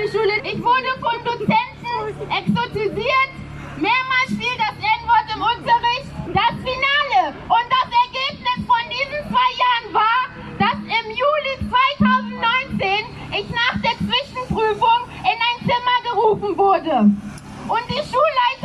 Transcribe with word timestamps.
Schauspielschule. 0.00 0.32
Ich 0.44 0.62
wurde 0.62 0.88
von 1.00 1.24
Dozenten 1.24 2.30
exotisiert. 2.30 3.30
Mehrmals 3.76 4.28
fiel 4.28 4.56
das 4.56 4.76
N-Wort 4.78 5.28
im 5.34 5.42
Unterricht. 5.42 6.08
Das 6.32 6.54
Finale 6.62 7.34
und 7.48 7.66
das 7.68 7.88
Ergebnis 8.06 8.66
von 8.66 8.82
diesen 8.88 9.20
zwei 9.28 9.50
Jahren 9.60 9.92
war, 9.92 10.20
dass 10.58 10.78
im 10.80 11.06
Juli 11.10 11.54
2019 11.68 13.04
ich 13.32 13.48
nach 13.50 13.80
der 13.82 13.96
Zwischenprüfung 13.98 15.08
in 15.20 15.38
ein 15.38 15.58
Zimmer 15.60 15.98
gerufen 16.12 16.56
wurde. 16.56 17.10
Und 17.68 17.84
die 17.88 18.02
Schulleitung 18.02 18.59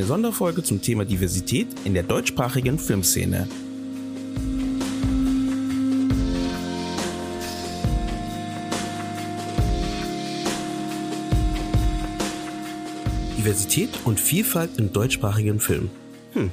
Eine 0.00 0.06
Sonderfolge 0.06 0.62
zum 0.62 0.80
Thema 0.80 1.04
Diversität 1.04 1.66
in 1.84 1.92
der 1.92 2.02
deutschsprachigen 2.02 2.78
Filmszene. 2.78 3.46
Diversität 13.36 13.90
und 14.06 14.18
Vielfalt 14.18 14.70
im 14.78 14.90
deutschsprachigen 14.90 15.60
Film. 15.60 15.90
Hm. 16.32 16.50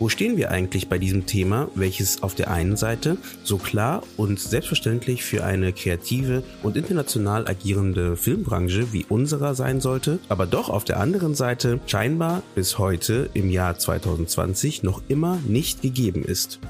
Wo 0.00 0.08
stehen 0.08 0.38
wir 0.38 0.50
eigentlich 0.50 0.88
bei 0.88 0.98
diesem 0.98 1.26
Thema, 1.26 1.68
welches 1.74 2.22
auf 2.22 2.34
der 2.34 2.50
einen 2.50 2.78
Seite 2.78 3.18
so 3.44 3.58
klar 3.58 4.02
und 4.16 4.40
selbstverständlich 4.40 5.22
für 5.22 5.44
eine 5.44 5.74
kreative 5.74 6.42
und 6.62 6.74
international 6.78 7.46
agierende 7.46 8.16
Filmbranche 8.16 8.94
wie 8.94 9.04
unserer 9.10 9.54
sein 9.54 9.82
sollte, 9.82 10.18
aber 10.30 10.46
doch 10.46 10.70
auf 10.70 10.84
der 10.84 11.00
anderen 11.00 11.34
Seite 11.34 11.80
scheinbar 11.86 12.42
bis 12.54 12.78
heute 12.78 13.28
im 13.34 13.50
Jahr 13.50 13.78
2020 13.78 14.82
noch 14.82 15.02
immer 15.08 15.38
nicht 15.46 15.82
gegeben 15.82 16.24
ist? 16.24 16.60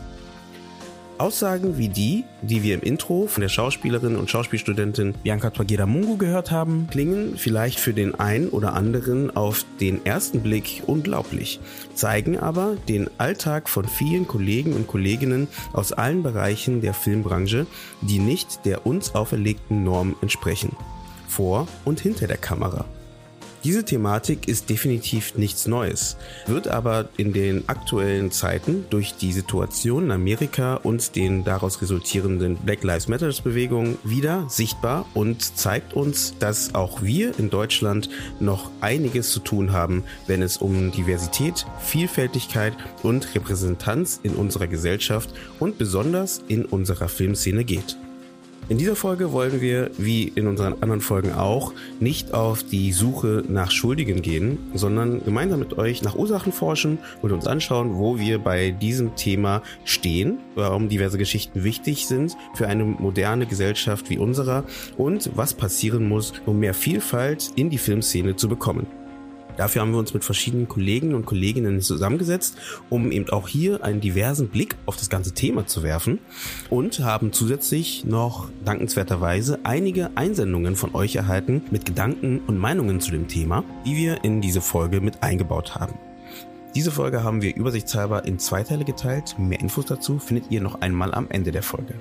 Aussagen 1.21 1.77
wie 1.77 1.89
die, 1.89 2.25
die 2.41 2.63
wir 2.63 2.75
im 2.75 2.81
Intro 2.81 3.27
von 3.27 3.43
der 3.43 3.49
Schauspielerin 3.49 4.17
und 4.17 4.31
Schauspielstudentin 4.31 5.15
Bianca 5.23 5.51
Twageda 5.51 5.85
Mungu 5.85 6.17
gehört 6.17 6.51
haben, 6.51 6.89
klingen 6.91 7.37
vielleicht 7.37 7.79
für 7.79 7.93
den 7.93 8.15
einen 8.15 8.49
oder 8.49 8.73
anderen 8.73 9.37
auf 9.37 9.65
den 9.81 10.05
ersten 10.07 10.41
Blick 10.41 10.83
unglaublich, 10.87 11.61
zeigen 11.95 12.39
aber 12.39 12.77
den 12.89 13.11
Alltag 13.19 13.69
von 13.69 13.87
vielen 13.87 14.27
Kollegen 14.27 14.73
und 14.73 14.87
Kolleginnen 14.87 15.49
aus 15.73 15.93
allen 15.93 16.23
Bereichen 16.23 16.81
der 16.81 16.95
Filmbranche, 16.95 17.67
die 18.01 18.19
nicht 18.19 18.65
der 18.65 18.87
uns 18.87 19.15
auferlegten 19.15 19.85
Norm 19.85 20.17
entsprechen. 20.23 20.75
Vor 21.29 21.69
und 21.85 22.01
hinter 22.01 22.27
der 22.27 22.39
Kamera. 22.39 22.87
Diese 23.63 23.85
Thematik 23.85 24.49
ist 24.49 24.71
definitiv 24.71 25.37
nichts 25.37 25.67
Neues, 25.67 26.17
wird 26.47 26.67
aber 26.69 27.11
in 27.19 27.35
den 27.35 27.69
aktuellen 27.69 28.31
Zeiten 28.31 28.87
durch 28.89 29.15
die 29.17 29.33
Situation 29.33 30.05
in 30.05 30.11
Amerika 30.13 30.77
und 30.77 31.15
den 31.15 31.45
daraus 31.45 31.83
resultierenden 31.83 32.57
Black 32.57 32.83
Lives 32.83 33.07
Matters 33.07 33.43
Bewegung 33.43 33.99
wieder 34.03 34.47
sichtbar 34.49 35.05
und 35.13 35.59
zeigt 35.59 35.93
uns, 35.93 36.35
dass 36.39 36.75
auch 36.75 37.03
wir 37.03 37.39
in 37.39 37.51
Deutschland 37.51 38.09
noch 38.39 38.71
einiges 38.81 39.31
zu 39.31 39.41
tun 39.41 39.73
haben, 39.73 40.05
wenn 40.27 40.41
es 40.41 40.57
um 40.57 40.91
Diversität, 40.91 41.67
Vielfältigkeit 41.81 42.73
und 43.03 43.35
Repräsentanz 43.35 44.21
in 44.23 44.37
unserer 44.37 44.69
Gesellschaft 44.69 45.35
und 45.59 45.77
besonders 45.77 46.43
in 46.49 46.65
unserer 46.65 47.11
Filmszene 47.11 47.65
geht. 47.65 47.99
In 48.71 48.79
dieser 48.79 48.95
Folge 48.95 49.33
wollen 49.33 49.61
wir, 49.61 49.91
wie 49.99 50.29
in 50.29 50.47
unseren 50.47 50.75
anderen 50.75 51.01
Folgen 51.01 51.33
auch, 51.33 51.73
nicht 51.99 52.35
auf 52.35 52.63
die 52.63 52.93
Suche 52.93 53.43
nach 53.49 53.73
Schuldigen 53.73 54.23
gehen, 54.23 54.59
sondern 54.75 55.25
gemeinsam 55.25 55.59
mit 55.59 55.77
euch 55.77 56.03
nach 56.03 56.15
Ursachen 56.15 56.53
forschen 56.53 56.99
und 57.21 57.33
uns 57.33 57.49
anschauen, 57.49 57.97
wo 57.97 58.21
wir 58.21 58.39
bei 58.39 58.71
diesem 58.71 59.17
Thema 59.17 59.65
stehen, 59.85 60.39
warum 60.55 60.89
diverse 60.89 61.19
Geschichten 61.19 61.65
wichtig 61.65 62.07
sind 62.07 62.37
für 62.55 62.69
eine 62.69 62.85
moderne 62.85 63.47
Gesellschaft 63.47 64.09
wie 64.09 64.19
unserer 64.19 64.63
und 64.97 65.33
was 65.35 65.53
passieren 65.53 66.09
muss, 66.09 66.33
um 66.47 66.61
mehr 66.61 66.73
Vielfalt 66.73 67.51
in 67.57 67.71
die 67.71 67.79
Filmszene 67.79 68.37
zu 68.37 68.49
bekommen. 68.49 69.00
Dafür 69.61 69.83
haben 69.83 69.93
wir 69.93 69.99
uns 69.99 70.15
mit 70.15 70.25
verschiedenen 70.25 70.69
Kollegen 70.69 71.13
und 71.15 71.27
Kolleginnen 71.27 71.83
zusammengesetzt, 71.83 72.57
um 72.89 73.13
eben 73.13 73.29
auch 73.29 73.47
hier 73.47 73.85
einen 73.85 74.01
diversen 74.01 74.49
Blick 74.49 74.75
auf 74.87 74.97
das 74.97 75.11
ganze 75.11 75.35
Thema 75.35 75.67
zu 75.67 75.83
werfen 75.83 76.19
und 76.71 77.01
haben 77.01 77.35
zusätzlich 77.35 78.07
noch 78.07 78.49
dankenswerterweise 78.65 79.59
einige 79.65 80.13
Einsendungen 80.15 80.77
von 80.77 80.95
euch 80.95 81.15
erhalten 81.15 81.61
mit 81.71 81.85
Gedanken 81.85 82.41
und 82.47 82.57
Meinungen 82.57 83.01
zu 83.01 83.11
dem 83.11 83.29
Thema, 83.29 83.63
die 83.85 83.99
wir 83.99 84.25
in 84.25 84.41
diese 84.41 84.63
Folge 84.63 85.03
mit 85.03 85.23
eingebaut 85.23 85.75
haben. 85.75 85.99
Diese 86.75 86.91
Folge 86.91 87.23
haben 87.23 87.43
wir 87.43 87.55
übersichtshalber 87.55 88.25
in 88.25 88.39
zwei 88.39 88.63
Teile 88.63 88.87
geteilt. 88.87 89.39
Mehr 89.39 89.61
Infos 89.61 89.85
dazu 89.85 90.19
findet 90.19 90.51
ihr 90.51 90.63
noch 90.63 90.81
einmal 90.81 91.13
am 91.13 91.29
Ende 91.29 91.53
der 91.53 91.63
Folge. 91.63 91.97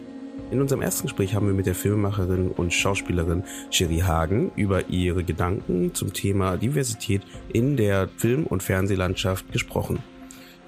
In 0.51 0.61
unserem 0.61 0.81
ersten 0.81 1.03
Gespräch 1.03 1.35
haben 1.35 1.45
wir 1.45 1.53
mit 1.53 1.67
der 1.67 1.75
Filmemacherin 1.75 2.49
und 2.49 2.73
Schauspielerin 2.73 3.43
Sherry 3.69 3.99
Hagen 3.99 4.51
über 4.55 4.89
ihre 4.89 5.23
Gedanken 5.23 5.93
zum 5.93 6.11
Thema 6.11 6.57
Diversität 6.57 7.21
in 7.53 7.77
der 7.77 8.09
Film- 8.17 8.47
und 8.47 8.63
Fernsehlandschaft 8.63 9.51
gesprochen. 9.51 9.99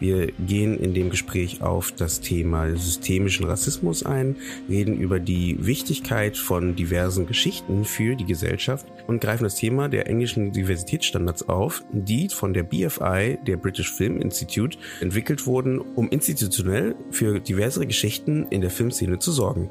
Wir 0.01 0.31
gehen 0.47 0.79
in 0.79 0.95
dem 0.95 1.12
Gespräch 1.12 1.62
auf 1.62 1.92
das 1.92 2.21
Thema 2.21 2.75
systemischen 2.75 3.45
Rassismus 3.45 4.03
ein, 4.03 4.36
reden 4.68 4.98
über 4.98 5.19
die 5.19 5.63
Wichtigkeit 5.63 6.38
von 6.38 6.75
diversen 6.75 7.27
Geschichten 7.27 7.86
für 7.86 8.15
die 8.15 8.25
Gesellschaft 8.25 8.88
und 9.06 9.21
greifen 9.21 9.44
das 9.44 9.57
Thema 9.57 9.89
der 9.89 10.07
englischen 10.07 10.53
Diversitätsstandards 10.53 11.48
auf, 11.48 11.83
die 11.92 12.30
von 12.30 12.51
der 12.51 12.63
BFI, 12.63 13.38
der 13.45 13.57
British 13.57 13.94
Film 13.94 14.19
Institute, 14.19 14.75
entwickelt 15.01 15.45
wurden, 15.45 15.77
um 15.77 16.09
institutionell 16.09 16.95
für 17.12 17.39
diversere 17.39 17.86
Geschichten 17.86 18.47
in 18.50 18.62
der 18.62 18.71
Filmszene 18.71 19.19
zu 19.19 19.31
sorgen. 19.31 19.69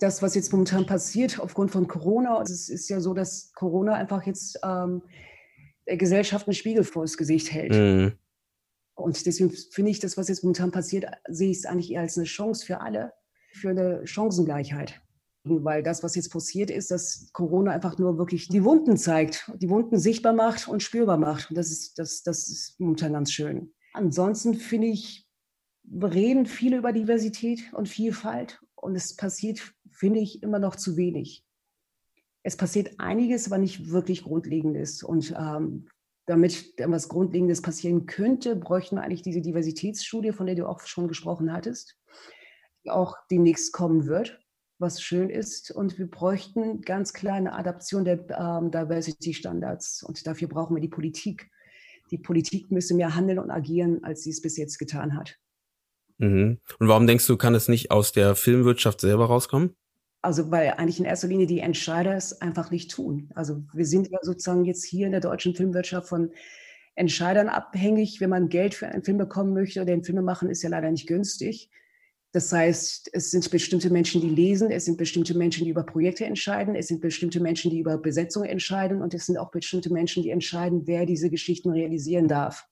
Das, 0.00 0.22
was 0.22 0.34
jetzt 0.34 0.52
momentan 0.52 0.86
passiert 0.86 1.38
aufgrund 1.38 1.70
von 1.70 1.86
Corona, 1.86 2.40
es 2.42 2.68
ist 2.68 2.88
ja 2.88 3.00
so, 3.00 3.14
dass 3.14 3.52
Corona 3.52 3.94
einfach 3.94 4.26
jetzt 4.26 4.58
ähm, 4.64 5.02
der 5.86 5.96
Gesellschaft 5.96 6.46
einen 6.46 6.54
Spiegel 6.54 6.84
vor 6.84 7.04
das 7.04 7.16
Gesicht 7.16 7.52
hält. 7.52 7.72
Mhm. 7.72 8.12
Und 8.94 9.24
deswegen 9.26 9.50
finde 9.50 9.90
ich, 9.90 9.98
das, 9.98 10.16
was 10.16 10.28
jetzt 10.28 10.42
momentan 10.42 10.70
passiert, 10.70 11.06
sehe 11.28 11.50
ich 11.50 11.58
es 11.58 11.66
eigentlich 11.66 11.92
eher 11.92 12.00
als 12.00 12.16
eine 12.16 12.26
Chance 12.26 12.66
für 12.66 12.80
alle, 12.80 13.12
für 13.52 13.70
eine 13.70 14.06
Chancengleichheit. 14.06 15.00
weil 15.44 15.82
das, 15.82 16.02
was 16.02 16.16
jetzt 16.16 16.30
passiert 16.30 16.70
ist, 16.70 16.90
dass 16.90 17.30
Corona 17.32 17.70
einfach 17.72 17.96
nur 17.98 18.18
wirklich 18.18 18.48
die 18.48 18.62
Wunden 18.62 18.98
zeigt, 18.98 19.50
die 19.56 19.70
Wunden 19.70 19.98
sichtbar 19.98 20.34
macht 20.34 20.68
und 20.68 20.82
spürbar 20.82 21.16
macht. 21.16 21.50
Und 21.50 21.56
das 21.56 21.70
ist, 21.70 21.98
das, 21.98 22.22
das 22.22 22.48
ist 22.48 22.78
momentan 22.78 23.14
ganz 23.14 23.32
schön. 23.32 23.72
Ansonsten 23.94 24.54
finde 24.54 24.88
ich, 24.88 25.26
wir 25.82 26.12
reden 26.12 26.46
viele 26.46 26.76
über 26.76 26.92
Diversität 26.92 27.72
und 27.72 27.88
Vielfalt 27.88 28.60
und 28.76 28.94
es 28.94 29.16
passiert, 29.16 29.74
finde 30.00 30.18
ich, 30.18 30.42
immer 30.42 30.58
noch 30.58 30.76
zu 30.76 30.96
wenig. 30.96 31.44
Es 32.42 32.56
passiert 32.56 32.98
einiges, 32.98 33.46
aber 33.46 33.58
nicht 33.58 33.90
wirklich 33.90 34.24
Grundlegendes. 34.24 35.02
Und 35.02 35.34
ähm, 35.38 35.88
damit 36.24 36.78
etwas 36.78 37.08
Grundlegendes 37.10 37.60
passieren 37.60 38.06
könnte, 38.06 38.56
bräuchten 38.56 38.96
wir 38.96 39.02
eigentlich 39.02 39.20
diese 39.22 39.42
Diversitätsstudie, 39.42 40.32
von 40.32 40.46
der 40.46 40.54
du 40.54 40.66
auch 40.66 40.80
schon 40.80 41.06
gesprochen 41.06 41.52
hattest, 41.52 41.98
die 42.82 42.90
auch 42.90 43.14
demnächst 43.30 43.74
kommen 43.74 44.06
wird, 44.06 44.40
was 44.78 45.02
schön 45.02 45.28
ist. 45.28 45.70
Und 45.70 45.98
wir 45.98 46.10
bräuchten 46.10 46.80
ganz 46.80 47.12
klar 47.12 47.34
eine 47.34 47.52
Adaption 47.52 48.06
der 48.06 48.20
ähm, 48.30 48.70
Diversity-Standards. 48.70 50.02
Und 50.02 50.26
dafür 50.26 50.48
brauchen 50.48 50.74
wir 50.74 50.80
die 50.80 50.88
Politik. 50.88 51.50
Die 52.10 52.18
Politik 52.18 52.70
müsste 52.70 52.94
mehr 52.94 53.14
handeln 53.14 53.38
und 53.38 53.50
agieren, 53.50 54.02
als 54.02 54.22
sie 54.22 54.30
es 54.30 54.40
bis 54.40 54.56
jetzt 54.56 54.78
getan 54.78 55.14
hat. 55.14 55.36
Mhm. 56.16 56.58
Und 56.78 56.88
warum 56.88 57.06
denkst 57.06 57.26
du, 57.26 57.36
kann 57.36 57.54
es 57.54 57.68
nicht 57.68 57.90
aus 57.90 58.12
der 58.12 58.34
Filmwirtschaft 58.34 59.02
selber 59.02 59.26
rauskommen? 59.26 59.76
Also 60.22 60.50
weil 60.50 60.74
eigentlich 60.76 60.98
in 60.98 61.06
erster 61.06 61.28
Linie 61.28 61.46
die 61.46 61.60
Entscheider 61.60 62.14
es 62.14 62.40
einfach 62.42 62.70
nicht 62.70 62.90
tun. 62.90 63.30
Also 63.34 63.62
wir 63.72 63.86
sind 63.86 64.10
ja 64.10 64.18
sozusagen 64.22 64.64
jetzt 64.64 64.84
hier 64.84 65.06
in 65.06 65.12
der 65.12 65.20
deutschen 65.20 65.54
Filmwirtschaft 65.54 66.08
von 66.08 66.30
Entscheidern 66.94 67.48
abhängig. 67.48 68.20
Wenn 68.20 68.30
man 68.30 68.48
Geld 68.48 68.74
für 68.74 68.88
einen 68.88 69.02
Film 69.02 69.16
bekommen 69.16 69.54
möchte 69.54 69.80
oder 69.80 69.92
den 69.92 70.04
Film 70.04 70.22
machen, 70.24 70.50
ist 70.50 70.62
ja 70.62 70.68
leider 70.68 70.90
nicht 70.90 71.06
günstig. 71.06 71.70
Das 72.32 72.52
heißt, 72.52 73.10
es 73.12 73.30
sind 73.32 73.50
bestimmte 73.50 73.90
Menschen, 73.90 74.20
die 74.20 74.28
lesen, 74.28 74.70
es 74.70 74.84
sind 74.84 74.98
bestimmte 74.98 75.36
Menschen, 75.36 75.64
die 75.64 75.70
über 75.70 75.82
Projekte 75.82 76.24
entscheiden, 76.24 76.76
es 76.76 76.86
sind 76.86 77.00
bestimmte 77.00 77.40
Menschen, 77.40 77.72
die 77.72 77.80
über 77.80 77.98
Besetzung 77.98 78.44
entscheiden 78.44 79.02
und 79.02 79.14
es 79.14 79.26
sind 79.26 79.36
auch 79.36 79.50
bestimmte 79.50 79.92
Menschen, 79.92 80.22
die 80.22 80.30
entscheiden, 80.30 80.86
wer 80.86 81.06
diese 81.06 81.28
Geschichten 81.28 81.70
realisieren 81.70 82.28
darf. 82.28 82.66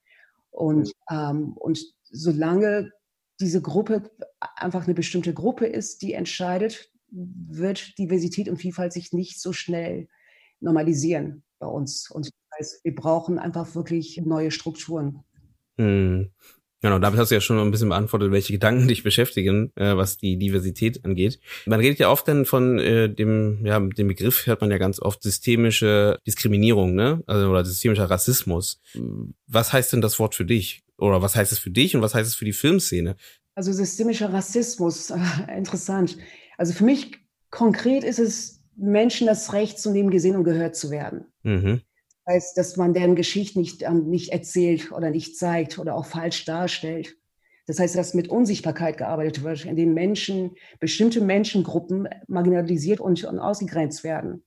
Und, 0.50 0.92
ähm, 1.10 1.54
und 1.56 1.80
solange 2.04 2.92
diese 3.40 3.60
Gruppe 3.60 4.10
einfach 4.56 4.84
eine 4.84 4.94
bestimmte 4.94 5.34
Gruppe 5.34 5.66
ist, 5.66 6.02
die 6.02 6.12
entscheidet, 6.12 6.92
wird 7.10 7.98
Diversität 7.98 8.48
und 8.48 8.58
Vielfalt 8.58 8.92
sich 8.92 9.12
nicht 9.12 9.40
so 9.40 9.52
schnell 9.52 10.08
normalisieren 10.60 11.42
bei 11.58 11.66
uns. 11.66 12.10
Und 12.10 12.26
das 12.26 12.58
heißt, 12.58 12.84
wir 12.84 12.94
brauchen 12.94 13.38
einfach 13.38 13.74
wirklich 13.74 14.20
neue 14.24 14.50
Strukturen. 14.50 15.24
Hm. 15.76 16.30
Genau, 16.80 17.00
damit 17.00 17.18
hast 17.18 17.30
du 17.30 17.34
ja 17.34 17.40
schon 17.40 17.58
ein 17.58 17.72
bisschen 17.72 17.88
beantwortet, 17.88 18.30
welche 18.30 18.52
Gedanken 18.52 18.86
dich 18.86 19.02
beschäftigen, 19.02 19.72
äh, 19.74 19.96
was 19.96 20.16
die 20.16 20.38
Diversität 20.38 21.04
angeht. 21.04 21.40
Man 21.66 21.80
redet 21.80 21.98
ja 21.98 22.08
oft 22.08 22.28
dann 22.28 22.44
von 22.44 22.78
äh, 22.78 23.12
dem, 23.12 23.66
ja, 23.66 23.80
dem 23.80 24.06
Begriff 24.06 24.46
hört 24.46 24.60
man 24.60 24.70
ja 24.70 24.78
ganz 24.78 25.00
oft 25.00 25.20
systemische 25.22 26.18
Diskriminierung, 26.24 26.94
ne? 26.94 27.24
Also 27.26 27.48
oder 27.48 27.64
systemischer 27.64 28.08
Rassismus. 28.08 28.80
Was 29.48 29.72
heißt 29.72 29.92
denn 29.92 30.00
das 30.00 30.20
Wort 30.20 30.36
für 30.36 30.44
dich? 30.44 30.84
Oder 30.98 31.20
was 31.20 31.34
heißt 31.34 31.50
es 31.50 31.58
für 31.58 31.70
dich 31.70 31.96
und 31.96 32.02
was 32.02 32.14
heißt 32.14 32.28
es 32.28 32.36
für 32.36 32.44
die 32.44 32.52
Filmszene? 32.52 33.16
Also 33.56 33.72
systemischer 33.72 34.32
Rassismus, 34.32 35.12
interessant. 35.56 36.16
Also 36.58 36.74
für 36.74 36.84
mich 36.84 37.16
konkret 37.50 38.04
ist 38.04 38.18
es 38.18 38.62
Menschen 38.76 39.26
das 39.26 39.52
Recht 39.54 39.78
zu 39.78 39.90
nehmen, 39.90 40.10
gesehen 40.10 40.36
und 40.36 40.44
gehört 40.44 40.76
zu 40.76 40.90
werden. 40.90 41.32
Mhm. 41.42 41.80
Das 42.26 42.34
heißt, 42.34 42.58
dass 42.58 42.76
man 42.76 42.92
deren 42.92 43.16
Geschichte 43.16 43.58
nicht, 43.58 43.82
ähm, 43.82 44.10
nicht 44.10 44.32
erzählt 44.32 44.92
oder 44.92 45.10
nicht 45.10 45.38
zeigt 45.38 45.78
oder 45.78 45.94
auch 45.94 46.04
falsch 46.04 46.44
darstellt. 46.44 47.16
Das 47.66 47.78
heißt, 47.78 47.96
dass 47.96 48.14
mit 48.14 48.28
Unsichtbarkeit 48.28 48.96
gearbeitet 48.96 49.42
wird, 49.42 49.64
indem 49.64 49.94
Menschen, 49.94 50.56
bestimmte 50.80 51.20
Menschengruppen 51.20 52.08
marginalisiert 52.26 53.00
und, 53.00 53.24
und 53.24 53.38
ausgegrenzt 53.38 54.04
werden. 54.04 54.44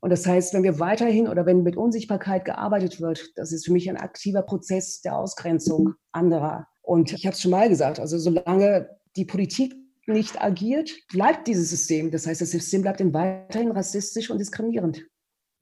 Und 0.00 0.10
das 0.10 0.26
heißt, 0.26 0.52
wenn 0.52 0.62
wir 0.62 0.78
weiterhin 0.78 1.28
oder 1.28 1.46
wenn 1.46 1.62
mit 1.62 1.76
Unsichtbarkeit 1.76 2.44
gearbeitet 2.44 3.00
wird, 3.00 3.32
das 3.36 3.52
ist 3.52 3.64
für 3.64 3.72
mich 3.72 3.88
ein 3.88 3.96
aktiver 3.96 4.42
Prozess 4.42 5.00
der 5.00 5.16
Ausgrenzung 5.16 5.94
anderer. 6.12 6.68
Und 6.82 7.12
ich 7.12 7.24
habe 7.24 7.34
es 7.34 7.40
schon 7.40 7.50
mal 7.50 7.70
gesagt, 7.70 7.98
also 7.98 8.18
solange 8.18 8.90
die 9.16 9.24
Politik 9.24 9.74
nicht 10.06 10.40
agiert, 10.40 10.90
bleibt 11.12 11.46
dieses 11.46 11.70
System. 11.70 12.10
Das 12.10 12.26
heißt, 12.26 12.40
das 12.40 12.50
System 12.50 12.82
bleibt 12.82 13.00
weiterhin 13.12 13.72
rassistisch 13.72 14.30
und 14.30 14.38
diskriminierend. 14.38 15.04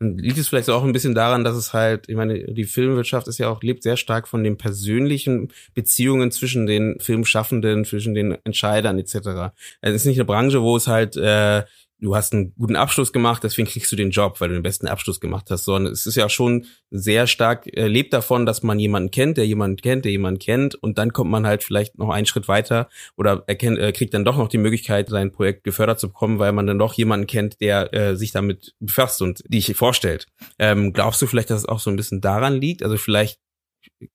Liegt 0.02 0.38
es 0.38 0.48
vielleicht 0.48 0.68
auch 0.68 0.82
ein 0.82 0.92
bisschen 0.92 1.14
daran, 1.14 1.44
dass 1.44 1.54
es 1.54 1.72
halt, 1.72 2.08
ich 2.08 2.16
meine, 2.16 2.52
die 2.52 2.64
Filmwirtschaft 2.64 3.28
ist 3.28 3.38
ja 3.38 3.48
auch, 3.48 3.62
lebt 3.62 3.84
sehr 3.84 3.96
stark 3.96 4.26
von 4.26 4.42
den 4.42 4.56
persönlichen 4.58 5.52
Beziehungen 5.74 6.32
zwischen 6.32 6.66
den 6.66 6.98
Filmschaffenden, 6.98 7.84
zwischen 7.84 8.14
den 8.14 8.36
Entscheidern 8.44 8.98
etc. 8.98 9.54
Es 9.80 9.94
ist 9.94 10.06
nicht 10.06 10.18
eine 10.18 10.24
Branche, 10.24 10.60
wo 10.60 10.76
es 10.76 10.88
halt 10.88 11.16
äh, 11.16 11.62
du 12.02 12.16
hast 12.16 12.32
einen 12.32 12.52
guten 12.56 12.76
Abschluss 12.76 13.12
gemacht, 13.12 13.44
deswegen 13.44 13.68
kriegst 13.68 13.90
du 13.92 13.96
den 13.96 14.10
Job, 14.10 14.40
weil 14.40 14.48
du 14.48 14.54
den 14.54 14.62
besten 14.62 14.88
Abschluss 14.88 15.20
gemacht 15.20 15.46
hast, 15.50 15.64
sondern 15.64 15.92
es 15.92 16.04
ist 16.04 16.16
ja 16.16 16.28
schon 16.28 16.66
sehr 16.90 17.26
stark, 17.28 17.66
äh, 17.74 17.86
lebt 17.86 18.12
davon, 18.12 18.44
dass 18.44 18.62
man 18.62 18.78
jemanden 18.78 19.10
kennt, 19.10 19.36
der 19.36 19.46
jemanden 19.46 19.76
kennt, 19.76 20.04
der 20.04 20.12
jemanden 20.12 20.40
kennt 20.40 20.74
und 20.74 20.98
dann 20.98 21.12
kommt 21.12 21.30
man 21.30 21.46
halt 21.46 21.62
vielleicht 21.62 21.96
noch 21.98 22.10
einen 22.10 22.26
Schritt 22.26 22.48
weiter 22.48 22.88
oder 23.16 23.44
erkennt, 23.46 23.78
äh, 23.78 23.92
kriegt 23.92 24.12
dann 24.14 24.24
doch 24.24 24.36
noch 24.36 24.48
die 24.48 24.58
Möglichkeit, 24.58 25.08
sein 25.08 25.30
Projekt 25.30 25.62
gefördert 25.62 26.00
zu 26.00 26.08
bekommen, 26.08 26.40
weil 26.40 26.52
man 26.52 26.66
dann 26.66 26.78
doch 26.78 26.94
jemanden 26.94 27.28
kennt, 27.28 27.60
der 27.60 27.94
äh, 27.94 28.16
sich 28.16 28.32
damit 28.32 28.74
befasst 28.80 29.22
und 29.22 29.42
dich 29.46 29.74
vorstellt. 29.76 30.26
Ähm, 30.58 30.92
glaubst 30.92 31.22
du 31.22 31.26
vielleicht, 31.26 31.50
dass 31.50 31.60
es 31.60 31.68
auch 31.68 31.78
so 31.78 31.88
ein 31.88 31.96
bisschen 31.96 32.20
daran 32.20 32.60
liegt? 32.60 32.82
Also 32.82 32.96
vielleicht 32.96 33.38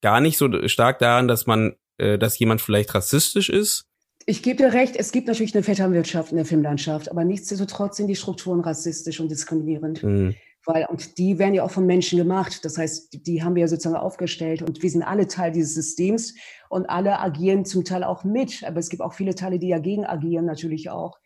gar 0.02 0.20
nicht 0.20 0.38
so 0.38 0.68
stark 0.68 1.00
daran, 1.00 1.30
dass 1.30 1.48
man, 1.48 1.76
äh, 1.98 2.18
dass 2.18 2.38
jemand 2.38 2.62
vielleicht 2.62 2.94
rassistisch 2.94 3.50
ist, 3.50 3.87
ich 4.30 4.44
gebe 4.44 4.58
dir 4.58 4.74
recht, 4.74 4.98
es 4.98 5.14
gibt 5.14 5.28
natürlich 5.28 5.56
eine 5.56 5.64
Vetternwirtschaft 5.64 6.32
in 6.32 6.36
der 6.36 6.46
Filmlandschaft, 6.46 7.10
aber 7.10 7.24
nichtsdestotrotz 7.24 7.96
sind 7.96 8.08
die 8.08 8.16
Strukturen 8.16 8.60
rassistisch 8.60 9.22
und 9.22 9.32
diskriminierend. 9.32 10.04
Mhm. 10.04 10.36
Weil, 10.66 10.86
und 10.90 11.18
die 11.18 11.40
werden 11.40 11.54
ja 11.54 11.64
auch 11.64 11.72
von 11.72 11.86
Menschen 11.86 12.18
gemacht. 12.18 12.66
Das 12.66 12.78
heißt, 12.78 13.26
die 13.26 13.42
haben 13.42 13.56
wir 13.56 13.62
ja 13.62 13.68
sozusagen 13.70 13.96
aufgestellt 13.96 14.62
und 14.62 14.84
wir 14.84 14.90
sind 14.90 15.02
alle 15.02 15.28
Teil 15.28 15.54
dieses 15.54 15.76
Systems 15.76 16.36
und 16.68 16.90
alle 16.90 17.20
agieren 17.20 17.64
zum 17.64 17.86
Teil 17.86 18.04
auch 18.04 18.26
mit. 18.26 18.66
Aber 18.66 18.80
es 18.80 18.90
gibt 18.90 19.02
auch 19.02 19.14
viele 19.14 19.34
Teile, 19.34 19.60
die 19.60 19.70
dagegen 19.70 20.06
agieren, 20.06 20.46
natürlich 20.46 20.90
auch. 20.90 21.20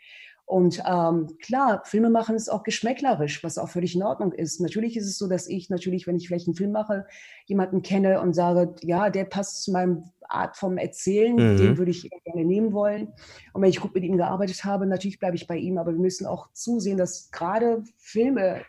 Und 0.52 0.84
ähm, 0.86 1.38
klar, 1.42 1.82
Filme 1.86 2.10
machen 2.10 2.36
ist 2.36 2.50
auch 2.50 2.64
geschmäcklerisch, 2.64 3.42
was 3.42 3.58
auch 3.58 3.70
völlig 3.70 3.96
in 3.96 4.04
Ordnung 4.04 4.34
ist. 4.34 4.60
Natürlich 4.60 4.98
ist 4.98 5.06
es 5.06 5.18
so, 5.18 5.30
dass 5.30 5.48
ich 5.48 5.70
natürlich, 5.70 6.08
wenn 6.08 6.18
ich 6.18 6.28
vielleicht 6.28 6.46
einen 6.46 6.58
Film 6.58 6.74
mache, 6.74 7.06
jemanden 7.46 7.84
kenne 7.84 8.20
und 8.20 8.34
sage, 8.34 8.76
ja, 8.82 9.10
der 9.10 9.24
passt 9.24 9.64
zu 9.64 9.72
meinem 9.72 10.04
Art 10.28 10.58
vom 10.58 10.78
Erzählen, 10.78 11.36
mhm. 11.36 11.56
den 11.56 11.78
würde 11.78 11.92
ich 11.92 12.10
gerne 12.26 12.44
nehmen 12.44 12.74
wollen. 12.74 13.14
Und 13.54 13.62
wenn 13.62 13.70
ich 13.70 13.80
gut 13.80 13.96
mit 13.96 14.04
ihm 14.04 14.18
gearbeitet 14.18 14.66
habe, 14.66 14.86
natürlich 14.88 15.20
bleibe 15.20 15.38
ich 15.38 15.48
bei 15.48 15.56
ihm, 15.56 15.78
aber 15.78 15.94
wir 15.94 16.02
müssen 16.02 16.26
auch 16.26 16.52
zusehen, 16.52 16.98
dass 16.98 17.32
gerade 17.32 17.86
Filme 17.96 18.64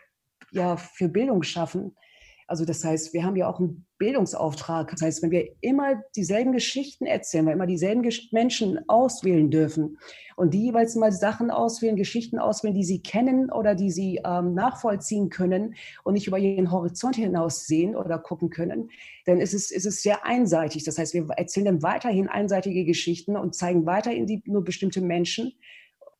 ja 0.51 0.77
für 0.77 1.09
Bildung 1.09 1.43
schaffen, 1.43 1.97
also 2.47 2.65
das 2.65 2.83
heißt, 2.83 3.13
wir 3.13 3.23
haben 3.23 3.35
ja 3.35 3.49
auch 3.49 3.59
einen 3.59 3.85
Bildungsauftrag. 3.97 4.91
Das 4.91 5.01
heißt, 5.01 5.23
wenn 5.23 5.31
wir 5.31 5.49
immer 5.61 6.01
dieselben 6.15 6.51
Geschichten 6.51 7.05
erzählen, 7.05 7.45
weil 7.45 7.53
immer 7.53 7.65
dieselben 7.65 8.07
Menschen 8.31 8.79
auswählen 8.89 9.49
dürfen 9.49 9.97
und 10.35 10.53
die 10.53 10.65
jeweils 10.65 10.95
mal 10.95 11.11
Sachen 11.11 11.51
auswählen, 11.51 11.95
Geschichten 11.95 12.39
auswählen, 12.39 12.75
die 12.75 12.83
sie 12.83 13.01
kennen 13.01 13.51
oder 13.51 13.75
die 13.75 13.91
sie 13.91 14.19
ähm, 14.25 14.53
nachvollziehen 14.53 15.29
können 15.29 15.75
und 16.03 16.15
nicht 16.15 16.27
über 16.27 16.37
ihren 16.37 16.71
Horizont 16.71 17.15
hinaus 17.15 17.65
sehen 17.65 17.95
oder 17.95 18.19
gucken 18.19 18.49
können, 18.49 18.89
dann 19.25 19.39
ist 19.39 19.53
es, 19.53 19.71
ist 19.71 19.85
es 19.85 20.01
sehr 20.01 20.25
einseitig. 20.25 20.83
Das 20.83 20.97
heißt, 20.97 21.13
wir 21.13 21.27
erzählen 21.37 21.65
dann 21.67 21.83
weiterhin 21.83 22.27
einseitige 22.27 22.83
Geschichten 22.83 23.37
und 23.37 23.55
zeigen 23.55 23.85
weiterhin 23.85 24.27
die, 24.27 24.41
nur 24.45 24.63
bestimmte 24.63 25.01
Menschen 25.01 25.53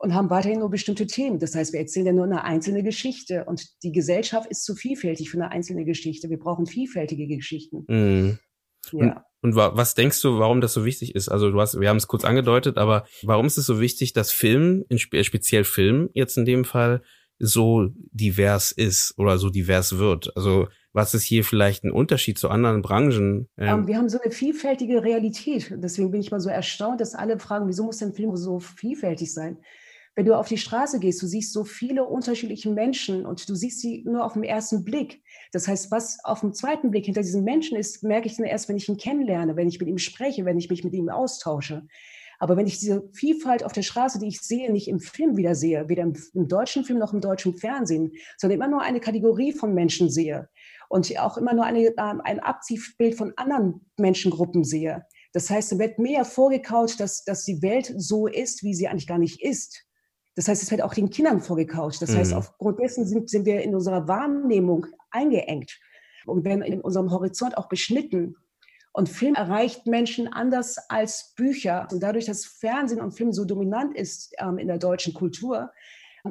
und 0.03 0.13
haben 0.13 0.29
weiterhin 0.29 0.59
nur 0.59 0.69
bestimmte 0.69 1.07
Themen. 1.07 1.39
Das 1.39 1.55
heißt, 1.55 1.71
wir 1.71 1.79
erzählen 1.79 2.07
ja 2.07 2.11
nur 2.11 2.25
eine 2.25 2.43
einzelne 2.43 2.83
Geschichte 2.83 3.45
und 3.45 3.65
die 3.83 3.93
Gesellschaft 3.93 4.51
ist 4.51 4.65
zu 4.65 4.75
vielfältig 4.75 5.29
für 5.29 5.37
eine 5.37 5.49
einzelne 5.49 5.85
Geschichte. 5.85 6.29
Wir 6.29 6.37
brauchen 6.37 6.65
vielfältige 6.65 7.25
Geschichten. 7.25 7.85
Mhm. 7.87 8.39
Ja. 8.91 9.23
Und, 9.41 9.53
und 9.53 9.55
was 9.55 9.95
denkst 9.95 10.21
du, 10.21 10.39
warum 10.39 10.59
das 10.59 10.73
so 10.73 10.83
wichtig 10.83 11.15
ist? 11.15 11.29
Also 11.29 11.51
du 11.51 11.61
hast, 11.61 11.79
wir 11.79 11.87
haben 11.87 11.95
es 11.95 12.07
kurz 12.07 12.25
angedeutet, 12.25 12.77
aber 12.77 13.05
warum 13.23 13.45
ist 13.45 13.57
es 13.57 13.65
so 13.65 13.79
wichtig, 13.79 14.11
dass 14.11 14.33
Film, 14.33 14.83
speziell 14.91 15.63
Film 15.63 16.09
jetzt 16.13 16.37
in 16.37 16.43
dem 16.43 16.65
Fall, 16.65 17.01
so 17.39 17.87
divers 18.11 18.73
ist 18.73 19.13
oder 19.17 19.37
so 19.37 19.49
divers 19.49 19.99
wird? 19.99 20.35
Also 20.35 20.67
was 20.91 21.13
ist 21.13 21.23
hier 21.23 21.45
vielleicht 21.45 21.85
ein 21.85 21.91
Unterschied 21.91 22.37
zu 22.37 22.49
anderen 22.49 22.81
Branchen? 22.81 23.47
Ähm, 23.57 23.87
wir 23.87 23.97
haben 23.97 24.09
so 24.09 24.19
eine 24.19 24.31
vielfältige 24.33 25.01
Realität. 25.01 25.73
Deswegen 25.77 26.11
bin 26.11 26.19
ich 26.19 26.29
mal 26.29 26.41
so 26.41 26.49
erstaunt, 26.49 26.99
dass 26.99 27.15
alle 27.15 27.39
fragen, 27.39 27.69
wieso 27.69 27.85
muss 27.85 27.99
denn 27.99 28.13
Film 28.13 28.35
so 28.35 28.59
vielfältig 28.59 29.33
sein? 29.33 29.59
Wenn 30.15 30.25
du 30.25 30.37
auf 30.37 30.47
die 30.47 30.57
Straße 30.57 30.99
gehst, 30.99 31.23
du 31.23 31.27
siehst 31.27 31.53
so 31.53 31.63
viele 31.63 32.05
unterschiedliche 32.05 32.69
Menschen 32.69 33.25
und 33.25 33.49
du 33.49 33.55
siehst 33.55 33.79
sie 33.79 34.03
nur 34.05 34.23
auf 34.23 34.33
den 34.33 34.43
ersten 34.43 34.83
Blick. 34.83 35.23
Das 35.51 35.67
heißt, 35.67 35.89
was 35.89 36.23
auf 36.23 36.41
dem 36.41 36.53
zweiten 36.53 36.91
Blick 36.91 37.05
hinter 37.05 37.21
diesen 37.21 37.43
Menschen 37.43 37.77
ist, 37.77 38.03
merke 38.03 38.27
ich 38.27 38.37
dann 38.37 38.45
erst, 38.45 38.69
wenn 38.69 38.77
ich 38.77 38.87
ihn 38.87 38.97
kennenlerne, 38.97 39.55
wenn 39.55 39.67
ich 39.67 39.79
mit 39.79 39.89
ihm 39.89 39.97
spreche, 39.97 40.45
wenn 40.45 40.59
ich 40.59 40.69
mich 40.69 40.83
mit 40.83 40.93
ihm 40.93 41.09
austausche. 41.09 41.87
Aber 42.37 42.57
wenn 42.57 42.67
ich 42.67 42.77
diese 42.77 43.09
Vielfalt 43.13 43.63
auf 43.63 43.71
der 43.71 43.81
Straße, 43.81 44.19
die 44.19 44.27
ich 44.27 44.41
sehe, 44.41 44.71
nicht 44.71 44.87
im 44.87 44.99
Film 44.99 45.35
wieder 45.37 45.55
sehe, 45.55 45.89
weder 45.89 46.03
im, 46.03 46.13
im, 46.33 46.47
deutschen 46.47 46.83
Film 46.83 46.99
noch 46.99 47.13
im 47.13 47.21
deutschen 47.21 47.55
Fernsehen, 47.55 48.11
sondern 48.37 48.59
immer 48.59 48.67
nur 48.67 48.81
eine 48.81 48.99
Kategorie 48.99 49.53
von 49.53 49.73
Menschen 49.73 50.11
sehe 50.11 50.49
und 50.89 51.17
auch 51.19 51.37
immer 51.37 51.53
nur 51.53 51.65
eine, 51.65 51.85
ähm, 51.85 52.21
ein 52.23 52.39
Abziehbild 52.39 53.15
von 53.15 53.33
anderen 53.37 53.89
Menschengruppen 53.97 54.63
sehe. 54.63 55.05
Das 55.31 55.49
heißt, 55.49 55.71
es 55.71 55.79
wird 55.79 55.97
mehr 55.97 56.25
vorgekaut, 56.25 56.99
dass, 56.99 57.23
dass 57.23 57.45
die 57.45 57.61
Welt 57.63 57.91
so 57.97 58.27
ist, 58.27 58.61
wie 58.61 58.75
sie 58.75 58.87
eigentlich 58.87 59.07
gar 59.07 59.17
nicht 59.17 59.41
ist 59.41 59.82
Das 60.35 60.47
heißt, 60.47 60.63
es 60.63 60.71
wird 60.71 60.81
auch 60.81 60.93
den 60.93 61.09
Kindern 61.09 61.41
vorgekaut. 61.41 62.01
Das 62.01 62.11
mhm. 62.11 62.17
heißt, 62.17 62.33
aufgrund 62.33 62.79
dessen 62.79 63.05
sind, 63.05 63.29
sind 63.29 63.45
wir 63.45 63.61
in 63.61 63.75
unserer 63.75 64.07
Wahrnehmung 64.07 64.87
eingeengt 65.11 65.79
und 66.25 66.43
werden 66.43 66.63
in 66.63 66.81
unserem 66.81 67.11
Horizont 67.11 67.57
auch 67.57 67.69
beschnitten. 67.69 68.35
Und 68.91 69.09
Film 69.09 69.35
erreicht 69.35 69.87
Menschen 69.87 70.27
anders 70.27 70.77
als 70.89 71.33
Bücher. 71.35 71.87
Und 71.91 72.01
dadurch, 72.01 72.25
dass 72.25 72.45
Fernsehen 72.45 73.01
und 73.01 73.11
Film 73.11 73.31
so 73.31 73.45
dominant 73.45 73.95
ist 73.95 74.33
ähm, 74.39 74.57
in 74.57 74.67
der 74.67 74.77
deutschen 74.77 75.13
Kultur, 75.13 75.71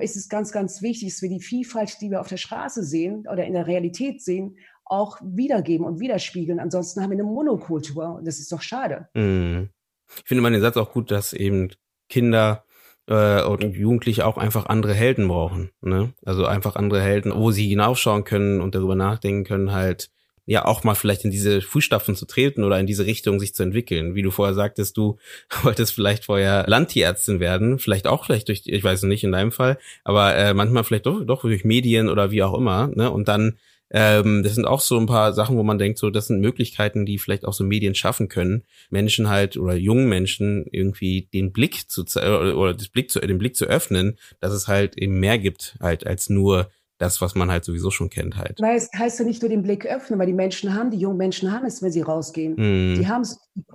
ist 0.01 0.17
es 0.17 0.29
ganz, 0.29 0.53
ganz 0.53 0.81
wichtig, 0.81 1.11
dass 1.11 1.23
wir 1.23 1.29
die 1.29 1.41
Vielfalt, 1.41 2.01
die 2.01 2.11
wir 2.11 2.21
auf 2.21 2.29
der 2.29 2.39
Straße 2.39 2.83
sehen 2.83 3.27
oder 3.31 3.45
in 3.45 3.53
der 3.53 3.67
Realität 3.67 4.23
sehen, 4.23 4.57
auch 4.85 5.19
wiedergeben 5.23 5.87
und 5.87 6.01
widerspiegeln. 6.01 6.61
Ansonsten 6.61 7.03
haben 7.03 7.11
wir 7.11 7.17
eine 7.17 7.25
Monokultur 7.25 8.17
und 8.17 8.27
das 8.27 8.39
ist 8.39 8.51
doch 8.53 8.63
schade. 8.63 9.09
Mhm. 9.15 9.71
Ich 10.17 10.25
finde 10.25 10.43
meinen 10.43 10.61
Satz 10.61 10.77
auch 10.77 10.93
gut, 10.93 11.11
dass 11.11 11.33
eben 11.33 11.71
Kinder 12.09 12.65
äh, 13.13 13.43
und 13.43 13.63
Jugendliche 13.77 14.27
auch 14.27 14.39
einfach 14.39 14.67
andere 14.67 14.95
Helden 14.95 15.29
brauchen. 15.29 15.71
Ne? 15.83 16.15
Also 16.25 16.47
einfach 16.47 16.77
andere 16.77 17.03
Helden, 17.03 17.33
wo 17.35 17.51
sie 17.51 17.69
hinaufschauen 17.69 18.25
können 18.25 18.61
und 18.61 18.75
darüber 18.75 18.97
nachdenken 18.97 19.45
können, 19.45 19.73
halt 19.73 20.11
ja 20.45 20.65
auch 20.65 20.83
mal 20.83 20.95
vielleicht 20.95 21.25
in 21.25 21.31
diese 21.31 21.61
Fußstapfen 21.61 22.17
zu 22.17 22.27
treten 22.27 22.65
oder 22.65 22.81
in 22.81 22.87
diese 22.87 23.07
Richtung 23.07 23.39
sich 23.39 23.55
zu 23.55 23.63
entwickeln. 23.63 24.15
Wie 24.15 24.23
du 24.23 24.31
vorher 24.31 24.55
sagtest, 24.55 24.97
du 24.97 25.19
wolltest 25.63 25.95
vielleicht 25.95 26.25
vorher 26.25 26.65
Landtierärztin 26.67 27.39
werden, 27.39 27.79
vielleicht 27.79 28.07
auch 28.07 28.25
vielleicht 28.25 28.49
durch, 28.49 28.63
ich 28.65 28.83
weiß 28.83 29.03
nicht 29.03 29.25
in 29.25 29.33
deinem 29.33 29.53
Fall, 29.53 29.79
aber 30.05 30.35
äh, 30.35 30.55
manchmal 30.55 30.85
vielleicht 30.85 31.07
doch, 31.07 31.23
doch 31.25 31.43
durch 31.43 31.65
Medien 31.65 32.09
oder 32.09 32.31
wie 32.31 32.43
auch 32.43 32.57
immer. 32.57 32.89
Ne? 32.89 33.11
Und 33.11 33.29
dann 33.29 33.59
ähm, 33.93 34.43
das 34.43 34.55
sind 34.55 34.67
auch 34.67 34.81
so 34.81 34.99
ein 34.99 35.07
paar 35.07 35.35
Sachen, 35.35 35.57
wo 35.59 35.63
man 35.63 35.79
denkt, 35.79 35.99
so 35.99 36.09
das 36.09 36.27
sind 36.27 36.41
Möglichkeiten, 36.41 37.05
die 37.05 37.19
vielleicht 37.19 37.45
auch 37.45 37.53
so 37.53 37.63
Medien 37.63 37.95
schaffen 37.95 38.29
können, 38.29 38.65
Menschen 38.89 39.29
halt 39.29 39.59
oder 39.59 39.75
jungen 39.75 40.09
Menschen 40.09 40.65
irgendwie 40.71 41.29
den 41.35 41.53
Blick 41.53 41.91
zu 41.91 42.03
oder 42.03 42.73
das 42.73 42.89
Blick 42.89 43.11
zu, 43.11 43.21
den 43.21 43.39
Blick 43.39 43.55
zu 43.55 43.67
öffnen, 43.67 44.19
dass 44.41 44.53
es 44.53 44.67
halt 44.67 44.97
eben 44.97 45.21
mehr 45.21 45.39
gibt 45.39 45.77
halt 45.81 46.07
als 46.07 46.31
nur 46.31 46.71
das, 46.97 47.21
was 47.21 47.35
man 47.35 47.51
halt 47.51 47.65
sowieso 47.65 47.91
schon 47.91 48.09
kennt 48.09 48.37
halt. 48.37 48.61
Weil 48.61 48.77
es 48.77 48.89
heißt 48.97 49.19
ja 49.19 49.25
nicht 49.27 49.43
nur 49.43 49.51
den 49.51 49.63
Blick 49.63 49.85
öffnen, 49.85 50.19
weil 50.19 50.27
die 50.27 50.33
Menschen 50.33 50.73
haben, 50.75 50.91
die 50.91 50.99
jungen 50.99 51.19
Menschen 51.19 51.53
haben 51.53 51.67
es, 51.67 51.83
wenn 51.83 51.91
sie 51.91 52.01
rausgehen. 52.01 52.55
Mm. 52.55 52.95
Die 52.99 53.09
haben 53.09 53.25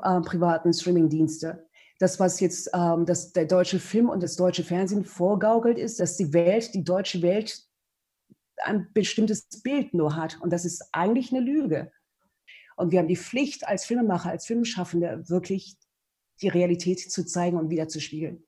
äh, 0.02 0.22
privaten 0.22 0.74
Streamingdienste. 0.74 1.68
Das, 2.00 2.20
was 2.20 2.40
jetzt 2.40 2.70
ähm, 2.74 3.06
das, 3.06 3.34
der 3.34 3.46
deutsche 3.46 3.80
Film 3.80 4.10
und 4.10 4.24
das 4.24 4.36
deutsche 4.36 4.64
Fernsehen 4.64 5.04
vorgaukelt, 5.04 5.78
ist, 5.78 6.00
dass 6.00 6.16
die 6.16 6.32
Welt, 6.32 6.74
die 6.74 6.84
deutsche 6.84 7.22
Welt 7.22 7.67
ein 8.64 8.88
bestimmtes 8.94 9.48
Bild 9.64 9.94
nur 9.94 10.16
hat. 10.16 10.40
Und 10.42 10.52
das 10.52 10.66
ist 10.66 10.90
eigentlich 10.92 11.32
eine 11.32 11.42
Lüge. 11.42 11.92
Und 12.76 12.92
wir 12.92 13.00
haben 13.00 13.08
die 13.08 13.18
Pflicht 13.18 13.68
als 13.68 13.86
Filmemacher, 13.86 14.30
als 14.30 14.46
Filmschaffende, 14.46 15.24
wirklich 15.28 15.78
die 16.42 16.50
Realität 16.50 17.00
zu 17.00 17.26
zeigen 17.26 17.58
und 17.58 17.70
wiederzuspiegeln. 17.70 18.44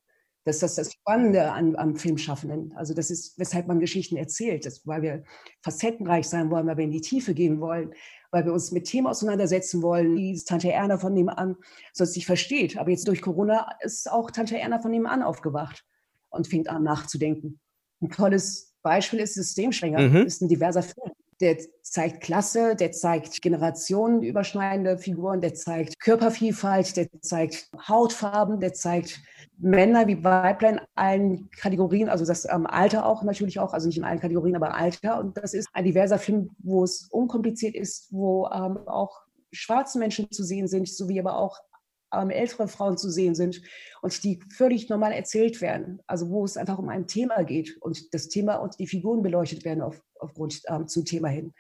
Das 0.46 0.58
ist 0.58 0.64
das, 0.64 0.76
das 0.76 0.94
Spannende 0.94 1.52
an, 1.52 1.76
am 1.76 1.96
Filmschaffenden. 1.96 2.74
Also 2.76 2.94
das 2.94 3.12
ist, 3.12 3.38
weshalb 3.38 3.68
man 3.68 3.80
Geschichten 3.80 4.16
erzählt, 4.16 4.66
das, 4.66 4.86
weil 4.88 5.02
wir 5.02 5.24
facettenreich 5.62 6.28
sein 6.28 6.50
wollen, 6.50 6.66
weil 6.66 6.78
wir 6.78 6.86
in 6.86 6.92
die 6.92 7.02
Tiefe 7.02 7.34
gehen 7.34 7.60
wollen, 7.60 7.94
weil 8.32 8.46
wir 8.46 8.54
uns 8.54 8.72
mit 8.72 8.86
Themen 8.86 9.08
auseinandersetzen 9.08 9.82
wollen, 9.82 10.16
wie 10.16 10.40
Tante 10.44 10.72
Erna 10.72 10.98
von 10.98 11.14
nebenan 11.14 11.58
sonst 11.94 12.16
nicht 12.16 12.26
versteht. 12.26 12.78
Aber 12.78 12.90
jetzt 12.90 13.08
durch 13.08 13.22
Corona 13.22 13.70
ist 13.82 14.10
auch 14.10 14.32
Tante 14.32 14.58
Erna 14.58 14.80
von 14.80 14.92
nebenan 14.92 15.24
aufgewacht 15.24 15.84
und 16.30 16.48
fängt 16.48 16.70
an 16.70 16.84
nachzudenken. 16.84 17.60
Ein 18.02 18.10
tolles 18.10 18.69
Beispiel 18.82 19.20
ist 19.20 19.36
Systemschränger, 19.36 20.00
mhm. 20.00 20.26
ist 20.26 20.42
ein 20.42 20.48
diverser 20.48 20.84
Film. 20.84 21.12
Der 21.42 21.58
zeigt 21.84 22.20
Klasse, 22.20 22.76
der 22.76 22.92
zeigt 22.92 23.42
generationenüberschneidende 23.42 24.98
Figuren, 24.98 25.40
der 25.40 25.54
zeigt 25.54 25.98
Körpervielfalt, 26.02 26.98
der 26.98 27.08
zeigt 27.22 27.70
Hautfarben, 27.88 28.60
der 28.60 28.74
zeigt 28.74 29.22
Männer 29.58 30.08
wie 30.08 30.22
Weiblein 30.22 30.82
allen 30.96 31.50
Kategorien, 31.52 32.10
also 32.10 32.26
das 32.26 32.46
ähm, 32.46 32.68
Alter 32.68 33.06
auch 33.06 33.24
natürlich 33.24 33.60
auch, 33.60 33.74
also 33.74 33.88
nicht 33.88 33.98
in 33.98 34.04
allen 34.04 34.20
Kategorien, 34.20 34.58
aber 34.58 34.76
Alter. 34.76 35.20
Und 35.20 35.38
das 35.38 35.54
ist 35.54 35.70
ein 35.72 35.86
diverser 35.86 36.20
Film, 36.20 36.50
wo 36.60 36.84
es 36.84 37.08
unkompliziert 37.10 37.76
ist, 37.76 38.12
wo 38.12 38.48
ähm, 38.48 38.78
auch 38.88 39.22
schwarze 39.52 39.98
Menschen 39.98 40.30
zu 40.32 40.44
sehen 40.44 40.68
sind, 40.68 40.88
sowie 40.90 41.20
aber 41.20 41.38
auch 41.38 41.58
ähm, 42.14 42.30
ältere 42.30 42.68
Frauen 42.68 42.98
zu 42.98 43.10
sehen 43.10 43.36
sind 43.36 43.62
und 44.02 44.24
die 44.24 44.40
völlig 44.52 44.90
normal 44.90 45.12
erzählt 45.12 45.62
werden. 45.62 46.02
Also 46.08 46.30
wo 46.30 46.44
es 46.46 46.58
einfach 46.58 46.80
um 46.80 46.90
ein 46.90 47.08
Thema 47.08 47.44
geht 47.44 47.78
und 47.82 48.14
das 48.14 48.30
Thema 48.30 48.56
und 48.56 48.80
die 48.80 48.88
Figuren 48.88 49.22
beleuchtet 49.22 49.66
werden 49.66 49.82
auf, 49.82 50.02
aufgrund 50.20 50.62
ähm, 50.68 50.88
zum 50.88 51.06
Thema 51.06 51.30
hin. 51.30 51.54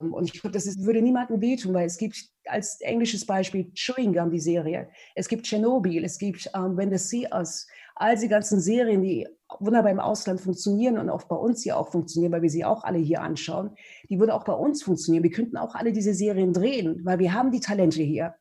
Ähm, 0.00 0.12
und 0.12 0.24
ich 0.24 0.40
glaube, 0.40 0.52
das 0.52 0.66
ist, 0.66 0.84
würde 0.84 1.02
niemandem 1.02 1.40
wehtun, 1.40 1.74
weil 1.74 1.86
es 1.86 1.98
gibt 1.98 2.16
als 2.44 2.80
englisches 2.80 3.26
Beispiel 3.26 3.70
Chewing 3.74 4.12
Gum, 4.12 4.30
die 4.30 4.40
Serie. 4.40 4.88
Es 5.14 5.28
gibt 5.28 5.44
Tschernobyl, 5.44 6.04
es 6.04 6.18
gibt 6.18 6.48
um, 6.54 6.76
When 6.76 6.90
the 6.90 6.98
Sea 6.98 7.28
Us. 7.36 7.66
All 7.94 8.16
die 8.16 8.28
ganzen 8.28 8.60
Serien, 8.60 9.02
die 9.02 9.26
wunderbar 9.58 9.90
im 9.90 10.00
Ausland 10.00 10.40
funktionieren 10.40 10.98
und 10.98 11.08
auch 11.08 11.24
bei 11.24 11.36
uns 11.36 11.62
hier 11.62 11.78
auch 11.78 11.90
funktionieren, 11.90 12.32
weil 12.32 12.42
wir 12.42 12.50
sie 12.50 12.64
auch 12.64 12.84
alle 12.84 12.98
hier 12.98 13.22
anschauen, 13.22 13.70
die 14.10 14.18
würden 14.18 14.32
auch 14.32 14.44
bei 14.44 14.52
uns 14.52 14.82
funktionieren. 14.82 15.24
Wir 15.24 15.30
könnten 15.30 15.56
auch 15.56 15.74
alle 15.74 15.92
diese 15.92 16.12
Serien 16.12 16.52
drehen, 16.52 17.00
weil 17.04 17.18
wir 17.18 17.32
haben 17.32 17.52
die 17.52 17.60
Talente 17.60 18.02
hier 18.02 18.34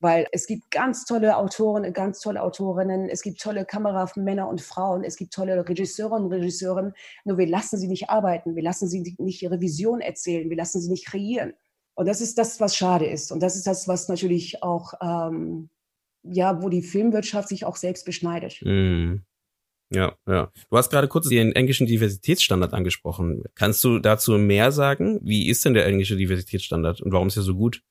weil 0.00 0.26
es 0.32 0.46
gibt 0.46 0.70
ganz 0.70 1.04
tolle 1.04 1.36
Autoren, 1.36 1.92
ganz 1.92 2.20
tolle 2.20 2.42
Autorinnen, 2.42 3.08
es 3.08 3.22
gibt 3.22 3.40
tolle 3.40 3.64
Kameramänner 3.64 4.48
und 4.48 4.62
Frauen, 4.62 5.04
es 5.04 5.16
gibt 5.16 5.32
tolle 5.32 5.68
Regisseurinnen 5.68 6.24
und 6.24 6.32
Regisseure, 6.32 6.92
nur 7.24 7.38
wir 7.38 7.46
lassen 7.46 7.78
sie 7.78 7.88
nicht 7.88 8.08
arbeiten, 8.08 8.56
wir 8.56 8.62
lassen 8.62 8.88
sie 8.88 9.14
nicht 9.18 9.42
ihre 9.42 9.60
Vision 9.60 10.00
erzählen, 10.00 10.48
wir 10.48 10.56
lassen 10.56 10.80
sie 10.80 10.90
nicht 10.90 11.06
kreieren. 11.06 11.52
Und 11.94 12.06
das 12.06 12.22
ist 12.22 12.38
das, 12.38 12.60
was 12.60 12.76
schade 12.76 13.06
ist. 13.06 13.30
Und 13.30 13.42
das 13.42 13.56
ist 13.56 13.66
das, 13.66 13.86
was 13.86 14.08
natürlich 14.08 14.62
auch, 14.62 14.94
ähm, 15.02 15.68
ja, 16.22 16.62
wo 16.62 16.70
die 16.70 16.82
Filmwirtschaft 16.82 17.48
sich 17.48 17.66
auch 17.66 17.76
selbst 17.76 18.06
beschneidet. 18.06 18.60
Mm. 18.62 19.16
Ja, 19.92 20.14
ja. 20.26 20.52
Du 20.70 20.76
hast 20.76 20.90
gerade 20.90 21.08
kurz 21.08 21.28
den 21.28 21.52
englischen 21.52 21.86
Diversitätsstandard 21.86 22.72
angesprochen. 22.72 23.42
Kannst 23.56 23.82
du 23.82 23.98
dazu 23.98 24.38
mehr 24.38 24.70
sagen? 24.70 25.18
Wie 25.22 25.48
ist 25.48 25.64
denn 25.64 25.74
der 25.74 25.84
englische 25.84 26.16
Diversitätsstandard 26.16 27.02
und 27.02 27.12
warum 27.12 27.26
ist 27.26 27.36
er 27.36 27.42
so 27.42 27.56
gut? 27.56 27.82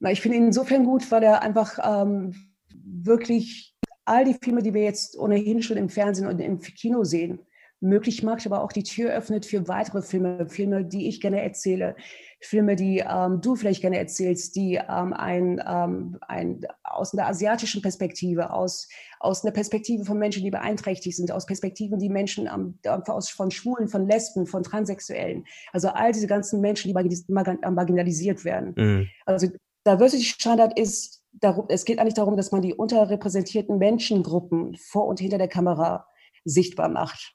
Na, 0.00 0.10
ich 0.10 0.20
finde 0.20 0.38
ihn 0.38 0.46
insofern 0.46 0.84
gut, 0.84 1.10
weil 1.10 1.22
er 1.22 1.42
einfach 1.42 1.78
ähm, 1.82 2.34
wirklich 2.72 3.76
all 4.06 4.24
die 4.24 4.36
Filme, 4.42 4.62
die 4.62 4.74
wir 4.74 4.82
jetzt 4.82 5.16
ohnehin 5.18 5.62
schon 5.62 5.76
im 5.76 5.88
Fernsehen 5.88 6.26
und 6.26 6.40
im 6.40 6.58
Kino 6.58 7.04
sehen, 7.04 7.40
möglich 7.82 8.22
macht, 8.22 8.46
aber 8.46 8.62
auch 8.62 8.72
die 8.72 8.82
Tür 8.82 9.12
öffnet 9.12 9.46
für 9.46 9.66
weitere 9.66 10.02
Filme, 10.02 10.46
Filme, 10.48 10.84
die 10.84 11.08
ich 11.08 11.20
gerne 11.20 11.42
erzähle, 11.42 11.96
Filme, 12.40 12.76
die 12.76 13.02
ähm, 13.06 13.40
du 13.40 13.56
vielleicht 13.56 13.80
gerne 13.80 13.98
erzählst, 13.98 14.54
die 14.56 14.74
ähm, 14.74 15.12
ein, 15.14 15.62
ähm, 15.66 16.18
ein, 16.28 16.60
aus 16.82 17.14
einer 17.14 17.26
asiatischen 17.26 17.80
Perspektive, 17.80 18.52
aus, 18.52 18.88
aus 19.18 19.44
einer 19.44 19.52
Perspektive 19.52 20.04
von 20.04 20.18
Menschen, 20.18 20.42
die 20.44 20.50
beeinträchtigt 20.50 21.16
sind, 21.16 21.32
aus 21.32 21.46
Perspektiven, 21.46 21.98
die 21.98 22.10
Menschen 22.10 22.48
ähm, 22.52 22.78
aus, 22.84 23.30
von 23.30 23.50
Schwulen, 23.50 23.88
von 23.88 24.06
Lesben, 24.06 24.46
von 24.46 24.62
Transsexuellen, 24.62 25.44
also 25.72 25.88
all 25.88 26.12
diese 26.12 26.26
ganzen 26.26 26.60
Menschen, 26.60 26.88
die 26.88 27.32
marginalisiert 27.34 28.44
werden. 28.44 28.74
Mhm. 28.76 29.08
Also 29.24 29.48
Diversity 29.86 30.24
Standard 30.24 30.78
ist, 30.78 31.22
darum, 31.32 31.66
es 31.68 31.84
geht 31.84 31.98
eigentlich 31.98 32.14
darum, 32.14 32.36
dass 32.36 32.52
man 32.52 32.62
die 32.62 32.74
unterrepräsentierten 32.74 33.78
Menschengruppen 33.78 34.76
vor 34.76 35.06
und 35.06 35.20
hinter 35.20 35.38
der 35.38 35.48
Kamera 35.48 36.06
sichtbar 36.44 36.88
macht. 36.88 37.34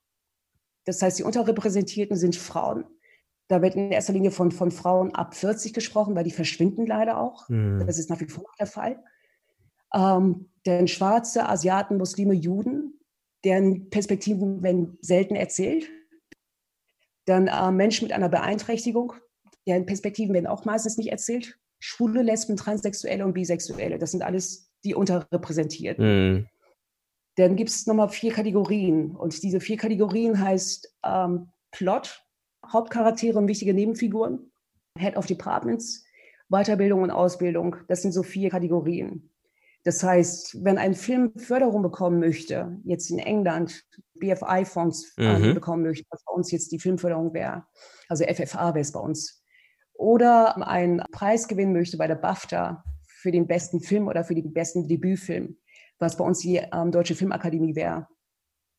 Das 0.85 1.01
heißt, 1.01 1.19
die 1.19 1.23
Unterrepräsentierten 1.23 2.15
sind 2.15 2.35
Frauen. 2.35 2.85
Da 3.47 3.61
wird 3.61 3.75
in 3.75 3.91
erster 3.91 4.13
Linie 4.13 4.31
von, 4.31 4.51
von 4.51 4.71
Frauen 4.71 5.13
ab 5.13 5.35
40 5.35 5.73
gesprochen, 5.73 6.15
weil 6.15 6.23
die 6.23 6.31
verschwinden 6.31 6.85
leider 6.85 7.19
auch. 7.19 7.47
Mhm. 7.49 7.83
Das 7.85 7.97
ist 7.97 8.09
nach 8.09 8.19
wie 8.19 8.27
vor 8.27 8.45
der 8.59 8.67
Fall. 8.67 9.03
Ähm, 9.93 10.49
denn 10.65 10.87
Schwarze, 10.87 11.47
Asiaten, 11.47 11.97
Muslime, 11.97 12.33
Juden, 12.33 12.99
deren 13.43 13.89
Perspektiven 13.89 14.63
werden 14.63 14.97
selten 15.01 15.35
erzählt. 15.35 15.87
Dann 17.25 17.47
äh, 17.47 17.71
Menschen 17.71 18.05
mit 18.05 18.13
einer 18.13 18.29
Beeinträchtigung, 18.29 19.13
deren 19.67 19.85
Perspektiven 19.85 20.33
werden 20.33 20.47
auch 20.47 20.65
meistens 20.65 20.97
nicht 20.97 21.11
erzählt. 21.11 21.57
Schwule, 21.85 22.23
Lesben, 22.23 22.57
Transsexuelle 22.57 23.23
und 23.23 23.33
Bisexuelle. 23.33 23.99
Das 23.99 24.11
sind 24.11 24.23
alles 24.23 24.71
die 24.83 24.95
unterrepräsentierten. 24.95 26.05
Mhm. 26.05 26.47
Dann 27.35 27.55
gibt 27.55 27.69
es 27.69 27.85
nochmal 27.85 28.09
vier 28.09 28.33
Kategorien. 28.33 29.11
Und 29.11 29.43
diese 29.43 29.59
vier 29.59 29.77
Kategorien 29.77 30.39
heißt 30.39 30.95
ähm, 31.03 31.49
Plot, 31.71 32.23
Hauptcharaktere 32.65 33.37
und 33.37 33.47
wichtige 33.47 33.75
Nebenfiguren, 33.75 34.51
Head 34.97 35.15
of 35.15 35.27
Departments, 35.27 36.03
Weiterbildung 36.49 37.03
und 37.03 37.11
Ausbildung. 37.11 37.75
Das 37.87 38.01
sind 38.01 38.13
so 38.13 38.23
vier 38.23 38.49
Kategorien. 38.49 39.29
Das 39.83 40.01
heißt, 40.01 40.63
wenn 40.63 40.79
ein 40.79 40.95
Film 40.95 41.33
Förderung 41.37 41.83
bekommen 41.83 42.19
möchte, 42.19 42.79
jetzt 42.83 43.11
in 43.11 43.19
England 43.19 43.83
BFI-Fonds 44.15 45.13
äh, 45.17 45.37
mhm. 45.37 45.53
bekommen 45.53 45.83
möchte, 45.83 46.07
was 46.09 46.23
bei 46.25 46.33
uns 46.33 46.51
jetzt 46.51 46.71
die 46.71 46.79
Filmförderung 46.79 47.31
wäre, 47.35 47.65
also 48.09 48.23
FFA 48.23 48.73
wäre 48.73 48.79
es 48.79 48.91
bei 48.91 48.99
uns, 48.99 49.44
oder 49.97 50.67
einen 50.67 50.99
Preis 51.11 51.47
gewinnen 51.47 51.73
möchte 51.73 51.97
bei 51.97 52.07
der 52.07 52.15
BAFTA 52.15 52.83
für 53.07 53.31
den 53.31 53.47
besten 53.47 53.79
Film 53.79 54.07
oder 54.07 54.23
für 54.23 54.35
den 54.35 54.53
besten 54.53 54.87
Debütfilm, 54.87 55.57
was 55.99 56.17
bei 56.17 56.23
uns 56.23 56.39
die 56.39 56.57
ähm, 56.57 56.91
Deutsche 56.91 57.15
Filmakademie 57.15 57.75
wäre, 57.75 58.07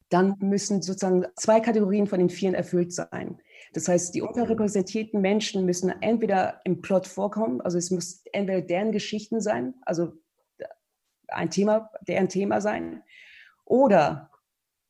dann 0.09 0.37
müssen 0.39 0.83
sozusagen 0.83 1.25
zwei 1.35 1.61
Kategorien 1.61 2.07
von 2.07 2.19
den 2.19 2.31
vieren 2.31 2.55
erfüllt 2.55 2.93
sein. 2.93 3.41
Das 3.73 3.89
heißt, 3.89 4.15
die 4.15 4.23
unterrepräsentierten 4.23 5.21
Menschen 5.21 5.67
müssen 5.67 5.91
entweder 6.01 6.61
im 6.65 6.81
Plot 6.81 7.07
vorkommen, 7.07 7.61
also 7.61 7.77
es 7.79 7.91
muss 7.91 8.23
entweder 8.33 8.61
deren 8.61 8.93
Geschichten 8.93 9.41
sein, 9.41 9.75
also 9.83 10.13
ein 11.29 11.51
Thema, 11.51 11.91
deren 12.07 12.29
Thema 12.29 12.61
sein, 12.61 13.03
oder 13.65 14.31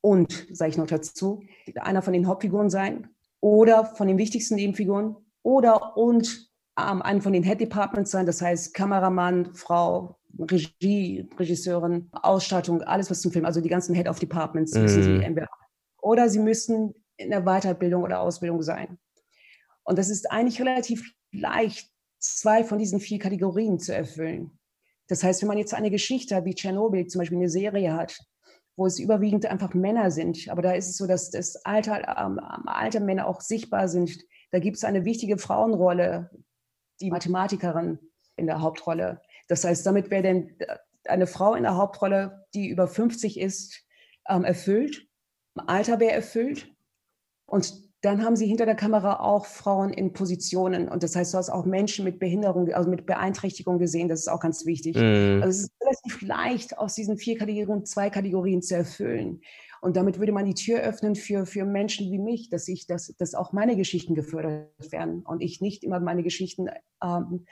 und, 0.01 0.47
sage 0.51 0.69
ich 0.69 0.77
noch 0.77 0.87
dazu, 0.87 1.43
einer 1.75 2.03
von 2.03 2.13
den 2.13 2.27
Hauptfiguren 2.27 2.69
sein 2.69 3.09
oder 3.39 3.85
von 3.85 4.07
den 4.07 4.19
wichtigsten 4.19 4.55
Nebenfiguren 4.55 5.15
oder 5.47 5.95
und 5.95 6.51
ähm, 6.77 7.01
einen 7.01 7.21
von 7.21 7.31
den 7.31 7.43
Head 7.43 7.61
Departments 7.61 8.11
sein, 8.11 8.25
das 8.25 8.41
heißt 8.41 8.73
Kameramann, 8.73 9.53
Frau, 9.55 10.19
Regie, 10.37 11.29
Regisseurin, 11.39 12.09
Ausstattung, 12.11 12.81
alles 12.81 13.09
was 13.09 13.21
zum 13.21 13.31
Film, 13.31 13.45
also 13.45 13.61
die 13.61 13.69
ganzen 13.69 13.95
Head 13.95 14.09
of 14.09 14.19
Departments 14.19 14.73
mm. 14.73 14.81
müssen 14.81 15.03
sie 15.03 15.09
mhm. 15.09 15.21
entweder 15.21 15.47
oder 16.01 16.27
sie 16.27 16.39
müssen 16.39 16.93
in 17.15 17.29
der 17.29 17.43
Weiterbildung 17.45 18.03
oder 18.03 18.19
Ausbildung 18.19 18.61
sein. 18.61 18.97
Und 19.83 19.97
das 19.97 20.09
ist 20.09 20.29
eigentlich 20.29 20.59
relativ 20.59 21.13
leicht, 21.31 21.89
zwei 22.19 22.65
von 22.65 22.77
diesen 22.77 22.99
vier 22.99 23.19
Kategorien 23.19 23.79
zu 23.79 23.95
erfüllen. 23.95 24.59
Das 25.07 25.23
heißt, 25.23 25.41
wenn 25.41 25.47
man 25.47 25.57
jetzt 25.57 25.73
eine 25.73 25.91
Geschichte 25.91 26.35
hat, 26.35 26.43
wie 26.43 26.55
Tschernobyl 26.55 27.07
zum 27.07 27.19
Beispiel 27.19 27.37
eine 27.37 27.49
Serie 27.49 27.93
hat, 27.93 28.19
wo 28.75 28.85
es 28.85 28.99
überwiegend 28.99 29.45
einfach 29.45 29.73
Männer 29.73 30.11
sind, 30.11 30.49
aber 30.49 30.61
da 30.61 30.73
ist 30.73 30.89
es 30.89 30.97
so, 30.97 31.07
dass 31.07 31.31
das 31.31 31.55
Alter, 31.65 32.17
ähm, 32.17 32.37
alte 32.65 32.99
Männer 32.99 33.27
auch 33.27 33.39
sichtbar 33.39 33.87
sind. 33.87 34.11
Da 34.51 34.59
gibt 34.59 34.77
es 34.77 34.83
eine 34.83 35.05
wichtige 35.05 35.37
Frauenrolle, 35.37 36.29
die 37.01 37.11
Mathematikerin 37.11 37.99
in 38.35 38.47
der 38.47 38.61
Hauptrolle. 38.61 39.21
Das 39.47 39.63
heißt, 39.63 39.85
damit 39.85 40.09
wäre 40.09 40.23
denn 40.23 40.57
eine 41.05 41.27
Frau 41.27 41.55
in 41.55 41.63
der 41.63 41.75
Hauptrolle, 41.75 42.45
die 42.53 42.67
über 42.67 42.87
50 42.87 43.39
ist, 43.39 43.85
ähm, 44.27 44.43
erfüllt. 44.43 45.07
Alter 45.55 45.99
wäre 45.99 46.11
erfüllt. 46.11 46.73
Und 47.45 47.87
dann 48.01 48.23
haben 48.23 48.35
sie 48.35 48.45
hinter 48.45 48.65
der 48.65 48.75
Kamera 48.75 49.19
auch 49.21 49.45
Frauen 49.45 49.91
in 49.91 50.13
Positionen. 50.13 50.87
Und 50.87 51.01
das 51.01 51.15
heißt, 51.15 51.33
du 51.33 51.37
hast 51.39 51.49
auch 51.49 51.65
Menschen 51.65 52.05
mit 52.05 52.19
Behinderung, 52.19 52.71
also 52.71 52.89
mit 52.89 53.05
Beeinträchtigung 53.05 53.79
gesehen. 53.79 54.07
Das 54.07 54.19
ist 54.19 54.27
auch 54.27 54.39
ganz 54.39 54.65
wichtig. 54.65 54.95
Mm. 54.95 55.41
Also 55.41 55.49
es 55.49 55.59
ist 55.63 55.71
relativ 55.81 56.21
leicht, 56.21 56.77
aus 56.77 56.93
diesen 56.93 57.17
vier 57.17 57.37
Kategorien 57.37 57.85
zwei 57.85 58.09
Kategorien 58.09 58.61
zu 58.61 58.75
erfüllen. 58.75 59.41
Und 59.81 59.95
damit 59.95 60.19
würde 60.19 60.31
man 60.31 60.45
die 60.45 60.53
Tür 60.53 60.79
öffnen 60.79 61.15
für, 61.15 61.45
für 61.45 61.65
Menschen 61.65 62.11
wie 62.11 62.19
mich, 62.19 62.49
dass 62.49 62.67
ich, 62.67 62.87
dass, 62.87 63.13
dass 63.17 63.35
auch 63.35 63.53
meine 63.53 63.75
Geschichten 63.75 64.15
gefördert 64.15 64.91
werden 64.91 65.23
und 65.23 65.41
ich 65.41 65.61
nicht 65.61 65.83
immer 65.83 65.99
meine 65.99 66.23
Geschichten 66.23 66.67
ähm, 67.03 67.45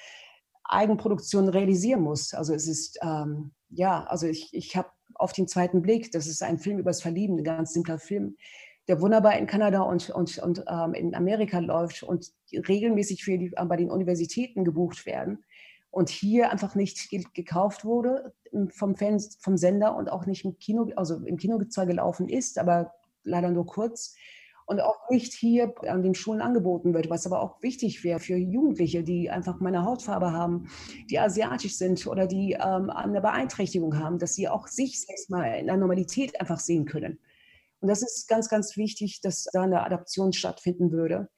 Eigenproduktion 0.63 1.47
realisieren 1.49 2.01
muss. 2.01 2.33
Also 2.33 2.53
es 2.53 2.67
ist, 2.67 2.99
ähm, 3.03 3.51
ja, 3.69 4.03
also 4.05 4.27
ich, 4.27 4.49
ich 4.53 4.75
habe 4.75 4.89
auf 5.13 5.31
den 5.31 5.47
zweiten 5.47 5.81
Blick, 5.81 6.11
das 6.11 6.27
ist 6.27 6.41
ein 6.41 6.59
Film 6.59 6.79
über 6.79 6.89
das 6.89 7.01
Verlieben, 7.01 7.37
ein 7.37 7.43
ganz 7.43 7.73
simpler 7.73 7.99
Film, 7.99 8.35
der 8.87 9.01
wunderbar 9.01 9.37
in 9.37 9.47
Kanada 9.47 9.81
und, 9.81 10.09
und, 10.09 10.37
und 10.39 10.63
ähm, 10.67 10.93
in 10.93 11.15
Amerika 11.15 11.59
läuft 11.59 12.03
und 12.03 12.31
regelmäßig 12.51 13.23
für 13.23 13.37
die, 13.37 13.53
äh, 13.55 13.65
bei 13.65 13.77
den 13.77 13.91
Universitäten 13.91 14.63
gebucht 14.63 15.05
werden 15.05 15.43
und 15.95 16.09
hier 16.09 16.51
einfach 16.51 16.75
nicht 16.75 17.09
ge 17.09 17.23
gekauft 17.33 17.85
wurde 17.85 18.33
vom, 18.67 18.97
Fans, 18.97 19.37
vom 19.39 19.55
Sender 19.55 19.95
und 19.95 20.11
auch 20.11 20.25
nicht 20.25 20.43
im 20.43 20.59
Kino, 20.59 20.89
also 20.97 21.15
im 21.25 21.37
Kino 21.37 21.57
zwar 21.69 21.85
gelaufen 21.85 22.27
ist, 22.27 22.59
aber 22.59 22.91
leider 23.23 23.49
nur 23.49 23.65
kurz 23.65 24.13
und 24.65 24.81
auch 24.81 25.09
nicht 25.09 25.31
hier 25.31 25.73
an 25.87 26.03
den 26.03 26.13
Schulen 26.13 26.41
angeboten 26.41 26.93
wird, 26.93 27.09
was 27.09 27.25
aber 27.25 27.39
auch 27.39 27.63
wichtig 27.63 28.03
wäre 28.03 28.19
für 28.19 28.35
Jugendliche, 28.35 29.03
die 29.03 29.29
einfach 29.29 29.61
meine 29.61 29.85
Hautfarbe 29.85 30.33
haben, 30.33 30.67
die 31.09 31.17
asiatisch 31.17 31.77
sind 31.77 32.05
oder 32.07 32.27
die 32.27 32.57
ähm, 32.59 32.89
eine 32.89 33.21
Beeinträchtigung 33.21 33.97
haben, 33.97 34.19
dass 34.19 34.35
sie 34.35 34.49
auch 34.49 34.67
sich 34.67 34.99
selbst 34.99 35.29
mal 35.29 35.45
in 35.45 35.67
der 35.67 35.77
Normalität 35.77 36.41
einfach 36.41 36.59
sehen 36.59 36.83
können. 36.83 37.19
Und 37.79 37.87
das 37.87 38.01
ist 38.01 38.27
ganz, 38.27 38.49
ganz 38.49 38.75
wichtig, 38.75 39.21
dass 39.21 39.45
da 39.53 39.61
eine 39.61 39.85
Adaption 39.85 40.33
stattfinden 40.33 40.91
würde. 40.91 41.29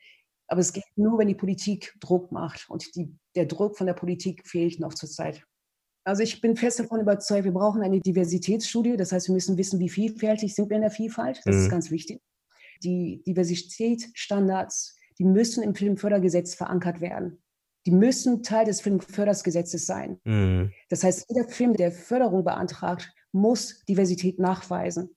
Aber 0.48 0.62
es 0.62 0.74
geht 0.74 0.86
nur, 0.96 1.20
wenn 1.20 1.28
die 1.28 1.36
Politik 1.36 1.96
Druck 2.00 2.32
macht. 2.32 2.70
Und 2.70 2.96
die, 2.96 3.14
der 3.36 3.46
Druck 3.46 3.78
von 3.78 3.88
der 3.88 3.94
Politik 3.94 4.48
fehlt 4.48 4.80
noch 4.80 4.94
zurzeit. 4.94 5.44
Also 6.06 6.24
ich 6.24 6.40
bin 6.40 6.56
fest 6.56 6.80
davon 6.80 7.02
überzeugt, 7.02 7.44
wir 7.44 7.52
brauchen 7.52 7.82
eine 7.82 8.00
Diversitätsstudie. 8.00 8.96
Das 8.96 9.12
heißt, 9.12 9.28
wir 9.28 9.34
müssen 9.34 9.58
wissen, 9.58 9.80
wie 9.80 9.90
vielfältig 9.90 10.56
sind 10.56 10.70
wir 10.70 10.78
in 10.78 10.84
der 10.84 10.92
Vielfalt. 10.92 11.42
Das 11.44 11.56
mhm. 11.56 11.62
ist 11.64 11.70
ganz 11.70 11.92
wichtig. 11.92 12.22
Die 12.82 13.24
Diversitätsstandards, 13.28 14.96
die 15.20 15.26
müssen 15.26 15.64
im 15.64 15.76
Filmfördergesetz 15.76 16.56
verankert 16.56 17.02
werden. 17.02 17.44
Die 17.86 17.92
müssen 17.92 18.44
Teil 18.44 18.66
des 18.66 18.80
Filmfördergesetzes 18.80 19.86
sein. 19.86 20.20
Mhm. 20.24 20.72
Das 20.90 21.04
heißt, 21.04 21.26
jeder 21.30 21.50
Film, 21.50 21.74
der 21.74 21.92
Förderung 21.92 22.46
beantragt, 22.46 23.14
muss 23.34 23.84
Diversität 23.86 24.40
nachweisen. 24.40 25.16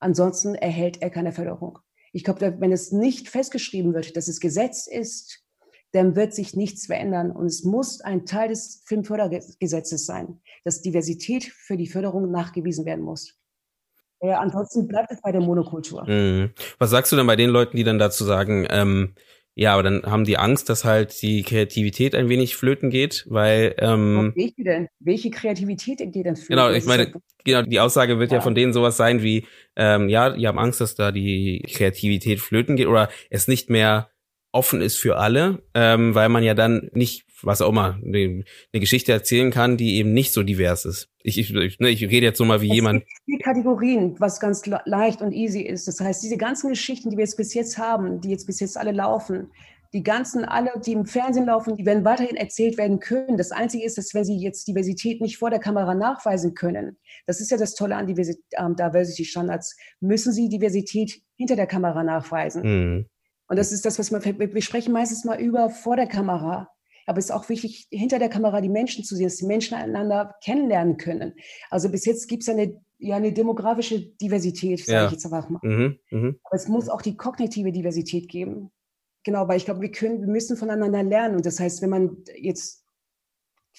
Ansonsten 0.00 0.54
erhält 0.54 1.02
er 1.02 1.10
keine 1.10 1.32
Förderung. 1.32 1.80
Ich 2.12 2.24
glaube, 2.24 2.56
wenn 2.58 2.72
es 2.72 2.92
nicht 2.92 3.28
festgeschrieben 3.28 3.94
wird, 3.94 4.16
dass 4.16 4.28
es 4.28 4.40
Gesetz 4.40 4.86
ist, 4.86 5.44
dann 5.92 6.16
wird 6.16 6.34
sich 6.34 6.54
nichts 6.54 6.86
verändern. 6.86 7.30
Und 7.30 7.46
es 7.46 7.64
muss 7.64 8.00
ein 8.00 8.26
Teil 8.26 8.48
des 8.48 8.82
Filmfördergesetzes 8.86 10.06
sein, 10.06 10.40
dass 10.64 10.82
Diversität 10.82 11.44
für 11.44 11.76
die 11.76 11.86
Förderung 11.86 12.30
nachgewiesen 12.30 12.84
werden 12.84 13.04
muss. 13.04 13.38
Ja, 14.20 14.40
ansonsten 14.40 14.88
bleibt 14.88 15.12
es 15.12 15.20
bei 15.22 15.30
der 15.30 15.40
Monokultur. 15.40 16.04
Mhm. 16.08 16.50
Was 16.78 16.90
sagst 16.90 17.12
du 17.12 17.16
denn 17.16 17.26
bei 17.26 17.36
den 17.36 17.50
Leuten, 17.50 17.76
die 17.76 17.84
dann 17.84 17.98
dazu 17.98 18.24
sagen, 18.24 18.66
ähm, 18.68 19.14
ja, 19.58 19.72
aber 19.72 19.82
dann 19.82 20.04
haben 20.04 20.22
die 20.22 20.38
Angst, 20.38 20.68
dass 20.68 20.84
halt 20.84 21.20
die 21.20 21.42
Kreativität 21.42 22.14
ein 22.14 22.28
wenig 22.28 22.54
flöten 22.54 22.90
geht, 22.90 23.26
weil 23.28 23.74
ähm, 23.78 24.32
welche 24.36 24.62
denn? 24.62 24.88
Welche 25.00 25.30
Kreativität 25.30 25.98
geht 25.98 26.26
denn 26.26 26.36
flöten? 26.36 26.50
Genau, 26.50 26.70
ich 26.70 26.84
meine, 26.84 27.12
genau, 27.42 27.62
die 27.62 27.80
Aussage 27.80 28.20
wird 28.20 28.30
ja. 28.30 28.36
ja 28.36 28.40
von 28.40 28.54
denen 28.54 28.72
sowas 28.72 28.96
sein 28.96 29.20
wie, 29.20 29.48
ähm, 29.74 30.08
ja, 30.08 30.30
die 30.30 30.46
haben 30.46 30.60
Angst, 30.60 30.80
dass 30.80 30.94
da 30.94 31.10
die 31.10 31.64
Kreativität 31.74 32.38
flöten 32.38 32.76
geht 32.76 32.86
oder 32.86 33.08
es 33.30 33.48
nicht 33.48 33.68
mehr 33.68 34.10
offen 34.52 34.80
ist 34.80 34.96
für 34.96 35.16
alle, 35.16 35.60
ähm, 35.74 36.14
weil 36.14 36.28
man 36.28 36.44
ja 36.44 36.54
dann 36.54 36.88
nicht, 36.92 37.24
was 37.42 37.62
auch 37.62 37.70
immer, 37.70 37.98
eine, 38.04 38.44
eine 38.72 38.80
Geschichte 38.80 39.12
erzählen 39.12 39.50
kann, 39.50 39.76
die 39.76 39.96
eben 39.96 40.12
nicht 40.12 40.32
so 40.32 40.42
divers 40.42 40.84
ist. 40.84 41.08
Ich, 41.22 41.38
ich, 41.38 41.54
ich, 41.54 41.78
ne, 41.78 41.90
ich 41.90 42.02
rede 42.02 42.26
jetzt 42.26 42.38
so 42.38 42.44
mal 42.44 42.60
wie 42.60 42.68
es 42.68 42.74
jemand. 42.74 43.00
Gibt 43.00 43.20
vier 43.24 43.38
Kategorien, 43.40 44.16
was 44.18 44.40
ganz 44.40 44.62
leicht 44.84 45.20
und 45.20 45.32
easy 45.32 45.62
ist. 45.62 45.88
Das 45.88 46.00
heißt, 46.00 46.22
diese 46.22 46.36
ganzen 46.36 46.70
Geschichten, 46.70 47.10
die 47.10 47.16
wir 47.16 47.24
jetzt 47.24 47.36
bis 47.36 47.54
jetzt 47.54 47.78
haben, 47.78 48.20
die 48.20 48.30
jetzt 48.30 48.46
bis 48.46 48.60
jetzt 48.60 48.76
alle 48.76 48.92
laufen, 48.92 49.50
die 49.92 50.02
ganzen, 50.02 50.44
alle, 50.44 50.72
die 50.84 50.92
im 50.92 51.06
Fernsehen 51.06 51.46
laufen, 51.46 51.76
die 51.76 51.86
werden 51.86 52.04
weiterhin 52.04 52.36
erzählt 52.36 52.76
werden 52.76 53.00
können. 53.00 53.36
Das 53.36 53.52
Einzige 53.52 53.84
ist, 53.84 53.96
dass 53.96 54.12
wenn 54.12 54.24
sie 54.24 54.36
jetzt 54.36 54.68
Diversität 54.68 55.20
nicht 55.20 55.38
vor 55.38 55.50
der 55.50 55.60
Kamera 55.60 55.94
nachweisen 55.94 56.54
können, 56.54 56.98
das 57.26 57.40
ist 57.40 57.50
ja 57.50 57.56
das 57.56 57.74
Tolle 57.74 57.96
an 57.96 58.06
Diversity, 58.06 58.42
ähm, 58.58 58.76
Diversity 58.76 59.24
Standards, 59.24 59.76
müssen 60.00 60.32
sie 60.32 60.48
Diversität 60.48 61.22
hinter 61.36 61.56
der 61.56 61.66
Kamera 61.66 62.02
nachweisen. 62.04 62.62
Mhm. 62.62 63.06
Und 63.48 63.58
das 63.58 63.72
ist 63.72 63.86
das, 63.86 63.98
was 63.98 64.10
man, 64.10 64.22
wir 64.22 64.62
sprechen 64.62 64.92
meistens 64.92 65.24
mal 65.24 65.40
über 65.40 65.70
vor 65.70 65.96
der 65.96 66.06
Kamera. 66.06 66.68
Aber 67.08 67.18
es 67.18 67.26
ist 67.26 67.30
auch 67.30 67.48
wichtig, 67.48 67.88
hinter 67.90 68.18
der 68.18 68.28
Kamera 68.28 68.60
die 68.60 68.68
Menschen 68.68 69.02
zu 69.02 69.16
sehen, 69.16 69.24
dass 69.24 69.38
die 69.38 69.46
Menschen 69.46 69.74
einander 69.74 70.34
kennenlernen 70.44 70.98
können. 70.98 71.32
Also 71.70 71.88
bis 71.88 72.04
jetzt 72.04 72.28
gibt 72.28 72.42
es 72.42 72.50
eine, 72.50 72.78
ja, 72.98 73.16
eine 73.16 73.32
demografische 73.32 74.00
Diversität, 74.00 74.84
sage 74.84 74.92
ja. 74.92 75.06
ich 75.06 75.12
jetzt 75.12 75.24
einfach 75.24 75.48
mal. 75.48 75.60
Mhm, 75.62 75.98
mh. 76.10 76.34
Aber 76.44 76.54
es 76.54 76.68
muss 76.68 76.90
auch 76.90 77.00
die 77.00 77.16
kognitive 77.16 77.72
Diversität 77.72 78.28
geben. 78.28 78.70
Genau, 79.24 79.48
weil 79.48 79.56
ich 79.56 79.64
glaube, 79.64 79.80
wir 79.80 79.90
können, 79.90 80.20
wir 80.20 80.28
müssen 80.28 80.58
voneinander 80.58 81.02
lernen. 81.02 81.36
Und 81.36 81.46
das 81.46 81.58
heißt, 81.58 81.80
wenn 81.80 81.88
man 81.88 82.18
jetzt 82.36 82.84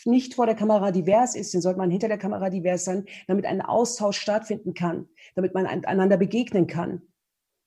nicht 0.05 0.33
vor 0.33 0.47
der 0.47 0.55
Kamera 0.55 0.91
divers 0.91 1.35
ist, 1.35 1.53
dann 1.53 1.61
sollte 1.61 1.77
man 1.77 1.91
hinter 1.91 2.07
der 2.07 2.17
Kamera 2.17 2.49
divers 2.49 2.85
sein, 2.85 3.05
damit 3.27 3.45
ein 3.45 3.61
Austausch 3.61 4.17
stattfinden 4.17 4.73
kann, 4.73 5.07
damit 5.35 5.53
man 5.53 5.67
einander 5.67 6.17
begegnen 6.17 6.65
kann. 6.65 7.03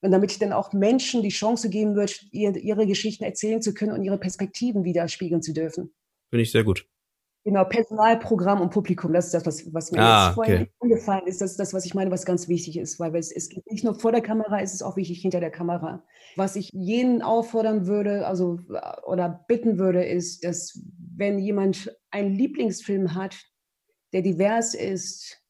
Und 0.03 0.11
damit 0.11 0.33
ich 0.33 0.39
dann 0.39 0.53
auch 0.53 0.73
Menschen 0.73 1.23
die 1.23 1.29
Chance 1.29 1.71
geben 1.71 1.95
wird, 1.95 2.27
ihr, 2.33 2.55
ihre 2.57 2.87
Geschichten 2.87 3.25
erzählen 3.25 3.63
zu 3.63 3.73
können 3.73 3.93
und 3.93 4.03
ihre 4.03 4.19
Perspektiven 4.19 4.85
widerspiegeln 4.85 5.43
zu 5.43 5.53
dürfen. 5.53 5.95
Finde 6.29 6.43
ich 6.43 6.51
sehr 6.51 6.65
gut. 6.65 6.87
Genau, 7.45 7.65
Personalprogramm 7.65 8.61
und 8.61 8.71
Publikum, 8.71 9.13
das 9.13 9.27
ist 9.27 9.35
das, 9.35 9.47
was, 9.47 9.75
was 9.75 9.91
mir 9.91 10.01
ah, 10.01 10.27
jetzt 10.27 10.35
vorhin 10.35 10.63
okay. 10.63 10.71
angefallen 10.79 11.27
ist. 11.27 11.41
Das 11.41 11.51
ist 11.53 11.59
das, 11.59 11.75
was 11.75 11.85
ich 11.85 11.93
meine, 11.93 12.13
was 12.13 12.25
ganz 12.25 12.47
wichtig 12.47 12.79
ist, 12.79 13.01
weil 13.01 13.15
es, 13.17 13.33
es 13.33 13.49
geht 13.49 13.69
nicht 13.69 13.83
nur 13.83 13.99
vor 13.99 14.13
der 14.13 14.21
Kamera, 14.21 14.61
es 14.61 14.73
ist 14.75 14.83
auch 14.83 14.97
wichtig 14.97 15.23
hinter 15.23 15.41
der 15.41 15.51
Kamera. 15.51 16.05
Was 16.37 16.55
ich 16.55 16.71
jeden 16.73 17.21
auffordern 17.21 17.89
würde, 17.89 18.29
also 18.29 18.61
oder 19.05 19.45
bitten 19.49 19.77
würde, 19.77 20.05
ist, 20.05 20.45
dass 20.45 20.81
wenn 21.17 21.41
jemand 21.41 21.93
einen 22.13 22.33
Lieblingsfilm 22.33 23.17
hat, 23.17 23.37
der 24.13 24.23
divers 24.23 24.75
ist, 24.75 25.42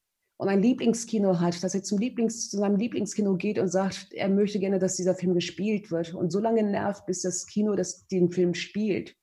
und 0.42 0.48
ein 0.48 0.60
Lieblingskino 0.60 1.38
hat, 1.38 1.62
dass 1.62 1.72
er 1.72 1.84
zum 1.84 1.98
Lieblings, 1.98 2.50
zu 2.50 2.56
seinem 2.56 2.74
Lieblingskino 2.74 3.36
geht 3.36 3.60
und 3.60 3.68
sagt, 3.68 4.12
er 4.12 4.28
möchte 4.28 4.58
gerne, 4.58 4.80
dass 4.80 4.96
dieser 4.96 5.14
Film 5.14 5.34
gespielt 5.34 5.92
wird 5.92 6.14
und 6.14 6.32
so 6.32 6.40
lange 6.40 6.64
nervt, 6.64 7.06
bis 7.06 7.22
das 7.22 7.46
Kino 7.46 7.76
das, 7.76 8.08
den 8.08 8.32
Film 8.32 8.54
spielt. 8.54 9.14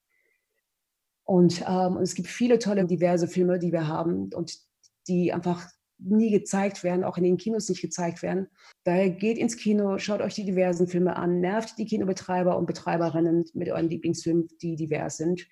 Und 1.25 1.61
ähm, 1.67 1.97
es 1.97 2.15
gibt 2.15 2.29
viele 2.29 2.57
tolle, 2.57 2.85
diverse 2.85 3.27
Filme, 3.27 3.59
die 3.59 3.73
wir 3.73 3.89
haben 3.89 4.29
und 4.33 4.59
die 5.09 5.33
einfach 5.33 5.67
nie 5.97 6.31
gezeigt 6.31 6.85
werden, 6.85 7.03
auch 7.03 7.17
in 7.17 7.25
den 7.25 7.35
Kinos 7.35 7.67
nicht 7.67 7.81
gezeigt 7.81 8.23
werden. 8.23 8.47
Daher 8.85 9.09
geht 9.09 9.37
ins 9.37 9.57
Kino, 9.57 9.97
schaut 9.97 10.21
euch 10.21 10.35
die 10.35 10.45
diversen 10.45 10.87
Filme 10.87 11.17
an, 11.17 11.41
nervt 11.41 11.77
die 11.77 11.85
Kinobetreiber 11.85 12.57
und 12.57 12.65
Betreiberinnen 12.65 13.43
mit 13.53 13.67
euren 13.67 13.89
Lieblingsfilmen, 13.89 14.47
die 14.61 14.77
divers 14.77 15.17
sind 15.17 15.45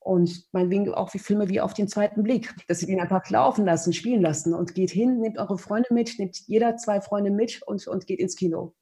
und 0.00 0.46
meinetwegen 0.52 0.92
auch 0.92 1.12
wie 1.14 1.18
Filme 1.18 1.48
wie 1.48 1.60
auf 1.60 1.74
den 1.74 1.86
zweiten 1.86 2.22
Blick, 2.22 2.54
dass 2.66 2.80
sie 2.80 2.86
den 2.86 3.00
einfach 3.00 3.28
laufen 3.30 3.64
lassen, 3.64 3.92
spielen 3.92 4.22
lassen 4.22 4.54
und 4.54 4.74
geht 4.74 4.90
hin, 4.90 5.20
nehmt 5.20 5.38
eure 5.38 5.58
Freunde 5.58 5.92
mit, 5.92 6.18
nehmt 6.18 6.38
jeder 6.46 6.76
zwei 6.76 7.00
Freunde 7.00 7.30
mit 7.30 7.62
und, 7.66 7.86
und 7.86 8.06
geht 8.06 8.18
ins 8.18 8.36
Kino. 8.36 8.74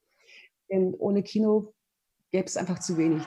Denn 0.71 0.95
ohne 0.97 1.21
Kino 1.23 1.73
gäbe 2.31 2.45
es 2.45 2.57
einfach 2.57 2.79
zu 2.79 2.97
wenig. 2.97 3.23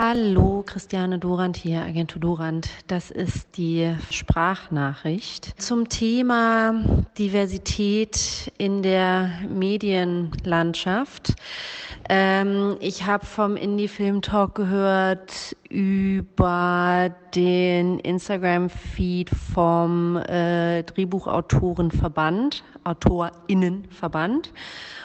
Hallo, 0.00 0.62
Christiane 0.64 1.18
Dorand 1.18 1.56
hier, 1.56 1.82
Agentur 1.82 2.20
Dorand. 2.20 2.68
Das 2.86 3.10
ist 3.10 3.56
die 3.56 3.96
Sprachnachricht 4.10 5.60
zum 5.60 5.88
Thema 5.88 7.04
Diversität 7.18 8.52
in 8.58 8.82
der 8.82 9.32
Medienlandschaft. 9.48 11.34
Ähm, 12.10 12.78
ich 12.80 13.04
habe 13.04 13.26
vom 13.26 13.56
Indie 13.56 13.88
Film 13.88 14.22
Talk 14.22 14.54
gehört 14.54 15.54
über 15.68 17.14
den 17.34 17.98
Instagram-Feed 17.98 19.28
vom 19.30 20.16
äh, 20.16 20.84
Drehbuchautorenverband, 20.84 22.64
Autorinnenverband, 22.84 24.54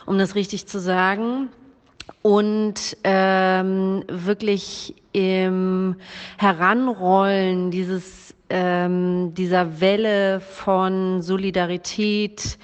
um 0.06 0.18
das 0.18 0.36
richtig 0.36 0.68
zu 0.68 0.80
sagen. 0.80 1.50
Und 2.22 2.96
ähm, 3.04 4.06
wirklich 4.08 4.96
im 5.12 5.96
Heranrollen 6.38 7.70
dieses, 7.70 8.34
ähm, 8.50 9.34
dieser 9.34 9.82
Welle 9.82 10.40
von 10.40 11.22
Solidarität 11.22 12.58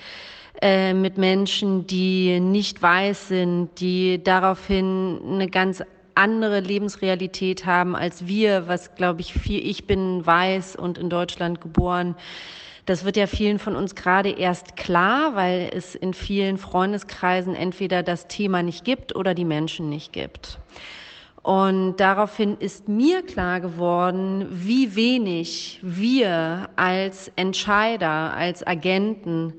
äh, 0.62 0.94
mit 0.94 1.18
Menschen, 1.18 1.88
die 1.88 2.40
nicht 2.40 2.82
weiß 2.82 3.30
sind, 3.30 3.70
die 3.80 4.24
daraufhin 4.24 5.20
eine 5.26 5.48
ganz 5.48 5.84
andere 6.16 6.60
Lebensrealität 6.60 7.66
haben 7.66 7.96
als 7.96 8.28
wir, 8.28 8.68
was 8.68 8.96
glaube 8.96 9.22
ich 9.22 9.34
viel, 9.34 9.66
ich 9.66 9.88
bin 9.88 10.26
weiß 10.26 10.76
und 10.76 10.98
in 10.98 11.10
Deutschland 11.10 11.62
geboren, 11.62 12.16
das 12.86 13.06
wird 13.06 13.16
ja 13.16 13.28
vielen 13.28 13.60
von 13.60 13.76
uns 13.76 13.96
gerade 13.96 14.32
erst 14.32 14.76
klar, 14.76 15.36
weil 15.36 15.70
es 15.74 15.96
in 15.96 16.14
vielen 16.14 16.58
Freundeskreisen 16.58 17.56
entweder 17.56 18.04
das 18.04 18.28
Thema 18.28 18.64
nicht 18.64 18.84
gibt 18.84 19.16
oder 19.16 19.34
die 19.34 19.46
Menschen 19.46 19.90
nicht 19.90 20.12
gibt. 20.12 20.58
Und 21.42 21.98
daraufhin 21.98 22.58
ist 22.58 22.90
mir 22.90 23.22
klar 23.22 23.62
geworden, 23.62 24.48
wie 24.50 24.96
wenig 24.96 25.80
wir 25.84 26.70
als 26.76 27.32
Entscheider, 27.36 28.34
als 28.34 28.66
Agenten 28.66 29.54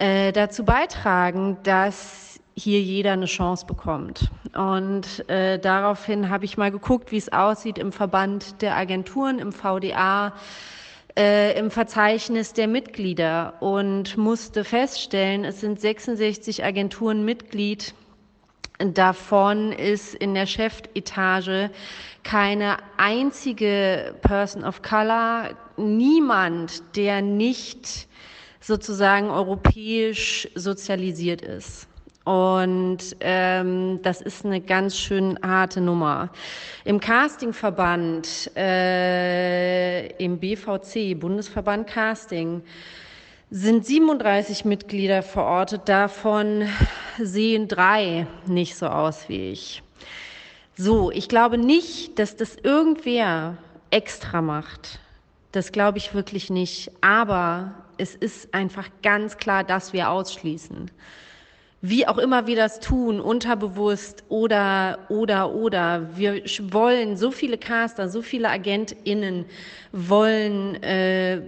äh, 0.00 0.32
dazu 0.32 0.64
beitragen, 0.64 1.58
dass 1.62 2.40
hier 2.56 2.80
jeder 2.80 3.12
eine 3.12 3.26
Chance 3.26 3.66
bekommt. 3.66 4.30
Und 4.56 5.28
äh, 5.28 5.58
daraufhin 5.58 6.30
habe 6.30 6.44
ich 6.44 6.56
mal 6.56 6.70
geguckt, 6.70 7.12
wie 7.12 7.16
es 7.16 7.32
aussieht 7.32 7.78
im 7.78 7.92
Verband 7.92 8.62
der 8.62 8.76
Agenturen, 8.76 9.38
im 9.38 9.52
VDA, 9.52 10.32
äh, 11.18 11.58
im 11.58 11.70
Verzeichnis 11.70 12.52
der 12.52 12.66
Mitglieder 12.66 13.54
und 13.60 14.16
musste 14.16 14.64
feststellen, 14.64 15.44
es 15.44 15.60
sind 15.60 15.80
66 15.80 16.64
Agenturen 16.64 17.24
Mitglied. 17.24 17.94
Davon 18.78 19.72
ist 19.72 20.14
in 20.14 20.32
der 20.32 20.46
Chefetage 20.46 21.70
keine 22.24 22.78
einzige 22.96 24.14
Person 24.22 24.64
of 24.64 24.80
Color, 24.80 25.50
niemand, 25.76 26.96
der 26.96 27.20
nicht 27.20 28.08
sozusagen 28.60 29.30
europäisch 29.30 30.48
sozialisiert 30.54 31.42
ist. 31.42 31.88
Und 32.24 32.98
ähm, 33.20 34.00
das 34.02 34.20
ist 34.20 34.44
eine 34.44 34.60
ganz 34.60 34.96
schön 34.96 35.38
harte 35.42 35.80
Nummer. 35.80 36.30
Im 36.84 37.00
Castingverband, 37.00 38.54
äh, 38.56 40.06
im 40.22 40.38
BVC, 40.38 41.18
Bundesverband 41.18 41.86
Casting, 41.88 42.62
sind 43.50 43.84
37 43.84 44.64
Mitglieder 44.64 45.22
verortet. 45.22 45.88
Davon 45.88 46.68
sehen 47.18 47.68
drei 47.68 48.26
nicht 48.46 48.76
so 48.76 48.86
aus 48.86 49.28
wie 49.28 49.50
ich. 49.50 49.82
So, 50.76 51.10
ich 51.10 51.28
glaube 51.28 51.58
nicht, 51.58 52.18
dass 52.18 52.36
das 52.36 52.56
irgendwer 52.62 53.56
extra 53.90 54.40
macht. 54.40 55.00
Das 55.52 55.72
glaube 55.72 55.98
ich 55.98 56.14
wirklich 56.14 56.48
nicht. 56.48 56.92
Aber 57.00 57.74
es 58.00 58.14
ist 58.14 58.54
einfach 58.54 58.88
ganz 59.02 59.36
klar, 59.36 59.62
dass 59.64 59.92
wir 59.92 60.10
ausschließen 60.10 60.90
wie 61.82 62.06
auch 62.06 62.18
immer 62.18 62.46
wir 62.46 62.56
das 62.56 62.80
tun, 62.80 63.20
unterbewusst 63.20 64.24
oder, 64.28 64.98
oder, 65.08 65.54
oder. 65.54 66.16
Wir 66.16 66.42
wollen, 66.72 67.16
so 67.16 67.30
viele 67.30 67.56
Caster, 67.56 68.08
so 68.08 68.20
viele 68.20 68.50
AgentInnen 68.50 69.46
wollen 69.92 70.82
äh, 70.82 71.40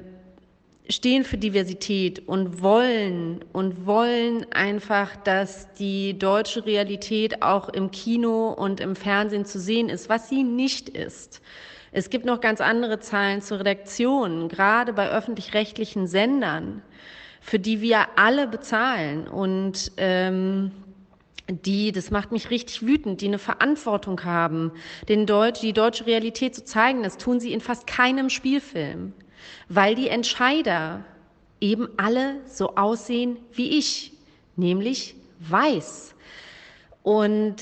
stehen 0.88 1.24
für 1.24 1.36
Diversität 1.36 2.26
und 2.26 2.62
wollen 2.62 3.44
und 3.52 3.86
wollen 3.86 4.46
einfach, 4.52 5.16
dass 5.16 5.72
die 5.74 6.18
deutsche 6.18 6.64
Realität 6.64 7.42
auch 7.42 7.68
im 7.68 7.90
Kino 7.90 8.52
und 8.52 8.80
im 8.80 8.96
Fernsehen 8.96 9.44
zu 9.44 9.60
sehen 9.60 9.88
ist, 9.88 10.08
was 10.08 10.28
sie 10.28 10.42
nicht 10.44 10.88
ist. 10.88 11.42
Es 11.92 12.10
gibt 12.10 12.24
noch 12.24 12.40
ganz 12.40 12.60
andere 12.60 13.00
Zahlen 13.00 13.42
zur 13.42 13.60
Redaktion, 13.60 14.48
gerade 14.48 14.92
bei 14.92 15.10
öffentlich-rechtlichen 15.10 16.06
Sendern 16.06 16.82
für 17.42 17.58
die 17.58 17.80
wir 17.80 18.06
alle 18.16 18.46
bezahlen 18.46 19.26
und 19.26 19.92
ähm, 19.96 20.70
die, 21.48 21.90
das 21.90 22.10
macht 22.10 22.30
mich 22.30 22.50
richtig 22.50 22.86
wütend, 22.86 23.20
die 23.20 23.26
eine 23.26 23.38
Verantwortung 23.38 24.24
haben, 24.24 24.70
den 25.08 25.26
Deutsch, 25.26 25.60
die 25.60 25.72
deutsche 25.72 26.06
Realität 26.06 26.54
zu 26.54 26.64
zeigen. 26.64 27.02
Das 27.02 27.18
tun 27.18 27.40
sie 27.40 27.52
in 27.52 27.60
fast 27.60 27.86
keinem 27.86 28.30
Spielfilm, 28.30 29.12
weil 29.68 29.96
die 29.96 30.08
Entscheider 30.08 31.04
eben 31.60 31.88
alle 31.96 32.36
so 32.46 32.76
aussehen 32.76 33.36
wie 33.52 33.76
ich, 33.76 34.12
nämlich 34.56 35.16
weiß. 35.40 36.14
Und 37.02 37.56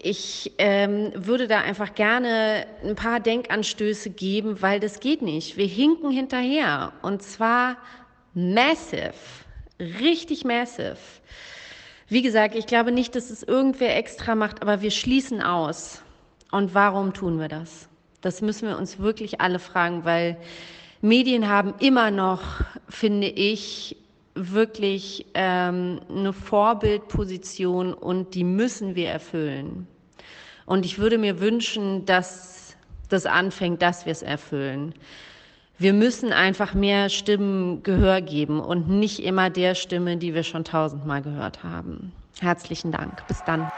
ich 0.00 0.52
ähm, 0.58 1.10
würde 1.14 1.48
da 1.48 1.60
einfach 1.60 1.94
gerne 1.94 2.66
ein 2.84 2.94
paar 2.94 3.18
Denkanstöße 3.18 4.10
geben, 4.10 4.62
weil 4.62 4.78
das 4.78 5.00
geht 5.00 5.22
nicht. 5.22 5.56
Wir 5.56 5.66
hinken 5.66 6.12
hinterher 6.12 6.92
und 7.02 7.20
zwar 7.20 7.76
massive, 8.32 9.12
richtig 9.80 10.44
massive. 10.44 10.96
Wie 12.08 12.22
gesagt, 12.22 12.54
ich 12.54 12.66
glaube 12.66 12.92
nicht, 12.92 13.16
dass 13.16 13.28
es 13.28 13.42
irgendwer 13.42 13.96
extra 13.96 14.36
macht, 14.36 14.62
aber 14.62 14.82
wir 14.82 14.92
schließen 14.92 15.42
aus. 15.42 16.00
Und 16.52 16.74
warum 16.74 17.12
tun 17.12 17.40
wir 17.40 17.48
das? 17.48 17.88
Das 18.20 18.40
müssen 18.40 18.68
wir 18.68 18.78
uns 18.78 19.00
wirklich 19.00 19.40
alle 19.40 19.58
fragen, 19.58 20.04
weil 20.04 20.36
Medien 21.00 21.48
haben 21.48 21.74
immer 21.80 22.12
noch, 22.12 22.42
finde 22.88 23.26
ich, 23.26 23.96
wirklich 24.38 25.26
ähm, 25.34 26.00
eine 26.08 26.32
Vorbildposition 26.32 27.92
und 27.94 28.34
die 28.34 28.44
müssen 28.44 28.94
wir 28.94 29.08
erfüllen. 29.08 29.86
Und 30.66 30.84
ich 30.84 30.98
würde 30.98 31.18
mir 31.18 31.40
wünschen, 31.40 32.04
dass 32.06 32.76
das 33.08 33.26
anfängt, 33.26 33.82
dass 33.82 34.04
wir 34.06 34.12
es 34.12 34.22
erfüllen. 34.22 34.94
Wir 35.78 35.92
müssen 35.92 36.32
einfach 36.32 36.74
mehr 36.74 37.08
Stimmen 37.08 37.82
Gehör 37.82 38.20
geben 38.20 38.60
und 38.60 38.88
nicht 38.88 39.20
immer 39.20 39.48
der 39.48 39.74
Stimme, 39.74 40.16
die 40.16 40.34
wir 40.34 40.42
schon 40.42 40.64
tausendmal 40.64 41.22
gehört 41.22 41.62
haben. 41.62 42.12
Herzlichen 42.40 42.92
Dank. 42.92 43.26
Bis 43.28 43.42
dann. 43.44 43.70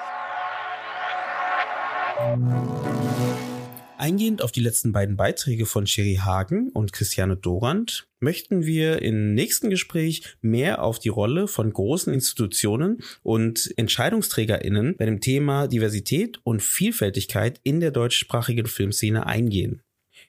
Eingehend 4.01 4.41
auf 4.41 4.51
die 4.51 4.63
letzten 4.63 4.93
beiden 4.93 5.19
Beiträge 5.19 5.67
von 5.67 5.87
Sherry 5.87 6.21
Hagen 6.25 6.71
und 6.71 6.95
Christiane 6.95 7.37
Dorand 7.37 8.09
möchten 8.19 8.65
wir 8.65 9.03
im 9.03 9.35
nächsten 9.35 9.69
Gespräch 9.69 10.23
mehr 10.41 10.83
auf 10.83 10.99
die 10.99 11.11
Rolle 11.11 11.47
von 11.47 11.71
großen 11.71 12.11
Institutionen 12.11 13.03
und 13.23 13.71
EntscheidungsträgerInnen 13.77 14.97
bei 14.97 15.05
dem 15.05 15.21
Thema 15.21 15.67
Diversität 15.67 16.41
und 16.45 16.63
Vielfältigkeit 16.63 17.61
in 17.63 17.81
der 17.81 17.91
deutschsprachigen 17.91 18.65
Filmszene 18.65 19.27
eingehen. 19.27 19.83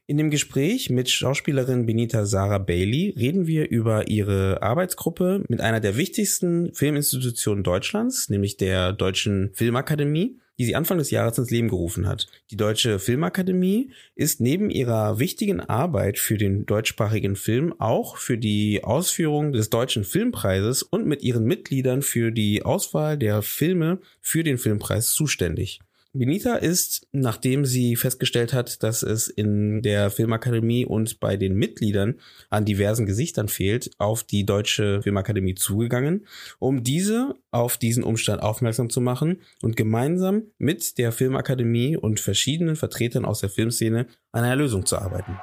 In 0.06 0.18
dem 0.18 0.32
Gespräch 0.32 0.90
mit 0.90 1.10
Schauspielerin 1.10 1.86
Benita 1.86 2.26
Sarah 2.26 2.58
Bailey 2.58 3.14
reden 3.18 3.48
wir 3.48 3.70
über 3.70 4.10
ihre 4.10 4.62
Arbeitsgruppe 4.62 5.46
mit 5.48 5.62
einer 5.62 5.80
der 5.80 5.96
wichtigsten 5.96 6.74
Filminstitutionen 6.74 7.64
Deutschlands, 7.64 8.28
nämlich 8.28 8.58
der 8.58 8.92
Deutschen 8.92 9.52
Filmakademie, 9.54 10.42
die 10.62 10.66
sie 10.66 10.76
Anfang 10.76 11.00
des 11.00 11.10
Jahres 11.10 11.40
ins 11.40 11.50
Leben 11.50 11.70
gerufen 11.70 12.08
hat. 12.08 12.28
Die 12.52 12.56
Deutsche 12.56 13.00
Filmakademie 13.00 13.90
ist 14.14 14.42
neben 14.42 14.70
ihrer 14.70 15.18
wichtigen 15.18 15.60
Arbeit 15.60 16.20
für 16.20 16.38
den 16.38 16.68
deutschsprachigen 16.68 17.36
Film 17.36 17.74
auch 17.80 18.18
für 18.18 18.38
die 18.38 18.84
Ausführung 18.84 19.54
des 19.54 19.72
Deutschen 19.72 20.04
Filmpreises 20.04 20.84
und 20.84 21.08
mit 21.08 21.24
ihren 21.24 21.46
Mitgliedern 21.46 22.04
für 22.04 22.32
die 22.32 22.62
Auswahl 22.62 23.18
der 23.18 23.42
Filme 23.42 24.02
für 24.20 24.44
den 24.44 24.60
Filmpreis 24.60 25.14
zuständig. 25.14 25.80
Benita 26.14 26.56
ist, 26.56 27.08
nachdem 27.14 27.64
sie 27.64 27.96
festgestellt 27.96 28.52
hat, 28.52 28.84
dass 28.84 29.02
es 29.02 29.30
in 29.30 29.82
der 29.82 30.12
Filmakademie 30.12 30.86
und 30.86 31.22
bei 31.22 31.38
den 31.38 31.54
Mitgliedern 31.54 32.20
an 32.50 32.66
diversen 32.66 33.06
Gesichtern 33.06 33.48
fehlt, 33.48 33.92
auf 33.98 34.24
die 34.24 34.46
Deutsche 34.46 35.02
Filmakademie 35.02 35.56
zugegangen, 35.56 36.28
um 36.60 36.84
diese 36.84 37.36
auf 37.52 37.78
diesen 37.78 38.04
Umstand 38.04 38.42
aufmerksam 38.42 38.90
zu 38.90 39.00
machen 39.00 39.42
und 39.62 39.78
gemeinsam 39.78 40.52
mit 40.58 40.98
der 40.98 41.14
Filmakademie 41.14 41.96
und 41.96 42.20
verschiedenen 42.20 42.76
Vertretern 42.76 43.24
aus 43.24 43.40
der 43.40 43.50
Filmszene 43.50 44.08
an 44.34 44.44
einer 44.44 44.58
Lösung 44.58 44.86
zu 44.86 44.98
arbeiten. 44.98 45.40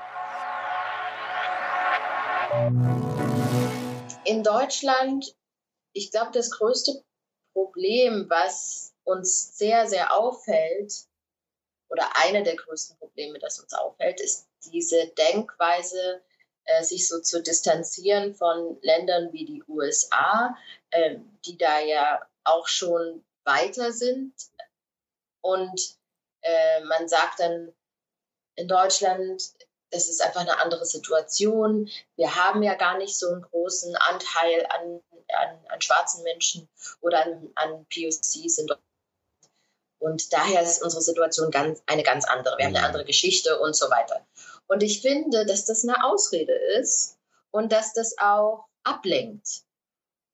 In 4.27 4.43
Deutschland, 4.43 5.35
ich 5.95 6.11
glaube, 6.11 6.33
das 6.35 6.51
größte 6.51 6.93
Problem, 7.55 8.27
was 8.29 8.93
uns 9.09 9.57
sehr, 9.57 9.87
sehr 9.87 10.15
auffällt, 10.15 11.09
oder 11.91 12.17
eine 12.17 12.43
der 12.43 12.57
größten 12.57 12.99
Probleme, 12.99 13.39
das 13.39 13.59
uns 13.59 13.73
aufhält, 13.73 14.21
ist 14.21 14.47
diese 14.65 15.09
Denkweise, 15.09 16.23
äh, 16.65 16.83
sich 16.85 17.09
so 17.09 17.21
zu 17.21 17.43
distanzieren 17.43 18.35
von 18.35 18.79
Ländern 18.83 19.33
wie 19.33 19.47
die 19.47 19.63
USA, 19.67 20.55
äh, 20.91 21.17
die 21.47 21.57
da 21.57 21.81
ja 21.81 22.21
auch 22.45 22.69
schon 22.69 23.25
weiter 23.45 23.93
sind. 23.93 24.35
Und 25.41 25.97
äh, 26.43 26.81
man 26.85 27.09
sagt 27.09 27.41
dann 27.41 27.73
in 28.57 28.69
Deutschland, 28.69 29.43
es 29.91 30.11
ist 30.11 30.21
einfach 30.21 30.43
eine 30.43 30.59
andere 30.59 30.85
Situation. 30.85 31.89
Wir 32.17 32.37
haben 32.37 32.63
ja 32.63 32.75
gar 32.75 32.99
nicht 32.99 33.19
so 33.19 33.29
einen 33.31 33.43
großen 33.43 33.97
Anteil 33.97 34.67
an, 34.67 35.01
an, 35.29 35.67
an 35.69 35.81
schwarzen 35.81 36.23
Menschen 36.25 36.69
oder 37.01 37.25
an, 37.25 37.51
an 37.55 37.87
POCs 37.87 38.59
in 38.59 38.67
Deutschland. 38.67 38.88
Und 39.99 40.33
daher 40.33 40.63
ist 40.63 40.83
unsere 40.83 41.03
Situation 41.03 41.51
ganz, 41.51 41.83
eine 41.87 42.03
ganz 42.03 42.25
andere. 42.25 42.57
Wir 42.59 42.67
haben 42.67 42.77
eine 42.77 42.87
andere 42.87 43.05
Geschichte 43.05 43.59
und 43.59 43.75
so 43.75 43.91
weiter. 43.91 44.25
Und 44.69 44.83
ich 44.83 45.03
finde, 45.03 45.45
dass 45.47 45.65
das 45.65 45.83
eine 45.83 46.05
Ausrede 46.05 46.55
ist 46.81 47.17
und 47.51 47.73
dass 47.73 47.95
das 47.95 48.17
auch 48.19 48.67
ablenkt 48.85 49.63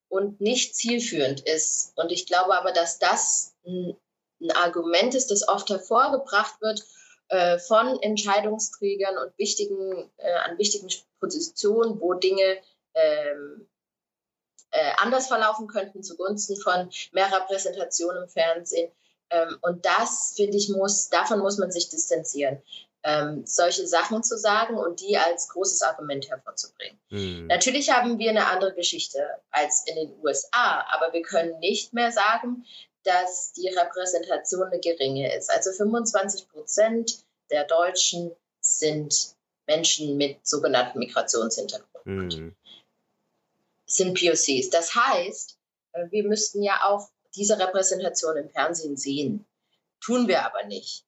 und 0.08 0.40
nicht 0.40 0.76
zielführend 0.76 1.40
ist. 1.40 1.92
Und 1.96 2.12
ich 2.12 2.26
glaube 2.26 2.54
aber, 2.54 2.72
dass 2.72 2.98
das 2.98 3.54
ein, 3.66 3.96
ein 4.40 4.50
Argument 4.50 5.14
ist, 5.14 5.30
das 5.30 5.48
oft 5.48 5.70
hervorgebracht 5.70 6.60
wird 6.60 6.84
äh, 7.28 7.58
von 7.58 8.00
Entscheidungsträgern 8.02 9.16
und 9.18 9.36
wichtigen, 9.38 10.10
äh, 10.18 10.32
an 10.34 10.58
wichtigen 10.58 10.88
Positionen, 11.20 12.00
wo 12.00 12.14
Dinge 12.14 12.58
ähm, 12.94 13.66
äh, 14.70 14.92
anders 14.98 15.28
verlaufen 15.28 15.68
könnten 15.68 16.02
zugunsten 16.02 16.56
von 16.56 16.90
mehr 17.12 17.32
Repräsentation 17.32 18.16
im 18.16 18.28
Fernsehen. 18.28 18.92
Ähm, 19.30 19.58
und 19.62 19.84
das, 19.84 20.34
finde 20.36 20.56
ich, 20.56 20.68
muss, 20.68 21.08
davon 21.08 21.40
muss 21.40 21.58
man 21.58 21.70
sich 21.70 21.88
distanzieren. 21.88 22.62
Ähm, 23.06 23.42
solche 23.44 23.86
Sachen 23.86 24.22
zu 24.22 24.38
sagen 24.38 24.78
und 24.78 25.00
die 25.00 25.18
als 25.18 25.48
großes 25.50 25.82
Argument 25.82 26.30
hervorzubringen. 26.30 26.98
Mhm. 27.10 27.46
Natürlich 27.48 27.90
haben 27.90 28.18
wir 28.18 28.30
eine 28.30 28.46
andere 28.46 28.74
Geschichte 28.74 29.26
als 29.50 29.84
in 29.86 29.96
den 29.96 30.12
USA, 30.22 30.86
aber 30.90 31.12
wir 31.12 31.20
können 31.20 31.58
nicht 31.58 31.92
mehr 31.92 32.12
sagen, 32.12 32.64
dass 33.02 33.52
die 33.52 33.68
Repräsentation 33.68 34.64
eine 34.64 34.80
geringe 34.80 35.36
ist. 35.36 35.50
Also 35.50 35.70
25 35.72 36.48
Prozent 36.48 37.24
der 37.50 37.64
Deutschen 37.64 38.34
sind 38.60 39.34
Menschen 39.66 40.16
mit 40.16 40.46
sogenannten 40.46 40.98
Migrationshintergrund. 40.98 42.06
Mhm. 42.06 42.56
Sind 43.86 44.18
POCs. 44.18 44.70
Das 44.70 44.94
heißt, 44.94 45.58
äh, 45.92 46.10
wir 46.10 46.24
müssten 46.24 46.62
ja 46.62 46.80
auch 46.84 47.08
diese 47.36 47.58
Repräsentation 47.58 48.36
im 48.36 48.50
Fernsehen 48.50 48.96
sehen. 48.96 49.46
Tun 50.00 50.28
wir 50.28 50.44
aber 50.44 50.64
nicht. 50.64 51.04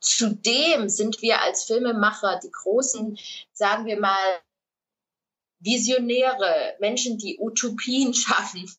Zudem 0.00 0.88
sind 0.88 1.22
wir 1.22 1.40
als 1.40 1.64
Filmemacher 1.64 2.40
die 2.42 2.50
großen, 2.50 3.18
sagen 3.52 3.86
wir 3.86 3.98
mal, 3.98 4.40
Visionäre, 5.60 6.76
Menschen, 6.78 7.16
die 7.16 7.38
Utopien 7.40 8.12
schaffen, 8.14 8.70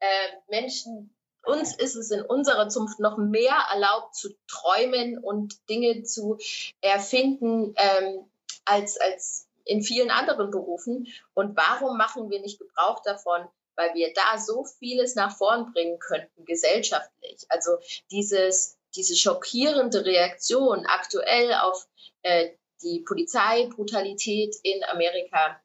äh, 0.00 0.06
Menschen, 0.48 1.14
uns 1.44 1.74
ist 1.76 1.94
es 1.94 2.10
in 2.10 2.22
unserer 2.22 2.68
Zunft 2.68 3.00
noch 3.00 3.18
mehr 3.18 3.54
erlaubt 3.70 4.14
zu 4.14 4.30
träumen 4.46 5.18
und 5.18 5.68
Dinge 5.68 6.02
zu 6.02 6.38
erfinden 6.80 7.74
ähm, 7.76 8.24
als, 8.64 8.98
als 8.98 9.46
in 9.64 9.82
vielen 9.82 10.10
anderen 10.10 10.50
Berufen. 10.50 11.06
Und 11.34 11.56
warum 11.56 11.96
machen 11.96 12.30
wir 12.30 12.40
nicht 12.40 12.58
Gebrauch 12.58 13.02
davon, 13.02 13.46
weil 13.76 13.94
wir 13.94 14.12
da 14.12 14.38
so 14.38 14.64
vieles 14.78 15.14
nach 15.14 15.36
vorn 15.36 15.72
bringen 15.72 15.98
könnten, 15.98 16.44
gesellschaftlich. 16.44 17.44
Also 17.48 17.78
dieses, 18.10 18.78
diese 18.94 19.16
schockierende 19.16 20.04
Reaktion 20.04 20.86
aktuell 20.86 21.54
auf 21.54 21.86
äh, 22.22 22.50
die 22.82 23.00
Polizeibrutalität 23.00 24.56
in 24.62 24.84
Amerika 24.84 25.60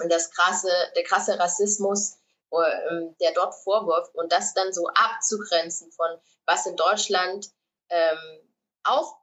und 0.00 0.12
das 0.12 0.30
krasse, 0.30 0.70
der 0.96 1.04
krasse 1.04 1.38
Rassismus, 1.38 2.18
äh, 2.50 3.14
der 3.20 3.32
dort 3.32 3.54
vorwirft 3.54 4.14
und 4.14 4.32
das 4.32 4.54
dann 4.54 4.72
so 4.72 4.88
abzugrenzen 4.88 5.92
von 5.92 6.08
was 6.46 6.66
in 6.66 6.76
Deutschland 6.76 7.50
ähm, 7.90 8.40
auch 8.84 9.16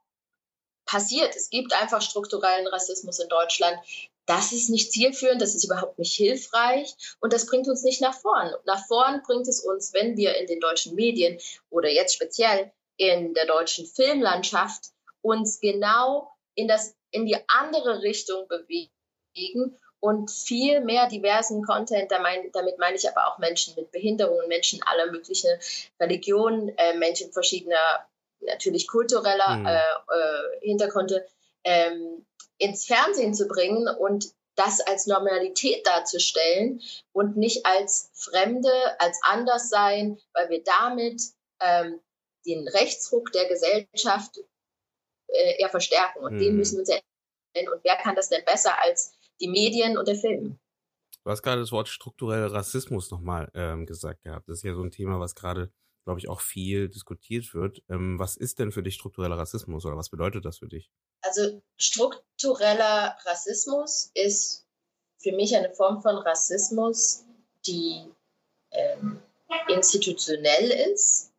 passiert. 0.84 1.34
Es 1.34 1.50
gibt 1.50 1.72
einfach 1.72 2.00
strukturellen 2.00 2.66
Rassismus 2.68 3.18
in 3.18 3.28
Deutschland, 3.28 3.78
das 4.26 4.52
ist 4.52 4.70
nicht 4.70 4.92
zielführend, 4.92 5.40
das 5.40 5.54
ist 5.54 5.64
überhaupt 5.64 5.98
nicht 5.98 6.14
hilfreich 6.14 6.94
und 7.20 7.32
das 7.32 7.46
bringt 7.46 7.68
uns 7.68 7.82
nicht 7.82 8.00
nach 8.00 8.14
vorn. 8.14 8.52
Nach 8.64 8.84
vorn 8.86 9.22
bringt 9.22 9.48
es 9.48 9.60
uns, 9.60 9.94
wenn 9.94 10.16
wir 10.16 10.36
in 10.36 10.46
den 10.46 10.60
deutschen 10.60 10.94
Medien 10.94 11.38
oder 11.70 11.88
jetzt 11.88 12.14
speziell 12.14 12.72
in 12.96 13.34
der 13.34 13.46
deutschen 13.46 13.86
Filmlandschaft 13.86 14.90
uns 15.22 15.60
genau 15.60 16.32
in, 16.54 16.68
das, 16.68 16.96
in 17.10 17.26
die 17.26 17.36
andere 17.46 18.02
Richtung 18.02 18.48
bewegen 18.48 19.76
und 20.00 20.30
viel 20.30 20.80
mehr 20.80 21.08
diversen 21.08 21.62
Content, 21.62 22.10
damit 22.10 22.78
meine 22.78 22.96
ich 22.96 23.08
aber 23.08 23.28
auch 23.28 23.38
Menschen 23.38 23.74
mit 23.76 23.90
Behinderungen, 23.92 24.48
Menschen 24.48 24.82
aller 24.82 25.10
möglichen 25.10 25.50
Religionen, 26.00 26.76
äh, 26.76 26.94
Menschen 26.96 27.32
verschiedener, 27.32 28.06
natürlich 28.40 28.86
kultureller 28.88 29.56
mhm. 29.56 29.66
äh, 29.66 29.78
äh, 29.78 30.60
Hintergründe, 30.60 31.26
ähm, 31.64 32.25
ins 32.58 32.86
Fernsehen 32.86 33.34
zu 33.34 33.46
bringen 33.46 33.88
und 33.88 34.32
das 34.56 34.80
als 34.80 35.06
Normalität 35.06 35.86
darzustellen 35.86 36.80
und 37.12 37.36
nicht 37.36 37.66
als 37.66 38.10
Fremde, 38.14 38.70
als 38.98 39.20
Anderssein, 39.22 40.18
weil 40.32 40.48
wir 40.48 40.62
damit 40.64 41.22
ähm, 41.60 42.00
den 42.46 42.66
Rechtsruck 42.68 43.32
der 43.32 43.46
Gesellschaft 43.48 44.38
äh, 45.28 45.60
eher 45.60 45.68
verstärken. 45.68 46.20
Und 46.20 46.34
mhm. 46.34 46.38
den 46.38 46.56
müssen 46.56 46.76
wir 46.76 46.80
uns 46.80 46.88
ändern. 47.54 47.74
Und 47.74 47.84
wer 47.84 47.96
kann 47.96 48.14
das 48.14 48.28
denn 48.28 48.44
besser 48.44 48.80
als 48.82 49.14
die 49.40 49.48
Medien 49.48 49.98
und 49.98 50.08
der 50.08 50.16
Film? 50.16 50.58
Du 51.24 51.30
hast 51.30 51.42
gerade 51.42 51.60
das 51.60 51.72
Wort 51.72 51.88
struktureller 51.88 52.52
Rassismus 52.52 53.10
nochmal 53.10 53.50
ähm, 53.54 53.84
gesagt 53.84 54.22
gehabt. 54.22 54.48
Das 54.48 54.58
ist 54.58 54.64
ja 54.64 54.74
so 54.74 54.82
ein 54.82 54.92
Thema, 54.92 55.18
was 55.18 55.34
gerade, 55.34 55.72
glaube 56.06 56.20
ich, 56.20 56.28
auch 56.28 56.40
viel 56.40 56.88
diskutiert 56.88 57.52
wird. 57.52 57.82
Ähm, 57.90 58.16
was 58.16 58.36
ist 58.36 58.60
denn 58.60 58.70
für 58.70 58.84
dich 58.84 58.94
struktureller 58.94 59.36
Rassismus 59.38 59.84
oder 59.84 59.96
was 59.96 60.08
bedeutet 60.08 60.44
das 60.44 60.58
für 60.58 60.68
dich? 60.68 60.88
Also 61.20 61.60
struktureller 61.76 63.16
Rassismus 63.24 64.12
ist 64.14 64.64
für 65.18 65.32
mich 65.32 65.56
eine 65.56 65.74
Form 65.74 66.00
von 66.02 66.14
Rassismus, 66.18 67.24
die 67.66 68.04
ähm, 68.70 69.20
institutionell 69.68 70.70
ist, 70.92 71.32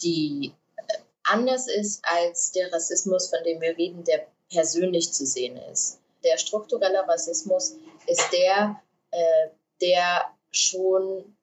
die 0.00 0.52
äh, 0.76 0.98
anders 1.24 1.66
ist 1.66 2.04
als 2.04 2.52
der 2.52 2.72
Rassismus, 2.72 3.28
von 3.28 3.42
dem 3.42 3.60
wir 3.60 3.76
reden, 3.76 4.04
der 4.04 4.28
persönlich 4.50 5.12
zu 5.12 5.26
sehen 5.26 5.56
ist. 5.72 5.98
Der 6.22 6.38
strukturelle 6.38 7.08
Rassismus 7.08 7.74
ist 8.06 8.30
der, 8.32 8.80
äh, 9.10 9.48
der 9.80 10.26
schon 10.52 11.36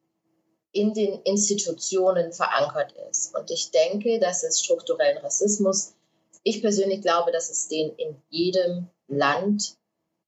in 0.73 0.93
den 0.93 1.21
Institutionen 1.23 2.33
verankert 2.33 2.93
ist. 3.09 3.33
Und 3.35 3.49
ich 3.51 3.71
denke, 3.71 4.19
dass 4.19 4.43
es 4.43 4.59
strukturellen 4.59 5.19
Rassismus 5.19 5.93
ich 6.43 6.61
persönlich 6.61 7.01
glaube, 7.01 7.31
dass 7.31 7.49
es 7.49 7.67
den 7.67 7.95
in 7.95 8.21
jedem 8.29 8.89
Land 9.07 9.77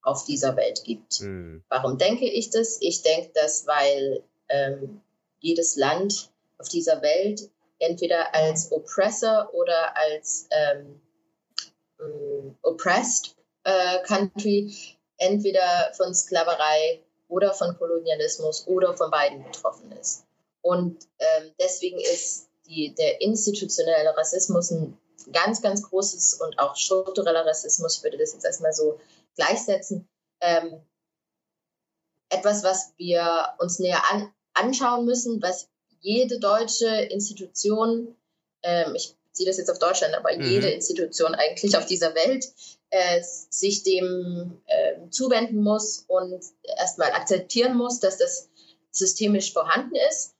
auf 0.02 0.24
dieser 0.26 0.56
Welt 0.56 0.84
gibt. 0.84 1.22
Mhm. 1.22 1.64
Warum 1.70 1.98
denke 1.98 2.26
ich 2.26 2.50
das? 2.50 2.78
Ich 2.82 3.02
denke 3.02 3.32
das, 3.34 3.68
weil 3.68 4.24
ähm, 4.50 5.02
jedes 5.40 5.76
Land 5.76 6.30
auf 6.58 6.70
dieser 6.70 7.02
Welt 7.02 7.50
entweder 7.80 8.34
als 8.34 8.72
Oppressor 8.72 9.50
oder 9.54 9.98
als 9.98 10.48
ähm, 10.52 11.02
ähm, 12.00 12.58
oppressed 12.62 13.36
äh, 13.64 14.00
Country 14.04 14.74
entweder 15.18 15.92
von 15.98 16.14
Sklaverei 16.14 17.02
oder 17.28 17.54
von 17.54 17.78
Kolonialismus 17.78 18.68
oder 18.68 18.96
von 18.96 19.12
beiden 19.12 19.44
betroffen 19.44 19.92
ist. 19.94 20.26
Und 20.66 21.08
ähm, 21.20 21.52
deswegen 21.62 22.00
ist 22.00 22.50
die, 22.66 22.96
der 22.96 23.22
institutionelle 23.22 24.18
Rassismus 24.18 24.72
ein 24.72 24.98
ganz, 25.32 25.62
ganz 25.62 25.84
großes 25.84 26.42
und 26.42 26.58
auch 26.58 26.76
struktureller 26.76 27.46
Rassismus, 27.46 27.98
ich 27.98 28.04
würde 28.04 28.18
das 28.18 28.34
jetzt 28.34 28.46
erstmal 28.46 28.74
so 28.74 29.00
gleichsetzen, 29.36 30.10
ähm, 30.42 30.82
etwas, 32.30 32.64
was 32.64 32.94
wir 32.98 33.54
uns 33.60 33.78
näher 33.78 34.02
an, 34.10 34.34
anschauen 34.56 35.06
müssen, 35.06 35.40
was 35.40 35.70
jede 36.00 36.40
deutsche 36.40 36.88
Institution, 36.88 38.16
ähm, 38.64 38.96
ich 38.96 39.16
ziehe 39.34 39.48
das 39.48 39.58
jetzt 39.58 39.70
auf 39.70 39.78
Deutschland, 39.78 40.16
aber 40.16 40.36
mhm. 40.36 40.50
jede 40.50 40.72
Institution 40.72 41.36
eigentlich 41.36 41.78
auf 41.78 41.86
dieser 41.86 42.16
Welt 42.16 42.44
äh, 42.90 43.22
sich 43.22 43.84
dem 43.84 44.60
äh, 44.66 45.10
zuwenden 45.12 45.62
muss 45.62 46.06
und 46.08 46.44
erstmal 46.64 47.12
akzeptieren 47.12 47.78
muss, 47.78 48.00
dass 48.00 48.18
das 48.18 48.50
systemisch 48.90 49.54
vorhanden 49.54 49.94
ist 50.10 50.35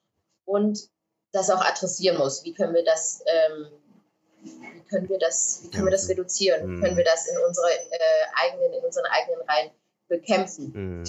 und 0.46 0.80
das 1.32 1.50
auch 1.50 1.62
adressieren 1.62 2.18
muss. 2.18 2.44
Wie 2.46 2.54
können 2.54 2.74
wir 2.74 2.86
das 2.86 3.22
ähm, 3.26 3.68
wie 4.46 4.90
können 4.90 5.10
wir 5.10 5.18
das, 5.20 5.62
wie 5.64 5.72
können 5.72 5.86
wir 5.86 5.92
das 5.92 6.08
reduzieren? 6.10 6.62
Wie 6.62 6.82
können 6.82 6.96
wir 6.96 7.04
mhm. 7.04 7.10
das 7.10 7.28
in 7.28 7.38
unsere 7.46 7.68
äh, 7.68 8.46
eigenen, 8.46 8.74
in 8.74 8.86
unseren 8.86 9.06
eigenen 9.06 9.42
Reihen 9.42 9.72
bekämpfen? 10.08 10.72
Mhm. 10.74 11.04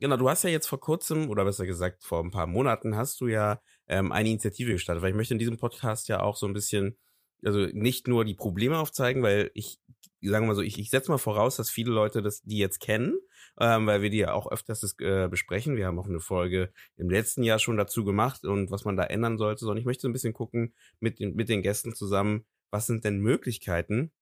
Genau, 0.00 0.16
du 0.16 0.28
hast 0.28 0.42
ja 0.42 0.50
jetzt 0.50 0.66
vor 0.66 0.80
kurzem, 0.80 1.30
oder 1.30 1.44
besser 1.44 1.64
gesagt 1.64 2.02
vor 2.02 2.20
ein 2.24 2.30
paar 2.30 2.46
Monaten, 2.46 2.96
hast 2.96 3.20
du 3.20 3.28
ja 3.28 3.60
ähm, 3.86 4.10
eine 4.10 4.28
Initiative 4.28 4.72
gestartet, 4.72 5.02
weil 5.02 5.10
ich 5.10 5.16
möchte 5.16 5.34
in 5.34 5.38
diesem 5.38 5.58
Podcast 5.58 6.08
ja 6.08 6.20
auch 6.20 6.36
so 6.36 6.46
ein 6.46 6.52
bisschen 6.52 6.98
also 7.44 7.60
nicht 7.72 8.08
nur 8.08 8.24
die 8.24 8.34
Probleme 8.34 8.78
aufzeigen, 8.78 9.22
weil 9.22 9.50
ich, 9.54 9.78
sagen 10.20 10.44
wir 10.44 10.48
mal 10.48 10.54
so, 10.54 10.62
ich, 10.62 10.78
ich 10.78 10.90
setze 10.90 11.10
mal 11.10 11.18
voraus, 11.18 11.56
dass 11.56 11.70
viele 11.70 11.92
Leute 11.92 12.22
das, 12.22 12.42
die 12.42 12.58
jetzt 12.58 12.80
kennen, 12.80 13.18
ähm, 13.60 13.86
weil 13.86 14.02
wir 14.02 14.10
die 14.10 14.18
ja 14.18 14.32
auch 14.32 14.50
öfters 14.50 14.94
äh, 15.00 15.28
besprechen. 15.28 15.76
Wir 15.76 15.86
haben 15.86 15.98
auch 15.98 16.08
eine 16.08 16.20
Folge 16.20 16.72
im 16.96 17.10
letzten 17.10 17.42
Jahr 17.42 17.58
schon 17.58 17.76
dazu 17.76 18.04
gemacht 18.04 18.44
und 18.44 18.70
was 18.70 18.84
man 18.84 18.96
da 18.96 19.04
ändern 19.04 19.38
sollte, 19.38 19.60
sondern 19.60 19.78
ich 19.78 19.86
möchte 19.86 20.02
so 20.02 20.08
ein 20.08 20.12
bisschen 20.12 20.34
gucken 20.34 20.74
mit 21.00 21.18
den, 21.18 21.34
mit 21.34 21.48
den 21.48 21.62
Gästen 21.62 21.94
zusammen, 21.94 22.44
was 22.70 22.86
sind 22.86 23.04
denn 23.04 23.18
Möglichkeiten, 23.18 24.12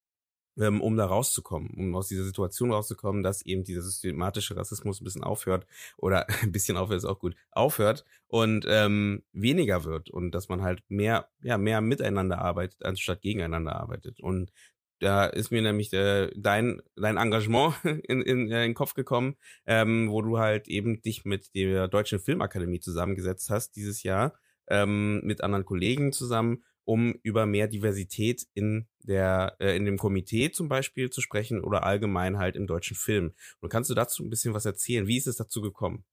ähm, 0.59 0.81
um 0.81 0.97
da 0.97 1.07
rauszukommen, 1.07 1.71
um 1.77 1.95
aus 1.95 2.09
dieser 2.09 2.25
Situation 2.25 2.73
rauszukommen, 2.73 3.23
dass 3.23 3.43
eben 3.43 3.65
dieser 3.65 3.83
systematische 3.83 4.57
Rassismus 4.57 5.01
ein 5.01 5.05
bisschen 5.05 5.25
aufhört 5.25 5.67
oder 5.97 6.27
ein 6.43 6.53
bisschen 6.53 6.77
aufhört 6.77 6.99
ist 6.99 7.05
auch 7.05 7.19
gut, 7.19 7.35
aufhört 7.51 8.05
und 8.27 8.67
ähm, 8.69 9.23
weniger 9.33 9.85
wird 9.85 10.11
und 10.11 10.33
dass 10.33 10.49
man 10.49 10.63
halt 10.63 10.83
mehr, 10.89 11.29
ja, 11.43 11.59
mehr 11.59 11.81
miteinander 11.81 12.39
arbeitet, 12.39 12.85
anstatt 12.85 13.23
gegeneinander 13.23 13.77
arbeitet. 13.77 14.21
Und 14.21 14.53
da 15.01 15.25
ist 15.25 15.51
mir 15.51 15.63
nämlich 15.63 15.93
äh, 15.93 16.31
dein, 16.37 16.83
dein 16.95 17.17
Engagement 17.17 17.75
in, 17.85 18.21
in, 18.21 18.23
in 18.23 18.49
den 18.49 18.75
Kopf 18.75 18.95
gekommen, 18.95 19.37
ähm, 19.67 20.11
wo 20.11 20.21
du 20.23 20.39
halt 20.39 20.69
eben 20.69 21.01
dich 21.03 21.25
mit 21.25 21.55
der 21.55 21.89
Deutschen 21.89 22.21
Filmakademie 22.21 22.81
zusammengesetzt 22.81 23.51
hast 23.51 23.77
dieses 23.77 24.03
Jahr, 24.03 24.35
ähm, 24.69 25.21
mit 25.25 25.43
anderen 25.43 25.65
Kollegen 25.65 26.13
zusammen 26.13 26.63
um 26.85 27.19
über 27.23 27.47
mehr 27.47 27.69
Diversität 27.69 28.47
in 28.55 28.87
der 29.03 29.57
äh, 29.61 29.77
in 29.77 29.85
dem 29.85 29.99
Komitee 29.99 30.51
zum 30.51 30.69
Beispiel 30.69 31.11
zu 31.11 31.21
sprechen 31.21 31.63
oder 31.63 31.85
allgemein 31.85 32.39
halt 32.39 32.57
im 32.57 32.67
deutschen 32.67 32.97
Film. 32.97 33.33
Und 33.61 33.71
kannst 33.71 33.91
du 33.91 33.95
dazu 33.95 34.23
ein 34.25 34.31
bisschen 34.31 34.55
was 34.55 34.67
erzählen? 34.67 35.07
Wie 35.07 35.17
ist 35.17 35.27
es 35.27 35.37
dazu 35.37 35.61
gekommen? 35.61 36.05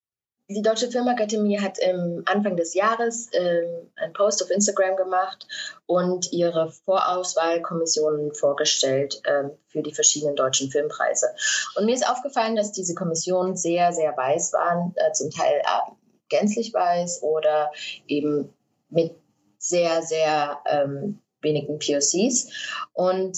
Die 0.49 0.62
Deutsche 0.62 0.89
Filmakademie 0.89 1.60
hat 1.60 1.77
im 1.77 2.23
Anfang 2.25 2.56
des 2.56 2.73
Jahres 2.73 3.30
ähm, 3.34 3.91
einen 3.97 4.13
Post 4.13 4.41
auf 4.41 4.49
Instagram 4.49 4.95
gemacht 4.95 5.45
und 5.86 6.32
ihre 6.32 6.71
Vorauswahlkommissionen 6.86 8.34
vorgestellt 8.34 9.21
ähm, 9.25 9.51
für 9.67 9.82
die 9.82 9.93
verschiedenen 9.93 10.38
deutschen 10.38 10.71
Filmpreise. 10.71 11.27
Und 11.75 11.86
mir 11.86 11.93
ist 11.93 12.10
aufgefallen, 12.10 12.56
dass 12.56 12.71
diese 12.71 12.95
Kommissionen 12.95 13.58
sehr, 13.58 13.91
sehr 13.91 14.15
weiß 14.15 14.53
waren, 14.53 14.93
äh, 14.95 15.12
zum 15.12 15.32
Teil 15.32 15.60
äh, 15.60 15.91
gänzlich 16.30 16.73
weiß 16.73 17.23
oder 17.23 17.69
eben 18.08 18.53
mit 18.89 19.12
sehr, 19.58 20.02
sehr 20.02 20.60
ähm, 20.65 21.20
wenigen 21.41 21.80
POCs. 21.80 22.50
Und 22.93 23.38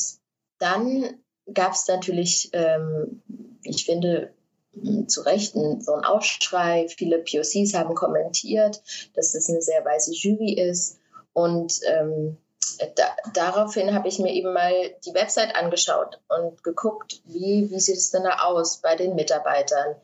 dann 0.59 1.19
gab 1.53 1.73
es 1.73 1.87
natürlich, 1.87 2.49
ähm, 2.53 3.21
ich 3.63 3.85
finde, 3.85 4.33
zu 5.07 5.21
Recht 5.21 5.53
so 5.53 5.93
ein 5.93 6.05
Aufschrei. 6.05 6.87
Viele 6.89 7.19
POCs 7.19 7.73
haben 7.73 7.95
kommentiert, 7.95 8.81
dass 9.13 9.31
das 9.31 9.49
eine 9.49 9.61
sehr 9.61 9.83
weiße 9.83 10.13
Jury 10.13 10.53
ist. 10.53 10.99
Und 11.33 11.79
ähm, 11.87 12.37
da, 12.95 13.15
daraufhin 13.33 13.93
habe 13.93 14.07
ich 14.07 14.19
mir 14.19 14.33
eben 14.33 14.53
mal 14.53 14.73
die 15.05 15.13
Website 15.13 15.55
angeschaut 15.55 16.19
und 16.27 16.63
geguckt, 16.63 17.21
wie, 17.25 17.69
wie 17.69 17.79
sieht 17.79 17.97
es 17.97 18.11
denn 18.11 18.23
da 18.23 18.43
aus 18.43 18.77
bei 18.77 18.95
den 18.95 19.15
Mitarbeitern, 19.15 19.95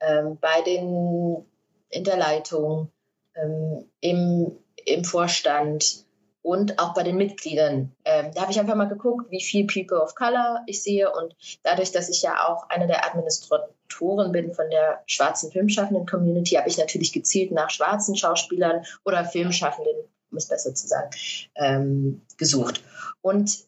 ähm, 0.00 0.38
bei 0.40 0.62
den 0.62 1.44
in 1.90 2.04
der 2.04 2.16
Leitung, 2.16 2.90
ähm, 3.36 3.88
im, 4.00 4.58
im 4.86 5.04
Vorstand 5.04 6.04
und 6.44 6.78
auch 6.78 6.92
bei 6.92 7.02
den 7.02 7.16
Mitgliedern. 7.16 7.90
Ähm, 8.04 8.30
da 8.34 8.42
habe 8.42 8.52
ich 8.52 8.60
einfach 8.60 8.74
mal 8.74 8.84
geguckt, 8.84 9.30
wie 9.30 9.42
viel 9.42 9.66
People 9.66 10.00
of 10.00 10.14
Color 10.14 10.62
ich 10.66 10.82
sehe 10.82 11.10
und 11.10 11.34
dadurch, 11.62 11.90
dass 11.90 12.10
ich 12.10 12.20
ja 12.20 12.46
auch 12.46 12.68
eine 12.68 12.86
der 12.86 13.06
Administratoren 13.06 14.30
bin 14.30 14.52
von 14.52 14.68
der 14.68 15.02
schwarzen 15.06 15.50
Filmschaffenden 15.50 16.06
Community, 16.06 16.56
habe 16.56 16.68
ich 16.68 16.76
natürlich 16.76 17.12
gezielt 17.12 17.50
nach 17.50 17.70
schwarzen 17.70 18.14
Schauspielern 18.14 18.84
oder 19.06 19.24
Filmschaffenden, 19.24 19.94
um 20.30 20.36
es 20.36 20.46
besser 20.46 20.74
zu 20.74 20.86
sagen, 20.86 21.10
ähm, 21.56 22.20
gesucht. 22.36 22.82
Und 23.22 23.64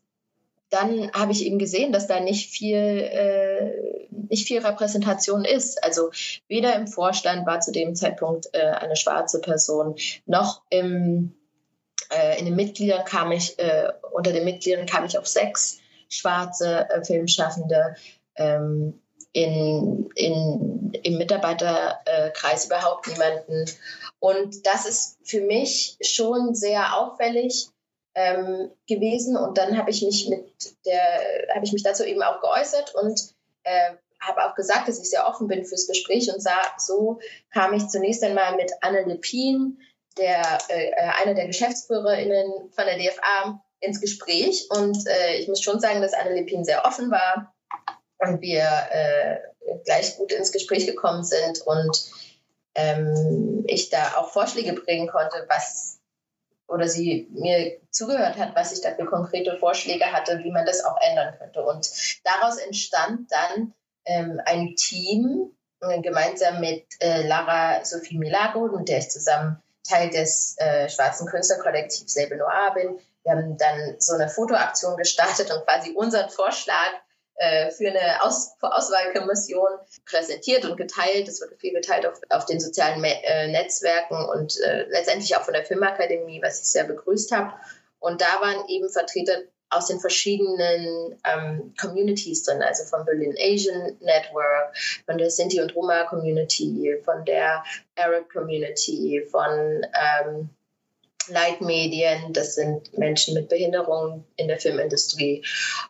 dann 0.76 1.10
habe 1.12 1.32
ich 1.32 1.44
eben 1.44 1.58
gesehen, 1.58 1.92
dass 1.92 2.06
da 2.06 2.20
nicht 2.20 2.50
viel, 2.50 2.76
äh, 2.76 4.08
nicht 4.28 4.46
viel 4.46 4.64
Repräsentation 4.64 5.44
ist. 5.44 5.82
Also 5.82 6.10
weder 6.48 6.74
im 6.74 6.86
Vorstand 6.86 7.46
war 7.46 7.60
zu 7.60 7.72
dem 7.72 7.94
Zeitpunkt 7.94 8.48
äh, 8.52 8.60
eine 8.60 8.96
schwarze 8.96 9.40
Person, 9.40 9.96
noch 10.26 10.62
im, 10.70 11.34
äh, 12.10 12.38
in 12.38 12.44
den 12.44 12.56
Mitgliedern 12.56 13.04
kam 13.04 13.32
ich, 13.32 13.58
äh, 13.58 13.88
unter 14.12 14.32
den 14.32 14.44
Mitgliedern 14.44 14.86
kam 14.86 15.04
ich 15.04 15.18
auf 15.18 15.26
sechs 15.26 15.78
schwarze 16.08 16.88
äh, 16.90 17.04
Filmschaffende. 17.04 17.96
Ähm, 18.36 19.00
in, 19.32 20.08
in, 20.14 20.92
im 21.02 21.18
Mitarbeiterkreis 21.18 22.64
überhaupt 22.66 23.06
niemanden. 23.06 23.66
Und 24.18 24.64
das 24.64 24.86
ist 24.86 25.18
für 25.24 25.42
mich 25.42 25.98
schon 26.00 26.54
sehr 26.54 26.96
auffällig, 26.96 27.68
ähm, 28.16 28.70
gewesen. 28.88 29.36
Und 29.36 29.58
dann 29.58 29.78
habe 29.78 29.90
ich 29.90 30.02
mich 30.02 30.28
mit 30.28 30.44
der 30.84 31.54
habe 31.54 31.64
ich 31.64 31.72
mich 31.72 31.84
dazu 31.84 32.02
eben 32.02 32.22
auch 32.22 32.40
geäußert 32.40 32.94
und 32.94 33.20
äh, 33.62 33.92
habe 34.20 34.44
auch 34.44 34.54
gesagt, 34.54 34.88
dass 34.88 34.98
ich 34.98 35.10
sehr 35.10 35.26
offen 35.28 35.46
bin 35.46 35.64
fürs 35.64 35.86
Gespräch 35.86 36.32
und 36.32 36.42
sah, 36.42 36.60
so 36.78 37.20
kam 37.52 37.74
ich 37.74 37.86
zunächst 37.88 38.24
einmal 38.24 38.56
mit 38.56 38.72
Anne 38.80 39.02
Lepin, 39.02 39.78
der 40.18 40.42
äh, 40.68 40.92
einer 41.22 41.34
der 41.34 41.46
GeschäftsführerInnen 41.46 42.70
von 42.70 42.84
der 42.86 42.98
DFA, 42.98 43.62
ins 43.80 44.00
Gespräch. 44.00 44.68
Und 44.70 45.06
äh, 45.06 45.36
ich 45.36 45.48
muss 45.48 45.60
schon 45.60 45.80
sagen, 45.80 46.00
dass 46.00 46.14
Anne 46.14 46.34
Lepin 46.34 46.64
sehr 46.64 46.86
offen 46.86 47.10
war 47.10 47.54
und 48.18 48.40
wir 48.40 48.64
äh, 48.90 49.36
gleich 49.84 50.16
gut 50.16 50.32
ins 50.32 50.52
Gespräch 50.52 50.86
gekommen 50.86 51.22
sind 51.22 51.60
und 51.60 52.10
ähm, 52.74 53.64
ich 53.66 53.90
da 53.90 54.16
auch 54.16 54.30
Vorschläge 54.30 54.72
bringen 54.72 55.08
konnte, 55.08 55.46
was 55.48 55.95
oder 56.68 56.88
sie 56.88 57.28
mir 57.30 57.78
zugehört 57.90 58.36
hat, 58.36 58.54
was 58.56 58.72
ich 58.72 58.80
da 58.80 58.92
für 58.94 59.06
konkrete 59.06 59.56
Vorschläge 59.58 60.06
hatte, 60.12 60.40
wie 60.42 60.50
man 60.50 60.66
das 60.66 60.84
auch 60.84 60.96
ändern 61.00 61.34
könnte. 61.38 61.62
Und 61.62 61.90
daraus 62.24 62.58
entstand 62.58 63.30
dann 63.30 63.74
ähm, 64.04 64.40
ein 64.44 64.74
Team, 64.76 65.52
äh, 65.80 66.00
gemeinsam 66.00 66.60
mit 66.60 66.86
äh, 67.00 67.26
Lara 67.26 67.84
Sophie 67.84 68.18
Milago, 68.18 68.68
mit 68.76 68.88
der 68.88 68.98
ich 68.98 69.10
zusammen 69.10 69.62
Teil 69.88 70.10
des 70.10 70.56
äh, 70.58 70.88
schwarzen 70.88 71.26
Künstlerkollektivs 71.28 72.16
Label 72.16 72.38
Noir 72.38 72.72
bin. 72.74 72.98
Wir 73.22 73.32
haben 73.32 73.56
dann 73.56 73.96
so 73.98 74.14
eine 74.14 74.28
Fotoaktion 74.28 74.96
gestartet 74.96 75.52
und 75.52 75.64
quasi 75.64 75.92
unseren 75.92 76.30
Vorschlag 76.30 76.92
äh, 77.36 77.70
für 77.70 77.88
eine 77.88 78.22
Aus 78.22 78.56
Auswahlkommission 78.60 79.68
präsentiert 80.06 80.64
und 80.64 80.76
geteilt. 80.76 81.28
Es 81.28 81.40
wurde 81.40 81.56
viel 81.56 81.72
geteilt 81.72 82.06
auf, 82.06 82.20
auf 82.30 82.46
den 82.46 82.60
sozialen 82.60 83.00
Me 83.00 83.22
äh, 83.24 83.48
Netzwerken 83.48 84.16
und 84.16 84.58
äh, 84.60 84.84
letztendlich 84.88 85.36
auch 85.36 85.42
von 85.42 85.54
der 85.54 85.64
Filmakademie, 85.64 86.40
was 86.42 86.60
ich 86.60 86.68
sehr 86.68 86.84
begrüßt 86.84 87.32
habe. 87.32 87.52
Und 87.98 88.20
da 88.20 88.40
waren 88.40 88.68
eben 88.68 88.88
Vertreter 88.88 89.42
aus 89.68 89.88
den 89.88 90.00
verschiedenen 90.00 91.18
ähm, 91.24 91.74
Communities 91.80 92.44
drin, 92.44 92.62
also 92.62 92.84
vom 92.84 93.04
Berlin 93.04 93.34
Asian 93.38 93.96
Network, 94.00 94.76
von 95.06 95.18
der 95.18 95.30
Sinti 95.30 95.60
und 95.60 95.74
Roma 95.74 96.04
Community, 96.04 96.96
von 97.04 97.24
der 97.24 97.64
Arab 97.96 98.30
Community, 98.30 99.26
von 99.30 99.84
ähm, 99.92 100.50
Leitmedien, 101.28 102.32
das 102.32 102.54
sind 102.54 102.96
Menschen 102.96 103.34
mit 103.34 103.48
Behinderungen 103.48 104.24
in 104.36 104.48
der 104.48 104.58
Filmindustrie. 104.58 105.44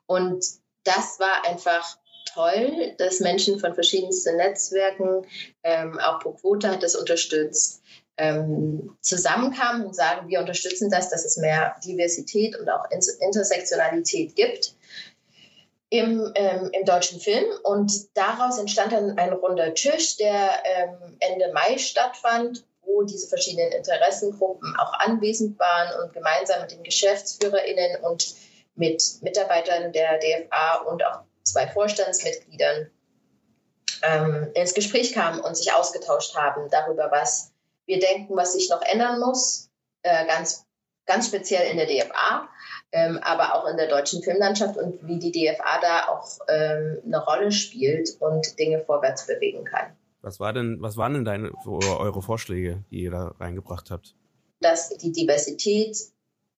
Und 0.07 0.45
das 0.87 1.19
war 1.19 1.45
einfach 1.45 1.99
toll, 2.33 2.95
dass 2.99 3.21
Menschen 3.21 3.59
von 3.59 3.75
verschiedensten 3.75 4.37
Netzwerken, 4.37 5.27
ähm, 5.63 5.99
auch 5.99 6.21
Pro 6.21 6.33
Quota 6.33 6.71
hat 6.71 6.83
das 6.83 6.95
unterstützt, 6.95 7.83
ähm, 8.19 8.97
zusammenkamen 9.01 9.87
und 9.87 9.95
sagen, 9.95 10.29
wir 10.29 10.41
unterstützen 10.41 10.91
das, 10.91 11.11
dass 11.11 11.25
es 11.25 11.37
mehr 11.37 11.77
Diversität 11.85 12.57
und 12.59 12.69
auch 12.69 12.85
Intersektionalität 12.91 14.35
gibt 14.35 14.75
im, 15.91 16.33
ähm, 16.35 16.71
im 16.73 16.85
deutschen 16.85 17.21
Film. 17.21 17.45
Und 17.63 18.17
daraus 18.17 18.59
entstand 18.59 18.93
dann 18.93 19.19
ein 19.19 19.33
runder 19.33 19.75
Tisch, 19.75 20.17
der 20.17 20.51
ähm, 20.65 21.17
Ende 21.21 21.53
Mai 21.53 21.79
stattfand, 21.79 22.65
wo 22.83 23.03
diese 23.03 23.29
verschiedenen 23.29 23.73
Interessengruppen 23.73 24.75
auch 24.79 24.93
anwesend 25.01 25.59
waren 25.59 26.03
und 26.03 26.13
gemeinsam 26.13 26.63
mit 26.63 26.71
den 26.71 26.83
GeschäftsführerInnen 26.83 28.03
und 28.03 28.35
mit 28.77 29.03
Mitarbeitern 29.23 29.93
der 29.93 30.19
DFA 30.19 30.83
und 30.87 31.05
auch 31.05 31.23
zwei 31.43 31.67
Vorstandsmitgliedern 31.67 32.91
ähm, 34.03 34.49
ins 34.55 34.75
Gespräch 34.75 35.13
kamen 35.13 35.41
und 35.41 35.57
sich 35.57 35.73
ausgetauscht 35.73 36.37
haben 36.37 36.69
darüber, 36.71 37.11
was 37.11 37.53
wir 37.87 37.99
denken, 37.99 38.37
was 38.37 38.53
sich 38.53 38.69
noch 38.69 38.83
ändern 38.83 39.21
muss, 39.21 39.71
äh, 40.03 40.27
ganz, 40.27 40.67
ganz 41.07 41.29
speziell 41.29 41.71
in 41.71 41.77
der 41.77 41.87
DFA, 41.87 42.49
ähm, 42.93 43.19
aber 43.23 43.55
auch 43.55 43.67
in 43.69 43.77
der 43.77 43.89
deutschen 43.89 44.23
Filmlandschaft 44.23 44.77
und 44.77 45.07
wie 45.07 45.19
die 45.19 45.33
DFA 45.33 45.81
da 45.81 46.09
auch 46.09 46.27
ähm, 46.49 47.01
eine 47.05 47.25
Rolle 47.25 47.53
spielt 47.53 48.11
und 48.21 48.59
Dinge 48.59 48.81
vorwärts 48.85 49.27
bewegen 49.27 49.65
kann. 49.65 49.97
Was 50.23 50.41
war 50.41 50.53
denn, 50.53 50.79
was 50.81 50.97
waren 50.97 51.15
denn 51.15 51.25
deine 51.25 51.53
eure 51.65 52.21
Vorschläge, 52.21 52.85
die 52.91 53.03
ihr 53.03 53.13
da 53.13 53.35
reingebracht 53.39 53.91
habt? 53.91 54.17
Dass 54.61 54.89
die 54.89 55.13
Diversität 55.13 55.97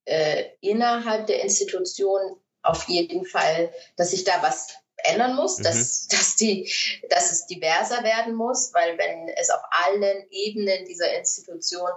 äh, 0.09 0.51
innerhalb 0.61 1.27
der 1.27 1.43
Institution 1.43 2.19
auf 2.63 2.89
jeden 2.89 3.25
Fall, 3.25 3.73
dass 3.97 4.11
sich 4.11 4.25
da 4.25 4.43
was 4.43 4.69
ändern 5.05 5.37
muss, 5.37 5.59
mhm. 5.59 5.65
dass, 5.65 6.09
dass, 6.09 6.37
die, 6.37 6.71
dass 7.09 7.31
es 7.31 7.47
diverser 7.47 8.03
werden 8.03 8.35
muss, 8.35 8.73
weil 8.75 8.99
wenn 8.99 9.29
es 9.37 9.51
auf 9.51 9.61
allen 9.71 10.27
Ebenen 10.31 10.85
dieser 10.87 11.17
Institution 11.17 11.89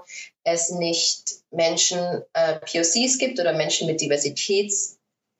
es 0.43 0.69
nicht 0.69 1.41
Menschen, 1.51 2.23
äh, 2.33 2.59
POCs 2.59 3.17
gibt 3.17 3.39
oder 3.39 3.53
Menschen 3.53 3.87
mit 3.87 4.01
Diversitäts 4.01 4.97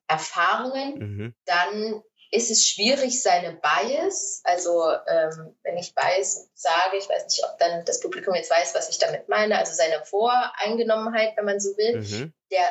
Erfahrungen, 0.08 1.00
mhm. 1.00 1.36
dann 1.46 2.04
ist 2.32 2.50
es 2.50 2.66
schwierig, 2.66 3.22
seine 3.22 3.54
Bias, 3.54 4.42
also 4.46 4.90
ähm, 5.08 5.56
wenn 5.64 5.78
ich 5.78 5.94
Bias 5.94 6.50
sage, 6.54 6.98
ich 6.98 7.10
weiß 7.10 7.26
nicht, 7.26 7.44
ob 7.44 7.58
dann 7.60 7.84
das 7.84 8.00
Publikum 8.00 8.34
jetzt 8.34 8.50
weiß, 8.50 8.74
was 8.74 8.90
ich 8.90 8.98
damit 8.98 9.28
meine, 9.28 9.58
also 9.58 9.74
seine 9.74 10.04
Voreingenommenheit, 10.06 11.36
wenn 11.36 11.46
man 11.46 11.60
so 11.60 11.76
will, 11.78 12.00
mhm. 12.00 12.34
der, 12.50 12.70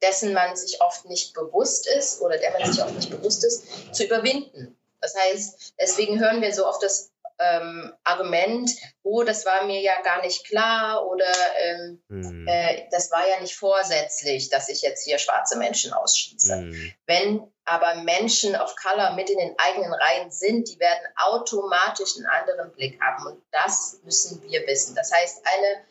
dessen 0.00 0.32
man 0.32 0.56
sich 0.56 0.80
oft 0.80 1.06
nicht 1.06 1.34
bewusst 1.34 1.88
ist 1.88 2.20
oder 2.20 2.38
der 2.38 2.52
man 2.52 2.72
sich 2.72 2.82
oft 2.82 2.94
nicht 2.94 3.10
bewusst 3.10 3.44
ist, 3.44 3.94
zu 3.94 4.04
überwinden. 4.04 4.78
Das 5.00 5.14
heißt, 5.16 5.74
deswegen 5.80 6.20
hören 6.20 6.40
wir 6.40 6.54
so 6.54 6.66
oft 6.66 6.82
das 6.82 7.12
ähm, 7.38 7.92
Argument, 8.04 8.70
oh, 9.02 9.22
das 9.22 9.44
war 9.44 9.64
mir 9.64 9.80
ja 9.80 10.00
gar 10.02 10.22
nicht 10.22 10.46
klar 10.46 11.06
oder 11.06 11.32
ähm, 11.60 12.02
mhm. 12.08 12.46
äh, 12.48 12.88
das 12.90 13.10
war 13.10 13.28
ja 13.28 13.40
nicht 13.40 13.56
vorsätzlich, 13.56 14.48
dass 14.48 14.68
ich 14.68 14.82
jetzt 14.82 15.04
hier 15.04 15.18
schwarze 15.18 15.58
Menschen 15.58 15.92
ausschließe. 15.92 16.56
Mhm. 16.56 16.92
Wenn 17.06 17.52
aber 17.64 17.96
Menschen 17.96 18.54
of 18.56 18.74
Color 18.76 19.14
mit 19.14 19.28
in 19.28 19.38
den 19.38 19.54
eigenen 19.58 19.92
Reihen 19.92 20.30
sind, 20.30 20.68
die 20.68 20.78
werden 20.78 21.04
automatisch 21.16 22.16
einen 22.16 22.26
anderen 22.26 22.72
Blick 22.72 23.00
haben 23.00 23.26
und 23.26 23.42
das 23.50 23.98
müssen 24.04 24.42
wir 24.42 24.66
wissen. 24.66 24.94
Das 24.94 25.12
heißt, 25.12 25.42
eine, 25.44 25.84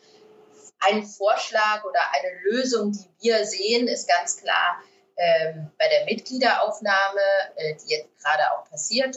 ein 0.80 1.06
Vorschlag 1.06 1.84
oder 1.84 2.00
eine 2.12 2.40
Lösung, 2.44 2.92
die 2.92 3.28
wir 3.28 3.44
sehen, 3.44 3.88
ist 3.88 4.08
ganz 4.08 4.38
klar, 4.38 4.80
ähm, 5.18 5.70
bei 5.78 5.88
der 5.88 6.04
Mitgliederaufnahme, 6.06 7.20
äh, 7.56 7.74
die 7.76 7.94
jetzt 7.94 8.22
gerade 8.22 8.52
auch 8.52 8.68
passiert, 8.68 9.16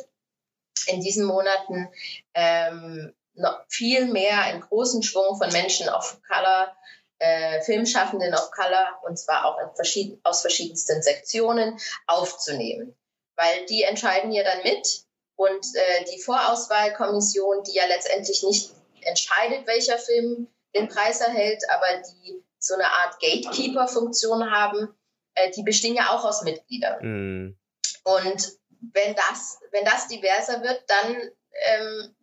in 0.87 1.01
diesen 1.01 1.25
Monaten 1.25 1.89
ähm, 2.33 3.13
noch 3.33 3.61
viel 3.67 4.05
mehr 4.05 4.41
einen 4.41 4.61
großen 4.61 5.03
Schwung 5.03 5.37
von 5.37 5.51
Menschen 5.51 5.89
of 5.89 6.19
Color, 6.27 6.75
äh, 7.19 7.61
Filmschaffenden 7.61 8.33
of 8.33 8.51
Color, 8.51 8.99
und 9.03 9.17
zwar 9.17 9.45
auch 9.45 9.75
verschieden, 9.75 10.19
aus 10.23 10.41
verschiedensten 10.41 11.01
Sektionen 11.01 11.79
aufzunehmen. 12.07 12.95
Weil 13.35 13.65
die 13.67 13.83
entscheiden 13.83 14.31
ja 14.31 14.43
dann 14.43 14.63
mit 14.63 15.05
und 15.35 15.65
äh, 15.75 16.05
die 16.11 16.21
Vorauswahlkommission, 16.21 17.63
die 17.63 17.75
ja 17.75 17.85
letztendlich 17.85 18.43
nicht 18.43 18.71
entscheidet, 19.01 19.67
welcher 19.67 19.97
Film 19.97 20.47
den 20.75 20.89
Preis 20.89 21.21
erhält, 21.21 21.63
aber 21.69 22.01
die 22.01 22.43
so 22.59 22.73
eine 22.75 22.85
Art 22.85 23.19
Gatekeeper-Funktion 23.21 24.51
haben, 24.51 24.93
äh, 25.35 25.51
die 25.51 25.63
bestehen 25.63 25.95
ja 25.95 26.09
auch 26.09 26.25
aus 26.25 26.43
Mitgliedern. 26.43 26.99
Mm. 27.01 27.57
Und 28.03 28.59
wenn 28.93 29.15
das, 29.15 29.59
wenn 29.71 29.85
das 29.85 30.07
diverser 30.07 30.63
wird, 30.63 30.83
dann 30.87 31.31
ähm, 31.65 32.15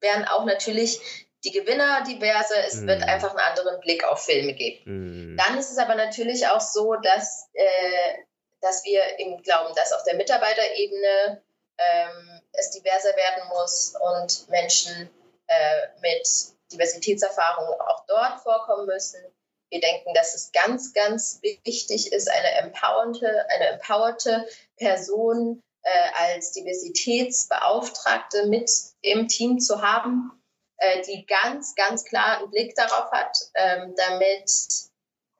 werden 0.00 0.24
auch 0.26 0.44
natürlich 0.44 1.00
die 1.44 1.52
Gewinner 1.52 2.02
diverser. 2.04 2.64
Es 2.66 2.76
mm. 2.76 2.86
wird 2.86 3.02
einfach 3.02 3.30
einen 3.30 3.38
anderen 3.38 3.80
Blick 3.80 4.04
auf 4.04 4.24
Filme 4.24 4.54
geben. 4.54 5.34
Mm. 5.34 5.36
Dann 5.36 5.58
ist 5.58 5.70
es 5.70 5.78
aber 5.78 5.94
natürlich 5.94 6.46
auch 6.48 6.60
so, 6.60 6.94
dass, 6.94 7.48
äh, 7.52 8.14
dass 8.60 8.84
wir 8.84 9.02
eben 9.18 9.42
glauben, 9.42 9.74
dass 9.74 9.92
auf 9.92 10.04
der 10.04 10.14
Mitarbeiterebene 10.14 11.42
ähm, 11.78 12.40
es 12.52 12.70
diverser 12.70 13.14
werden 13.16 13.48
muss 13.48 13.94
und 14.00 14.48
Menschen 14.48 15.10
äh, 15.46 15.88
mit 16.00 16.28
Diversitätserfahrung 16.72 17.80
auch 17.80 18.04
dort 18.06 18.40
vorkommen 18.40 18.86
müssen. 18.86 19.20
Wir 19.70 19.80
denken, 19.80 20.14
dass 20.14 20.34
es 20.34 20.52
ganz, 20.52 20.92
ganz 20.92 21.40
wichtig 21.42 22.12
ist, 22.12 22.30
eine 22.30 22.52
empowernde, 22.58 23.46
eine 23.50 23.68
empowerte 23.70 24.46
Person 24.76 25.63
als 26.14 26.52
Diversitätsbeauftragte 26.52 28.46
mit 28.46 28.70
im 29.02 29.28
Team 29.28 29.60
zu 29.60 29.82
haben, 29.82 30.32
äh, 30.78 31.02
die 31.02 31.26
ganz, 31.26 31.74
ganz 31.74 32.04
klar 32.04 32.38
einen 32.38 32.50
Blick 32.50 32.74
darauf 32.74 33.10
hat, 33.12 33.36
ähm, 33.54 33.94
damit 33.96 34.50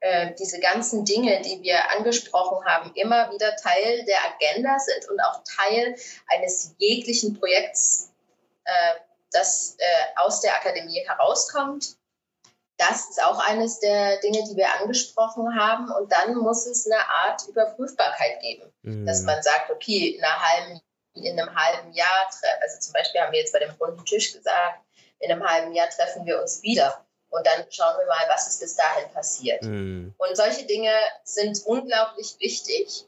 äh, 0.00 0.34
diese 0.38 0.60
ganzen 0.60 1.04
Dinge, 1.04 1.40
die 1.42 1.62
wir 1.62 1.90
angesprochen 1.90 2.64
haben, 2.64 2.92
immer 2.94 3.32
wieder 3.32 3.56
Teil 3.56 4.04
der 4.04 4.18
Agenda 4.24 4.78
sind 4.78 5.08
und 5.10 5.20
auch 5.20 5.42
Teil 5.44 5.96
eines 6.28 6.74
jeglichen 6.78 7.38
Projekts, 7.38 8.12
äh, 8.64 8.94
das 9.32 9.76
äh, 9.78 9.84
aus 10.16 10.40
der 10.40 10.54
Akademie 10.54 11.04
herauskommt 11.06 11.96
das 12.76 13.08
ist 13.10 13.22
auch 13.22 13.38
eines 13.38 13.78
der 13.78 14.18
Dinge, 14.20 14.42
die 14.48 14.56
wir 14.56 14.68
angesprochen 14.80 15.58
haben. 15.58 15.90
Und 15.92 16.10
dann 16.10 16.34
muss 16.36 16.66
es 16.66 16.86
eine 16.86 17.08
Art 17.08 17.46
Überprüfbarkeit 17.48 18.40
geben, 18.40 18.72
mhm. 18.82 19.06
dass 19.06 19.22
man 19.22 19.42
sagt, 19.42 19.70
okay, 19.70 20.08
in, 20.08 20.24
halben, 20.24 20.80
in 21.14 21.38
einem 21.38 21.54
halben 21.54 21.92
Jahr, 21.92 22.30
also 22.60 22.80
zum 22.80 22.92
Beispiel 22.92 23.20
haben 23.20 23.32
wir 23.32 23.40
jetzt 23.40 23.52
bei 23.52 23.60
dem 23.60 23.70
runden 23.80 24.04
Tisch 24.04 24.32
gesagt, 24.32 24.80
in 25.20 25.30
einem 25.30 25.44
halben 25.44 25.72
Jahr 25.72 25.88
treffen 25.88 26.26
wir 26.26 26.40
uns 26.40 26.62
wieder. 26.62 27.04
Und 27.30 27.46
dann 27.46 27.64
schauen 27.70 27.96
wir 27.98 28.06
mal, 28.06 28.28
was 28.28 28.48
ist 28.48 28.60
bis 28.60 28.76
dahin 28.76 29.10
passiert. 29.10 29.62
Mhm. 29.62 30.14
Und 30.18 30.36
solche 30.36 30.66
Dinge 30.66 30.92
sind 31.24 31.60
unglaublich 31.66 32.36
wichtig, 32.38 33.06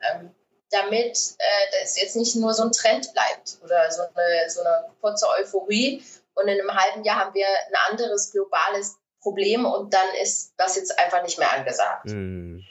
ähm, 0.00 0.34
damit 0.70 1.18
äh, 1.38 1.80
das 1.80 2.00
jetzt 2.00 2.16
nicht 2.16 2.34
nur 2.36 2.54
so 2.54 2.64
ein 2.64 2.72
Trend 2.72 3.12
bleibt 3.12 3.58
oder 3.62 3.90
so 3.92 4.02
eine, 4.02 4.50
so 4.50 4.62
eine 4.62 4.86
kurze 5.00 5.28
Euphorie 5.28 6.02
und 6.34 6.48
in 6.48 6.60
einem 6.60 6.74
halben 6.74 7.04
Jahr 7.04 7.18
haben 7.18 7.34
wir 7.34 7.46
ein 7.46 7.92
anderes 7.92 8.32
globales 8.32 8.98
Problem 9.20 9.64
und 9.64 9.94
dann 9.94 10.06
ist 10.20 10.54
das 10.56 10.76
jetzt 10.76 10.98
einfach 10.98 11.22
nicht 11.22 11.38
mehr 11.38 11.52
angesagt. 11.52 12.10
Hm. 12.10 12.62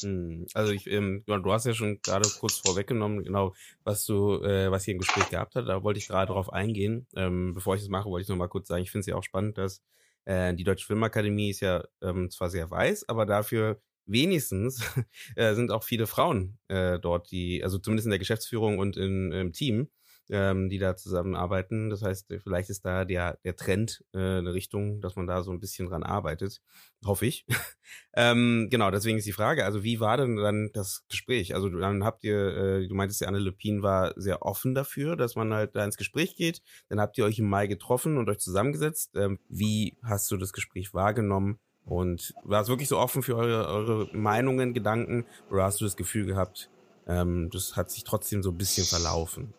hm. 0.00 0.46
Also 0.54 0.72
ich, 0.72 0.86
ähm, 0.86 1.22
du 1.26 1.52
hast 1.52 1.66
ja 1.66 1.74
schon 1.74 2.00
gerade 2.00 2.28
kurz 2.40 2.56
vorweggenommen, 2.58 3.24
genau, 3.24 3.54
was 3.84 4.04
du, 4.06 4.42
äh, 4.42 4.70
was 4.70 4.84
hier 4.84 4.94
im 4.94 5.00
Gespräch 5.00 5.28
gehabt 5.28 5.54
hat. 5.54 5.68
Da 5.68 5.82
wollte 5.82 5.98
ich 5.98 6.08
gerade 6.08 6.32
drauf 6.32 6.52
eingehen. 6.52 7.06
Ähm, 7.14 7.52
bevor 7.54 7.74
ich 7.74 7.82
das 7.82 7.90
mache, 7.90 8.08
wollte 8.08 8.22
ich 8.22 8.28
noch 8.28 8.36
mal 8.36 8.48
kurz 8.48 8.68
sagen, 8.68 8.82
ich 8.82 8.90
finde 8.90 9.00
es 9.00 9.06
ja 9.06 9.16
auch 9.16 9.22
spannend, 9.22 9.58
dass 9.58 9.82
äh, 10.24 10.54
die 10.54 10.64
Deutsche 10.64 10.86
Filmakademie 10.86 11.50
ist 11.50 11.60
ja 11.60 11.84
ähm, 12.02 12.30
zwar 12.30 12.48
sehr 12.48 12.70
weiß, 12.70 13.08
aber 13.08 13.26
dafür 13.26 13.80
wenigstens 14.06 14.82
äh, 15.36 15.54
sind 15.54 15.70
auch 15.70 15.84
viele 15.84 16.06
Frauen 16.06 16.58
äh, 16.68 16.98
dort, 16.98 17.30
die, 17.30 17.62
also 17.62 17.78
zumindest 17.78 18.06
in 18.06 18.10
der 18.10 18.18
Geschäftsführung 18.18 18.78
und 18.78 18.96
in, 18.96 19.32
im 19.32 19.52
Team, 19.52 19.90
ähm, 20.30 20.68
die 20.68 20.78
da 20.78 20.96
zusammenarbeiten. 20.96 21.90
Das 21.90 22.02
heißt, 22.02 22.26
vielleicht 22.42 22.70
ist 22.70 22.84
da 22.84 23.04
der, 23.04 23.38
der 23.44 23.56
Trend 23.56 24.04
äh, 24.12 24.18
eine 24.18 24.52
Richtung, 24.52 25.00
dass 25.00 25.16
man 25.16 25.26
da 25.26 25.42
so 25.42 25.50
ein 25.50 25.60
bisschen 25.60 25.88
dran 25.88 26.02
arbeitet. 26.02 26.60
Hoffe 27.04 27.26
ich. 27.26 27.46
ähm, 28.14 28.68
genau, 28.70 28.90
deswegen 28.90 29.18
ist 29.18 29.26
die 29.26 29.32
Frage, 29.32 29.64
also 29.64 29.82
wie 29.82 30.00
war 30.00 30.16
denn 30.16 30.36
dann 30.36 30.70
das 30.72 31.04
Gespräch? 31.08 31.54
Also 31.54 31.68
dann 31.68 32.04
habt 32.04 32.24
ihr, 32.24 32.56
äh, 32.56 32.88
du 32.88 32.94
meintest 32.94 33.20
ja, 33.20 33.28
Anne 33.28 33.38
Lepin 33.38 33.82
war 33.82 34.12
sehr 34.16 34.42
offen 34.42 34.74
dafür, 34.74 35.16
dass 35.16 35.36
man 35.36 35.52
halt 35.54 35.74
da 35.74 35.84
ins 35.84 35.96
Gespräch 35.96 36.36
geht. 36.36 36.62
Dann 36.88 37.00
habt 37.00 37.16
ihr 37.18 37.24
euch 37.24 37.38
im 37.38 37.48
Mai 37.48 37.66
getroffen 37.66 38.18
und 38.18 38.28
euch 38.28 38.38
zusammengesetzt. 38.38 39.12
Ähm, 39.16 39.38
wie 39.48 39.96
hast 40.02 40.30
du 40.30 40.36
das 40.36 40.52
Gespräch 40.52 40.92
wahrgenommen? 40.92 41.58
Und 41.84 42.34
war 42.44 42.60
es 42.60 42.68
wirklich 42.68 42.88
so 42.88 42.98
offen 42.98 43.22
für 43.22 43.36
eure, 43.36 43.66
eure 43.66 44.10
Meinungen, 44.14 44.74
Gedanken? 44.74 45.24
Oder 45.50 45.64
hast 45.64 45.80
du 45.80 45.86
das 45.86 45.96
Gefühl 45.96 46.26
gehabt, 46.26 46.68
ähm, 47.06 47.48
das 47.50 47.76
hat 47.76 47.90
sich 47.90 48.04
trotzdem 48.04 48.42
so 48.42 48.50
ein 48.50 48.58
bisschen 48.58 48.84
verlaufen? 48.84 49.54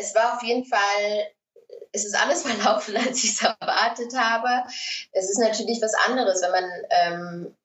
Es 0.00 0.14
war 0.14 0.34
auf 0.36 0.42
jeden 0.42 0.64
Fall, 0.64 1.30
es 1.92 2.04
ist 2.04 2.14
alles 2.14 2.42
verlaufen, 2.46 2.96
als 2.96 3.22
ich 3.22 3.30
es 3.30 3.42
erwartet 3.42 4.14
habe. 4.16 4.68
Es 5.12 5.30
ist 5.30 5.38
natürlich 5.38 5.80
was 5.82 5.94
anderes, 5.94 6.42
wenn 6.42 6.50
man 6.50 6.70
ähm, 6.90 7.56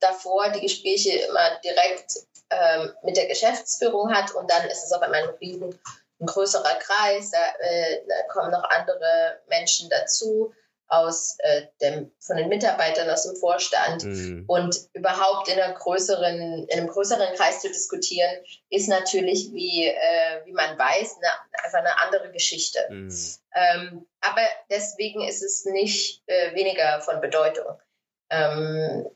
davor 0.00 0.50
die 0.50 0.60
Gespräche 0.60 1.10
immer 1.10 1.58
direkt 1.64 2.14
ähm, 2.50 2.92
mit 3.02 3.16
der 3.16 3.26
Geschäftsführung 3.26 4.12
hat 4.12 4.34
und 4.34 4.50
dann 4.50 4.66
ist 4.66 4.84
es 4.84 4.92
auf 4.92 5.02
einmal 5.02 5.22
ein 5.22 5.34
riesen, 5.40 5.78
ein 6.20 6.26
größerer 6.26 6.74
Kreis, 6.76 7.30
da, 7.30 7.38
äh, 7.60 8.02
da 8.08 8.22
kommen 8.32 8.50
noch 8.50 8.64
andere 8.64 9.40
Menschen 9.48 9.88
dazu 9.88 10.52
aus 10.90 11.36
äh, 11.38 11.66
dem, 11.80 12.10
von 12.18 12.36
den 12.36 12.48
Mitarbeitern 12.48 13.08
aus 13.08 13.22
dem 13.22 13.36
Vorstand 13.36 14.04
mhm. 14.04 14.44
und 14.48 14.76
überhaupt 14.92 15.48
in, 15.48 15.58
einer 15.58 15.72
größeren, 15.72 16.66
in 16.68 16.78
einem 16.78 16.88
größeren 16.88 17.34
Kreis 17.36 17.60
zu 17.60 17.68
diskutieren, 17.68 18.30
ist 18.70 18.88
natürlich, 18.88 19.52
wie, 19.52 19.86
äh, 19.86 20.44
wie 20.44 20.52
man 20.52 20.76
weiß, 20.76 21.16
eine, 21.16 21.64
einfach 21.64 21.78
eine 21.78 22.00
andere 22.02 22.32
Geschichte. 22.32 22.80
Mhm. 22.90 23.14
Ähm, 23.54 24.06
aber 24.20 24.42
deswegen 24.68 25.22
ist 25.22 25.42
es 25.42 25.64
nicht 25.64 26.24
äh, 26.26 26.54
weniger 26.56 27.00
von 27.02 27.20
Bedeutung. 27.20 27.80
Ähm, 28.28 29.08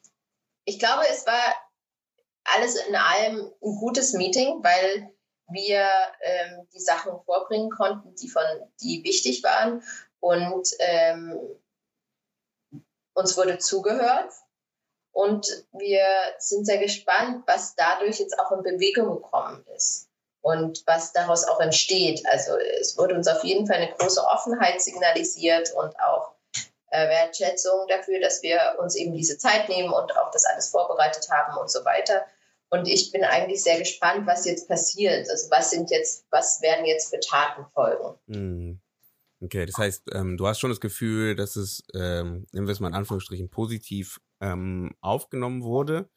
ich 0.65 0.79
glaube, 0.79 1.03
es 1.11 1.27
war 1.27 1.43
alles 2.45 2.77
in 2.77 2.95
allem 2.95 3.53
ein 3.63 3.77
gutes 3.81 4.13
Meeting, 4.13 4.63
weil 4.63 5.11
wir 5.49 5.89
ähm, 6.23 6.69
die 6.73 6.81
Sachen 6.81 7.13
vorbringen 7.25 7.71
konnten, 7.71 8.15
die 8.15 8.29
von 8.29 8.45
die 8.81 9.03
wichtig 9.03 9.43
waren 9.43 9.83
und 10.21 10.69
ähm, 10.79 11.39
uns 13.15 13.37
wurde 13.37 13.59
zugehört 13.59 14.33
und 15.13 15.47
wir 15.73 16.05
sind 16.39 16.67
sehr 16.67 16.79
gespannt, 16.79 17.45
was 17.47 17.75
dadurch 17.77 18.19
jetzt 18.19 18.39
auch 18.39 18.53
in 18.53 18.63
Bewegung 18.63 19.23
gekommen 19.23 19.65
ist 19.77 20.09
und 20.43 20.83
was 20.87 21.13
daraus 21.13 21.45
auch 21.45 21.61
entsteht. 21.61 22.23
Also 22.27 22.57
es 22.57 22.99
wurde 22.99 23.15
uns 23.15 23.29
auf 23.29 23.45
jeden 23.45 23.67
Fall 23.67 23.77
eine 23.77 23.93
große 23.93 24.23
Offenheit 24.23 24.83
signalisiert 24.83 25.73
und 25.73 25.99
auch 26.01 26.33
äh, 26.91 27.09
Wertschätzung 27.09 27.87
dafür, 27.89 28.21
dass 28.21 28.43
wir 28.43 28.77
uns 28.79 28.97
eben 28.97 29.15
diese 29.15 29.39
Zeit 29.39 29.69
nehmen 29.69 29.93
und 29.93 30.17
auch 30.17 30.31
das 30.33 30.45
alles 30.45 30.69
vorbereitet 30.69 31.29
haben 31.31 31.57
und 31.59 31.71
so 31.71 31.85
weiter. 31.85 32.27
Und 32.71 32.89
ich 32.89 33.13
bin 33.13 33.25
eigentlich 33.25 33.63
sehr 33.63 33.79
gespannt, 33.79 34.27
was 34.27 34.47
jetzt 34.47 34.69
passiert. 34.69 35.31
Also 35.31 35.51
was 35.51 35.71
sind 35.71 35.91
jetzt, 35.91 36.27
was 36.31 36.61
werden 36.61 36.87
jetzt 36.87 37.11
für 37.11 37.21
Taten 37.21 37.67
folgen? 37.73 38.19
Mhm. 38.27 38.74
Okay, 39.41 39.67
das 39.67 39.77
heißt, 39.77 40.11
ähm, 40.15 40.37
du 40.37 40.47
hast 40.47 40.61
schon 40.61 40.71
das 40.71 40.81
Gefühl, 40.81 41.35
dass 41.37 41.57
es, 41.57 41.83
ähm, 41.95 42.47
nehmen 42.53 42.67
wir 42.67 42.73
es 42.73 42.81
mal 42.81 42.89
in 42.89 42.95
Anführungsstrichen, 42.95 43.51
positiv 43.51 44.21
ähm, 44.41 44.95
aufgenommen 45.01 45.63
wurde. 45.63 46.09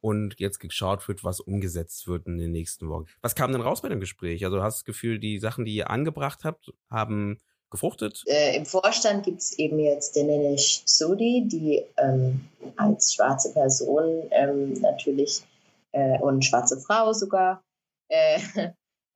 und 0.00 0.38
jetzt 0.38 0.60
geschaut 0.60 1.08
wird, 1.08 1.24
was 1.24 1.40
umgesetzt 1.40 2.06
wird 2.06 2.26
in 2.26 2.38
den 2.38 2.52
nächsten 2.52 2.88
Wochen. 2.88 3.06
Was 3.22 3.34
kam 3.34 3.50
denn 3.52 3.60
raus 3.60 3.82
bei 3.82 3.88
dem 3.88 3.98
Gespräch? 4.00 4.44
Also 4.44 4.62
hast 4.62 4.76
du 4.76 4.80
das 4.80 4.84
Gefühl, 4.84 5.18
die 5.18 5.38
Sachen, 5.38 5.64
die 5.64 5.74
ihr 5.74 5.90
angebracht 5.90 6.44
habt, 6.44 6.72
haben 6.90 7.40
gefruchtet? 7.70 8.22
Äh, 8.26 8.56
Im 8.56 8.66
Vorstand 8.66 9.24
gibt 9.24 9.40
es 9.40 9.58
eben 9.58 9.78
jetzt 9.80 10.14
Dinesh 10.14 10.82
Sudi, 10.84 11.44
die 11.46 11.82
ähm, 11.96 12.48
als 12.76 13.14
schwarze 13.14 13.52
Person 13.52 14.28
ähm, 14.30 14.74
natürlich 14.74 15.42
äh, 15.92 16.18
und 16.20 16.44
schwarze 16.44 16.78
Frau 16.80 17.12
sogar. 17.12 17.64
Äh, 18.08 18.38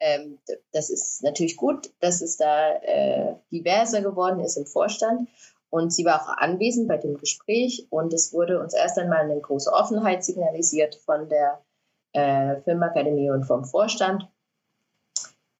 ähm, 0.00 0.38
das 0.72 0.90
ist 0.90 1.22
natürlich 1.22 1.56
gut, 1.56 1.90
dass 2.00 2.22
es 2.22 2.36
da 2.36 2.72
äh, 2.76 3.34
diverser 3.52 4.00
geworden 4.00 4.40
ist 4.40 4.56
im 4.56 4.66
Vorstand. 4.66 5.28
Und 5.68 5.92
sie 5.92 6.04
war 6.04 6.22
auch 6.22 6.36
anwesend 6.38 6.88
bei 6.88 6.96
dem 6.96 7.16
Gespräch 7.16 7.86
und 7.90 8.12
es 8.12 8.32
wurde 8.32 8.60
uns 8.60 8.74
erst 8.74 8.98
einmal 8.98 9.20
eine 9.20 9.40
große 9.40 9.72
Offenheit 9.72 10.24
signalisiert 10.24 10.96
von 10.96 11.28
der 11.28 11.60
äh, 12.12 12.60
Filmakademie 12.62 13.30
und 13.30 13.44
vom 13.44 13.64
Vorstand. 13.64 14.28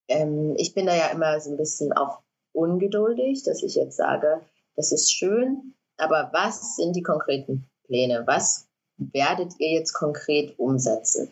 Ähm, 0.09 0.55
ich 0.57 0.74
bin 0.74 0.86
da 0.86 0.97
ja 0.97 1.09
immer 1.09 1.41
so 1.41 1.51
ein 1.51 1.57
bisschen 1.57 1.93
auch 1.93 2.18
ungeduldig, 2.53 3.45
dass 3.45 3.62
ich 3.62 3.76
jetzt 3.76 3.97
sage, 3.97 4.41
das 4.74 4.91
ist 4.91 5.12
schön, 5.12 5.74
aber 5.97 6.30
was 6.32 6.74
sind 6.76 6.97
die 6.97 7.03
konkreten 7.03 7.68
Pläne? 7.84 8.24
Was 8.26 8.66
werdet 8.97 9.53
ihr 9.59 9.70
jetzt 9.70 9.93
konkret 9.93 10.59
umsetzen? 10.59 11.30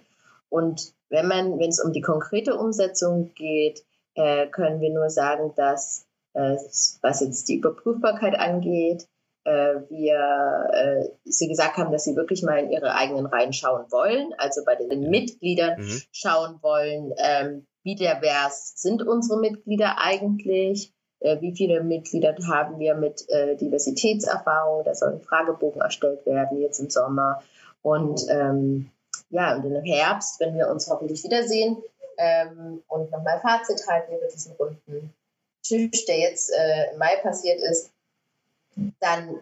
Und 0.51 0.95
wenn 1.11 1.27
man, 1.27 1.59
wenn 1.59 1.71
es 1.71 1.83
um 1.83 1.93
die 1.93 2.01
konkrete 2.01 2.55
Umsetzung 2.57 3.33
geht, 3.35 3.85
äh, 4.15 4.47
können 4.49 4.81
wir 4.81 4.91
nur 4.91 5.11
sagen, 5.11 5.53
dass 5.57 6.07
äh, 6.35 6.57
was 7.03 7.21
jetzt 7.21 7.49
die 7.49 7.57
Überprüfbarkeit 7.57 8.39
angeht, 8.39 9.09
äh, 9.45 9.81
wir 9.89 10.69
äh, 10.73 11.09
sie 11.25 11.49
gesagt 11.49 11.77
haben, 11.77 11.93
dass 11.93 12.05
sie 12.05 12.17
wirklich 12.17 12.43
mal 12.43 12.59
in 12.59 12.71
ihre 12.71 12.95
eigenen 12.95 13.27
Reihen 13.27 13.53
schauen 13.53 13.87
wollen, 13.91 14.33
also 14.37 14.63
bei 14.65 14.75
den 14.75 15.09
Mitgliedern 15.09 15.81
mhm. 15.81 16.03
schauen 16.13 16.59
wollen, 16.63 17.13
ähm, 17.17 17.67
wie 17.83 17.95
divers 17.95 18.75
sind 18.77 19.03
unsere 19.07 19.41
Mitglieder 19.41 19.97
eigentlich, 19.99 20.93
äh, 21.21 21.41
wie 21.41 21.55
viele 21.55 21.83
Mitglieder 21.83 22.37
haben 22.47 22.79
wir 22.79 22.95
mit 22.95 23.25
äh, 23.29 23.57
Diversitätserfahrung, 23.57 24.85
da 24.85 24.95
soll 24.95 25.15
ein 25.15 25.23
Fragebogen 25.23 25.81
erstellt 25.81 26.27
werden 26.27 26.61
jetzt 26.61 26.81
im 26.81 26.91
Sommer 26.91 27.43
und 27.83 28.21
ähm, 28.29 28.91
ja, 29.31 29.57
und 29.57 29.65
im 29.65 29.85
Herbst, 29.85 30.41
wenn 30.41 30.57
wir 30.57 30.69
uns 30.69 30.89
hoffentlich 30.89 31.23
wiedersehen 31.25 31.83
ähm, 32.17 32.83
und 32.89 33.11
nochmal 33.11 33.41
Fazit 33.41 33.87
halten 33.87 34.17
über 34.17 34.27
diesen 34.27 34.53
runden 34.53 35.15
Tisch, 35.63 36.07
der 36.07 36.19
jetzt 36.19 36.51
äh, 36.51 36.93
im 36.93 36.99
Mai 36.99 37.17
passiert 37.17 37.61
ist, 37.61 37.91
dann 39.01 39.41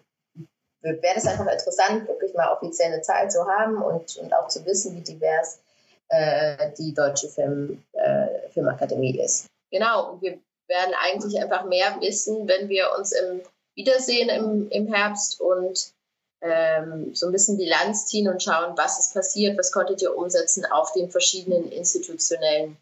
wäre 0.80 1.14
das 1.14 1.26
einfach 1.26 1.51
interessant, 1.51 2.09
wirklich 2.09 2.34
mal 2.34 2.53
offiziell 2.53 2.93
eine 2.93 3.03
Zahl 3.03 3.30
zu 3.30 3.45
haben 3.47 3.82
und, 3.82 4.16
und 4.16 4.32
auch 4.34 4.49
zu 4.49 4.64
wissen, 4.64 4.97
wie 4.97 5.01
divers 5.01 5.61
äh, 6.09 6.70
die 6.78 6.95
Deutsche 6.95 7.28
Film, 7.28 7.82
äh, 7.93 8.49
Filmakademie 8.51 9.18
ist. 9.18 9.47
Genau, 9.70 10.12
und 10.12 10.22
wir 10.22 10.39
werden 10.68 10.95
eigentlich 11.03 11.41
einfach 11.41 11.64
mehr 11.64 11.97
wissen, 12.01 12.47
wenn 12.47 12.68
wir 12.68 12.93
uns 12.97 13.12
im 13.12 13.43
Wiedersehen 13.74 14.28
im, 14.28 14.68
im 14.70 14.93
Herbst 14.93 15.41
und 15.41 15.93
ähm, 16.41 17.14
so 17.14 17.26
ein 17.26 17.32
bisschen 17.32 17.57
Bilanz 17.57 18.07
ziehen 18.07 18.28
und 18.28 18.43
schauen, 18.43 18.76
was 18.76 18.99
ist 18.99 19.14
passiert, 19.14 19.59
was 19.59 19.72
konntet 19.72 20.03
ihr 20.03 20.16
umsetzen 20.16 20.64
auf 20.66 20.93
den 20.93 21.11
verschiedenen 21.11 21.70
institutionellen 21.70 22.76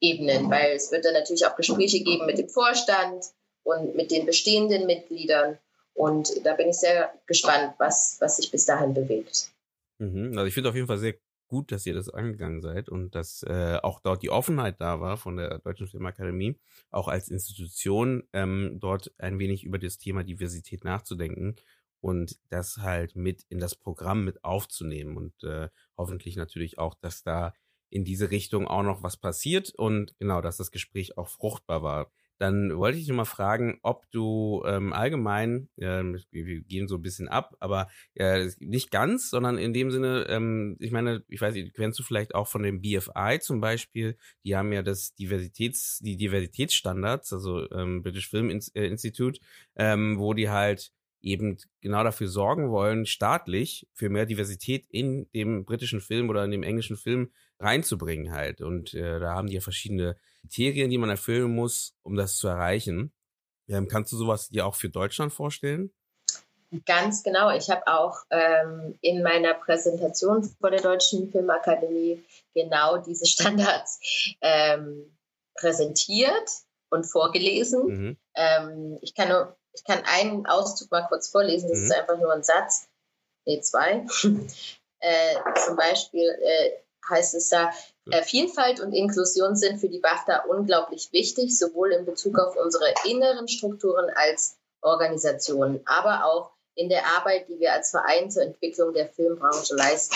Ebenen, 0.00 0.50
weil 0.50 0.72
es 0.72 0.92
wird 0.92 1.04
dann 1.04 1.14
natürlich 1.14 1.46
auch 1.46 1.56
Gespräche 1.56 2.02
geben 2.02 2.26
mit 2.26 2.38
dem 2.38 2.48
Vorstand 2.48 3.24
und 3.62 3.96
mit 3.96 4.10
den 4.10 4.26
bestehenden 4.26 4.86
Mitgliedern. 4.86 5.58
Und 5.94 6.44
da 6.44 6.54
bin 6.54 6.68
ich 6.68 6.76
sehr 6.76 7.12
gespannt, 7.26 7.74
was, 7.78 8.16
was 8.20 8.36
sich 8.36 8.50
bis 8.50 8.66
dahin 8.66 8.92
bewegt. 8.92 9.50
Mhm. 9.98 10.32
Also 10.36 10.44
ich 10.44 10.54
finde 10.54 10.68
auf 10.68 10.74
jeden 10.74 10.86
Fall 10.86 10.98
sehr 10.98 11.14
gut, 11.48 11.72
dass 11.72 11.86
ihr 11.86 11.94
das 11.94 12.10
angegangen 12.10 12.60
seid 12.60 12.88
und 12.88 13.14
dass 13.14 13.42
äh, 13.44 13.78
auch 13.82 14.00
dort 14.00 14.22
die 14.22 14.30
Offenheit 14.30 14.80
da 14.80 15.00
war 15.00 15.16
von 15.16 15.36
der 15.36 15.60
Deutschen 15.60 15.86
Filmakademie, 15.86 16.58
auch 16.90 17.08
als 17.08 17.28
Institution 17.28 18.24
ähm, 18.32 18.78
dort 18.80 19.12
ein 19.18 19.38
wenig 19.38 19.64
über 19.64 19.78
das 19.78 19.96
Thema 19.96 20.24
Diversität 20.24 20.84
nachzudenken 20.84 21.56
und 22.06 22.38
das 22.50 22.76
halt 22.76 23.16
mit 23.16 23.42
in 23.48 23.58
das 23.58 23.74
Programm 23.74 24.24
mit 24.24 24.44
aufzunehmen 24.44 25.16
und 25.16 25.42
äh, 25.42 25.70
hoffentlich 25.98 26.36
natürlich 26.36 26.78
auch, 26.78 26.94
dass 26.94 27.24
da 27.24 27.52
in 27.90 28.04
diese 28.04 28.30
Richtung 28.30 28.68
auch 28.68 28.84
noch 28.84 29.02
was 29.02 29.16
passiert 29.16 29.74
und 29.74 30.16
genau, 30.20 30.40
dass 30.40 30.56
das 30.56 30.70
Gespräch 30.70 31.18
auch 31.18 31.28
fruchtbar 31.28 31.82
war. 31.82 32.12
Dann 32.38 32.76
wollte 32.76 32.98
ich 32.98 33.06
dich 33.06 33.14
mal 33.16 33.24
fragen, 33.24 33.80
ob 33.82 34.08
du 34.12 34.62
ähm, 34.66 34.92
allgemein, 34.92 35.68
äh, 35.78 36.04
wir 36.30 36.60
gehen 36.60 36.86
so 36.86 36.94
ein 36.94 37.02
bisschen 37.02 37.26
ab, 37.26 37.56
aber 37.58 37.88
äh, 38.14 38.50
nicht 38.60 38.92
ganz, 38.92 39.28
sondern 39.28 39.58
in 39.58 39.72
dem 39.72 39.90
Sinne, 39.90 40.26
ähm, 40.28 40.76
ich 40.78 40.92
meine, 40.92 41.24
ich 41.26 41.40
weiß 41.40 41.54
nicht, 41.54 41.74
kennst 41.74 41.98
du 41.98 42.04
vielleicht 42.04 42.36
auch 42.36 42.46
von 42.46 42.62
dem 42.62 42.82
BFI 42.82 43.40
zum 43.40 43.60
Beispiel, 43.60 44.16
die 44.44 44.54
haben 44.54 44.72
ja 44.72 44.82
das 44.82 45.16
Diversitäts, 45.16 45.98
die 46.04 46.16
Diversitätsstandards, 46.16 47.32
also 47.32 47.68
ähm, 47.72 48.04
British 48.04 48.28
Film 48.28 48.50
äh, 48.50 48.86
Institute, 48.86 49.40
ähm, 49.74 50.20
wo 50.20 50.32
die 50.32 50.50
halt 50.50 50.92
eben 51.20 51.58
genau 51.80 52.04
dafür 52.04 52.28
sorgen 52.28 52.70
wollen, 52.70 53.06
staatlich 53.06 53.88
für 53.92 54.08
mehr 54.08 54.26
Diversität 54.26 54.86
in 54.88 55.28
dem 55.32 55.64
britischen 55.64 56.00
Film 56.00 56.30
oder 56.30 56.44
in 56.44 56.50
dem 56.50 56.62
englischen 56.62 56.96
Film 56.96 57.32
reinzubringen 57.58 58.32
halt. 58.32 58.60
Und 58.60 58.94
äh, 58.94 59.18
da 59.18 59.34
haben 59.34 59.48
die 59.48 59.54
ja 59.54 59.60
verschiedene 59.60 60.16
Kriterien, 60.42 60.90
die 60.90 60.98
man 60.98 61.10
erfüllen 61.10 61.54
muss, 61.54 61.96
um 62.02 62.16
das 62.16 62.36
zu 62.36 62.48
erreichen. 62.48 63.12
Ähm, 63.68 63.88
kannst 63.88 64.12
du 64.12 64.16
sowas 64.16 64.48
dir 64.48 64.66
auch 64.66 64.74
für 64.74 64.88
Deutschland 64.88 65.32
vorstellen? 65.32 65.90
Ganz 66.84 67.22
genau. 67.22 67.50
Ich 67.50 67.70
habe 67.70 67.86
auch 67.86 68.16
ähm, 68.30 68.98
in 69.00 69.22
meiner 69.22 69.54
Präsentation 69.54 70.42
vor 70.60 70.70
der 70.70 70.82
Deutschen 70.82 71.30
Filmakademie 71.30 72.24
genau 72.54 72.98
diese 72.98 73.26
Standards 73.26 74.00
ähm, 74.40 75.16
präsentiert 75.54 76.50
und 76.90 77.04
vorgelesen. 77.04 77.86
Mhm. 77.86 78.16
Ähm, 78.34 78.98
ich, 79.00 79.14
kann 79.14 79.28
nur, 79.28 79.56
ich 79.76 79.84
kann 79.84 80.02
einen 80.06 80.46
Auszug 80.46 80.90
mal 80.90 81.06
kurz 81.06 81.28
vorlesen, 81.28 81.68
das 81.68 81.78
mhm. 81.78 81.84
ist 81.84 81.94
einfach 81.94 82.18
nur 82.18 82.32
ein 82.32 82.42
Satz, 82.42 82.88
nee, 83.44 83.60
zwei. 83.60 84.06
äh, 85.00 85.36
zum 85.64 85.76
Beispiel, 85.76 86.28
äh, 86.42 86.70
heißt 87.08 87.34
es 87.34 87.50
da, 87.50 87.70
äh, 88.10 88.22
Vielfalt 88.22 88.80
und 88.80 88.92
Inklusion 88.92 89.54
sind 89.54 89.78
für 89.78 89.88
die 89.88 90.00
BAFTA 90.00 90.44
unglaublich 90.48 91.12
wichtig, 91.12 91.56
sowohl 91.56 91.92
in 91.92 92.04
Bezug 92.04 92.38
auf 92.38 92.56
unsere 92.56 92.92
inneren 93.04 93.48
Strukturen 93.48 94.10
als 94.14 94.56
Organisationen, 94.80 95.80
aber 95.84 96.24
auch 96.24 96.50
in 96.74 96.88
der 96.88 97.06
Arbeit, 97.06 97.48
die 97.48 97.58
wir 97.58 97.72
als 97.72 97.90
Verein 97.90 98.30
zur 98.30 98.42
Entwicklung 98.42 98.92
der 98.92 99.08
Filmbranche 99.08 99.74
leisten. 99.74 100.14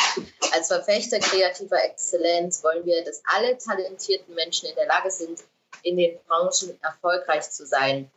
Als 0.52 0.68
Verfechter 0.68 1.18
kreativer 1.18 1.82
Exzellenz 1.82 2.62
wollen 2.62 2.84
wir, 2.84 3.02
dass 3.04 3.22
alle 3.24 3.56
talentierten 3.56 4.34
Menschen 4.34 4.68
in 4.68 4.74
der 4.74 4.86
Lage 4.86 5.10
sind, 5.10 5.42
in 5.82 5.96
den 5.96 6.18
Branchen 6.26 6.78
erfolgreich 6.82 7.50
zu 7.50 7.64
sein, 7.64 8.10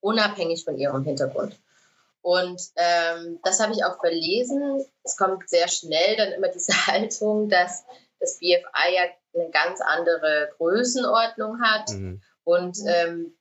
unabhängig 0.00 0.64
von 0.64 0.76
ihrem 0.78 1.04
Hintergrund. 1.04 1.58
Und 2.22 2.60
ähm, 2.76 3.38
das 3.44 3.60
habe 3.60 3.72
ich 3.72 3.84
auch 3.84 3.98
verlesen. 3.98 4.84
Es 5.04 5.16
kommt 5.16 5.48
sehr 5.48 5.68
schnell 5.68 6.16
dann 6.16 6.32
immer 6.32 6.48
diese 6.48 6.72
Haltung, 6.86 7.48
dass 7.48 7.84
das 8.18 8.38
BFI 8.38 8.94
ja 8.94 9.02
eine 9.34 9.50
ganz 9.50 9.80
andere 9.80 10.50
Größenordnung 10.58 11.60
hat. 11.62 11.90
Mhm. 11.90 12.20
Und 12.44 12.78
ähm, 12.86 13.34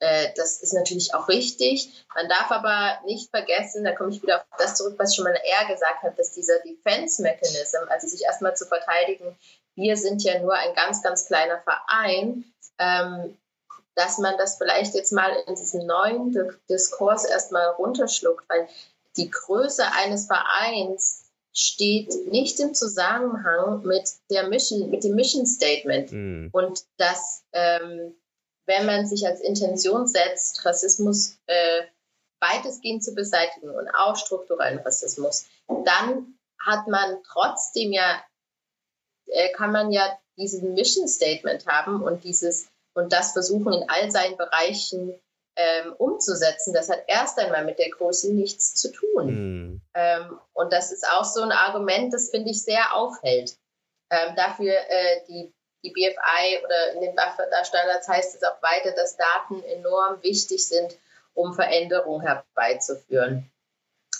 äh, 0.00 0.28
das 0.36 0.60
ist 0.62 0.72
natürlich 0.72 1.14
auch 1.14 1.28
richtig. 1.28 2.06
Man 2.14 2.28
darf 2.28 2.50
aber 2.50 2.98
nicht 3.06 3.30
vergessen, 3.30 3.84
da 3.84 3.92
komme 3.92 4.10
ich 4.10 4.22
wieder 4.22 4.38
auf 4.38 4.58
das 4.58 4.74
zurück, 4.74 4.96
was 4.98 5.10
ich 5.10 5.16
schon 5.16 5.24
mal 5.24 5.38
eher 5.44 5.72
gesagt 5.72 6.02
habe, 6.02 6.14
dass 6.16 6.32
dieser 6.32 6.58
Defense 6.60 7.22
Mechanism, 7.22 7.88
also 7.88 8.08
sich 8.08 8.24
erstmal 8.24 8.56
zu 8.56 8.66
verteidigen, 8.66 9.36
wir 9.74 9.96
sind 9.96 10.22
ja 10.22 10.38
nur 10.40 10.54
ein 10.54 10.74
ganz, 10.74 11.02
ganz 11.02 11.26
kleiner 11.26 11.60
Verein, 11.60 12.44
ähm, 12.78 13.36
dass 13.96 14.18
man 14.18 14.36
das 14.36 14.58
vielleicht 14.58 14.94
jetzt 14.94 15.12
mal 15.12 15.30
in 15.46 15.54
diesem 15.54 15.86
neuen 15.86 16.36
Diskurs 16.68 17.24
erstmal 17.24 17.68
runterschluckt, 17.70 18.44
weil 18.48 18.68
die 19.16 19.30
Größe 19.30 19.82
eines 19.92 20.26
Vereins 20.26 21.24
steht 21.54 22.12
nicht 22.30 22.60
im 22.60 22.74
Zusammenhang 22.74 23.82
mit 23.84 24.10
der 24.30 24.48
Mission, 24.48 24.90
mit 24.90 25.02
dem 25.02 25.14
Mission 25.14 25.46
Statement. 25.46 26.12
Mhm. 26.12 26.50
Und 26.52 26.84
dass, 26.98 27.42
ähm, 27.52 28.14
wenn 28.66 28.84
man 28.84 29.06
sich 29.06 29.26
als 29.26 29.40
Intention 29.40 30.06
setzt, 30.06 30.66
Rassismus 30.66 31.38
äh, 31.46 31.82
weitestgehend 32.40 33.02
zu 33.02 33.14
beseitigen 33.14 33.70
und 33.70 33.88
auch 33.94 34.16
strukturellen 34.16 34.80
Rassismus, 34.80 35.46
dann 35.86 36.34
hat 36.60 36.86
man 36.88 37.22
trotzdem 37.24 37.92
ja, 37.92 38.22
äh, 39.28 39.50
kann 39.52 39.72
man 39.72 39.90
ja 39.90 40.18
diesen 40.36 40.74
Mission 40.74 41.08
Statement 41.08 41.66
haben 41.66 42.02
und 42.02 42.22
dieses 42.24 42.68
und 42.96 43.12
das 43.12 43.32
versuchen 43.32 43.72
in 43.74 43.88
all 43.88 44.10
seinen 44.10 44.36
Bereichen 44.36 45.20
ähm, 45.54 45.92
umzusetzen, 45.98 46.72
das 46.72 46.88
hat 46.88 47.04
erst 47.06 47.38
einmal 47.38 47.64
mit 47.64 47.78
der 47.78 47.90
Größe 47.90 48.32
nichts 48.32 48.74
zu 48.74 48.90
tun. 48.90 49.26
Mhm. 49.26 49.80
Ähm, 49.94 50.40
und 50.54 50.72
das 50.72 50.92
ist 50.92 51.06
auch 51.10 51.24
so 51.24 51.42
ein 51.42 51.52
Argument, 51.52 52.12
das 52.12 52.30
finde 52.30 52.50
ich 52.50 52.62
sehr 52.62 52.94
aufhält. 52.94 53.56
Ähm, 54.10 54.34
dafür 54.36 54.72
äh, 54.72 55.20
die, 55.28 55.52
die 55.84 55.90
BFI 55.90 56.64
oder 56.64 56.92
in 56.94 57.02
den 57.02 57.14
BAFTA-Standards 57.14 58.08
heißt 58.08 58.34
es 58.34 58.42
auch 58.42 58.62
weiter, 58.62 58.92
dass 58.92 59.16
Daten 59.16 59.62
enorm 59.64 60.22
wichtig 60.22 60.66
sind, 60.66 60.96
um 61.34 61.54
Veränderungen 61.54 62.22
herbeizuführen. 62.22 63.50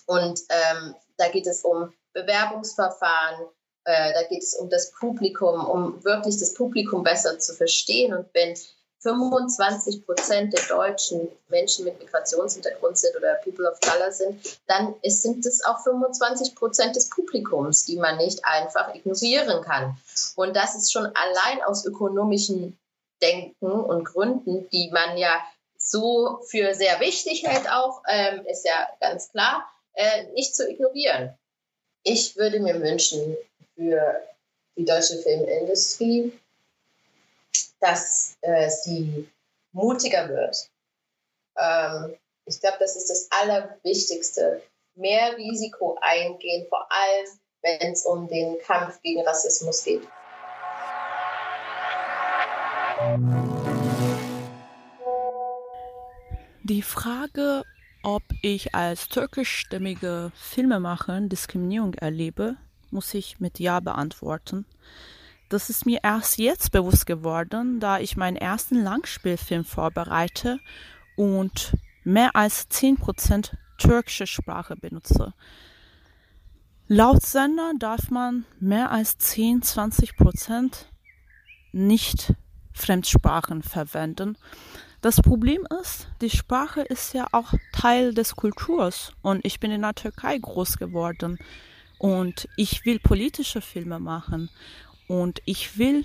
Und 0.06 0.40
ähm, 0.50 0.94
da 1.16 1.28
geht 1.28 1.46
es 1.46 1.64
um 1.64 1.94
Bewerbungsverfahren, 2.12 3.46
Äh, 3.86 4.12
da 4.14 4.24
geht 4.24 4.42
es 4.42 4.54
um 4.54 4.68
das 4.68 4.90
Publikum, 4.90 5.64
um 5.64 6.04
wirklich 6.04 6.38
das 6.38 6.54
Publikum 6.54 7.04
besser 7.04 7.38
zu 7.38 7.54
verstehen. 7.54 8.12
Und 8.14 8.26
wenn 8.34 8.56
25 8.98 10.04
Prozent 10.04 10.52
der 10.52 10.62
Deutschen 10.64 11.28
Menschen 11.48 11.84
mit 11.84 11.96
Migrationshintergrund 12.00 12.98
sind 12.98 13.16
oder 13.16 13.34
People 13.44 13.70
of 13.70 13.78
Color 13.80 14.10
sind, 14.10 14.58
dann 14.66 14.96
ist, 15.02 15.22
sind 15.22 15.46
es 15.46 15.64
auch 15.64 15.78
25 15.84 16.56
Prozent 16.56 16.96
des 16.96 17.08
Publikums, 17.10 17.84
die 17.84 17.96
man 17.96 18.16
nicht 18.16 18.44
einfach 18.44 18.92
ignorieren 18.92 19.62
kann. 19.62 19.96
Und 20.34 20.56
das 20.56 20.74
ist 20.74 20.92
schon 20.92 21.06
allein 21.06 21.62
aus 21.64 21.86
ökonomischen 21.86 22.76
Denken 23.22 23.70
und 23.70 24.04
Gründen, 24.04 24.68
die 24.70 24.90
man 24.90 25.16
ja 25.16 25.40
so 25.78 26.40
für 26.48 26.74
sehr 26.74 26.98
wichtig 26.98 27.46
hält, 27.46 27.70
auch, 27.70 28.02
ähm, 28.08 28.44
ist 28.46 28.66
ja 28.66 28.88
ganz 29.00 29.30
klar, 29.30 29.64
äh, 29.92 30.24
nicht 30.32 30.56
zu 30.56 30.68
ignorieren. 30.68 31.38
Ich 32.02 32.36
würde 32.36 32.58
mir 32.58 32.80
wünschen 32.80 33.36
für 33.76 34.22
die 34.76 34.84
deutsche 34.84 35.18
Filmindustrie, 35.18 36.32
dass 37.80 38.36
äh, 38.40 38.68
sie 38.68 39.28
mutiger 39.72 40.28
wird. 40.28 40.68
Ähm, 41.58 42.16
ich 42.46 42.60
glaube, 42.60 42.78
das 42.80 42.96
ist 42.96 43.10
das 43.10 43.28
Allerwichtigste. 43.30 44.62
Mehr 44.94 45.36
Risiko 45.36 45.98
eingehen, 46.00 46.66
vor 46.68 46.86
allem 46.90 47.26
wenn 47.62 47.92
es 47.92 48.06
um 48.06 48.28
den 48.28 48.58
Kampf 48.60 49.00
gegen 49.02 49.26
Rassismus 49.26 49.84
geht. 49.84 50.02
Die 56.62 56.82
Frage, 56.82 57.62
ob 58.02 58.22
ich 58.42 58.74
als 58.74 59.08
türkischstämmige 59.08 60.32
Filmemacherin 60.34 61.28
Diskriminierung 61.28 61.94
erlebe, 61.94 62.56
muss 62.90 63.12
ich 63.14 63.40
mit 63.40 63.58
Ja 63.58 63.80
beantworten. 63.80 64.66
Das 65.48 65.70
ist 65.70 65.86
mir 65.86 66.00
erst 66.02 66.38
jetzt 66.38 66.72
bewusst 66.72 67.06
geworden, 67.06 67.78
da 67.78 68.00
ich 68.00 68.16
meinen 68.16 68.36
ersten 68.36 68.82
Langspielfilm 68.82 69.64
vorbereite 69.64 70.58
und 71.16 71.76
mehr 72.02 72.34
als 72.34 72.68
10% 72.70 73.52
türkische 73.78 74.26
Sprache 74.26 74.76
benutze. 74.76 75.34
Laut 76.88 77.22
Sender 77.22 77.72
darf 77.78 78.10
man 78.10 78.44
mehr 78.60 78.90
als 78.90 79.18
10, 79.18 79.62
20 79.62 80.16
Prozent 80.16 80.86
nicht 81.72 82.34
Fremdsprachen 82.72 83.62
verwenden. 83.62 84.36
Das 85.00 85.20
Problem 85.20 85.66
ist, 85.80 86.08
die 86.20 86.30
Sprache 86.30 86.82
ist 86.82 87.12
ja 87.12 87.26
auch 87.32 87.54
Teil 87.72 88.14
des 88.14 88.34
Kulturs 88.34 89.12
und 89.22 89.44
ich 89.44 89.60
bin 89.60 89.70
in 89.70 89.82
der 89.82 89.94
Türkei 89.94 90.38
groß 90.38 90.78
geworden 90.78 91.38
und 91.98 92.48
ich 92.56 92.84
will 92.84 92.98
politische 92.98 93.60
Filme 93.60 93.98
machen 93.98 94.50
und 95.08 95.40
ich 95.44 95.78
will 95.78 96.04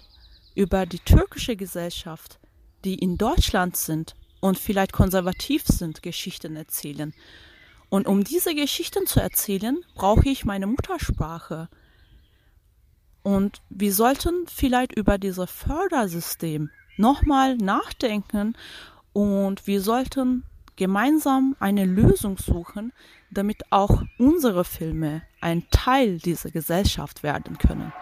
über 0.56 0.86
die 0.86 1.00
türkische 1.00 1.56
Gesellschaft, 1.56 2.40
die 2.84 2.96
in 2.96 3.18
Deutschland 3.18 3.78
sind 3.78 4.16
und 4.40 4.58
vielleicht 4.58 4.94
konservativ 4.94 5.66
sind, 5.66 6.02
Geschichten 6.02 6.56
erzählen. 6.56 7.14
Und 7.90 8.08
um 8.08 8.24
diese 8.24 8.56
Geschichten 8.56 9.06
zu 9.06 9.20
erzählen, 9.20 9.84
brauche 9.96 10.30
ich 10.30 10.46
meine 10.46 10.68
Muttersprache. 10.68 11.70
Und 13.24 13.62
wir 13.70 13.94
sollten 13.94 14.46
vielleicht 14.48 14.96
über 14.96 15.18
dieses 15.18 15.50
Fördersystem 15.52 16.70
nochmal 16.98 17.58
nachdenken 17.58 18.56
und 19.14 19.68
wir 19.68 19.82
sollten 19.82 20.44
gemeinsam 20.82 21.56
eine 21.60 21.86
Lösung 21.86 22.40
suchen, 22.40 22.92
damit 23.30 23.72
auch 23.72 24.02
unsere 24.18 24.66
Filme 24.66 25.22
ein 25.40 25.70
Teil 25.70 26.18
dieser 26.18 26.50
Gesellschaft 26.50 27.22
werden 27.22 27.60
können. 27.60 27.94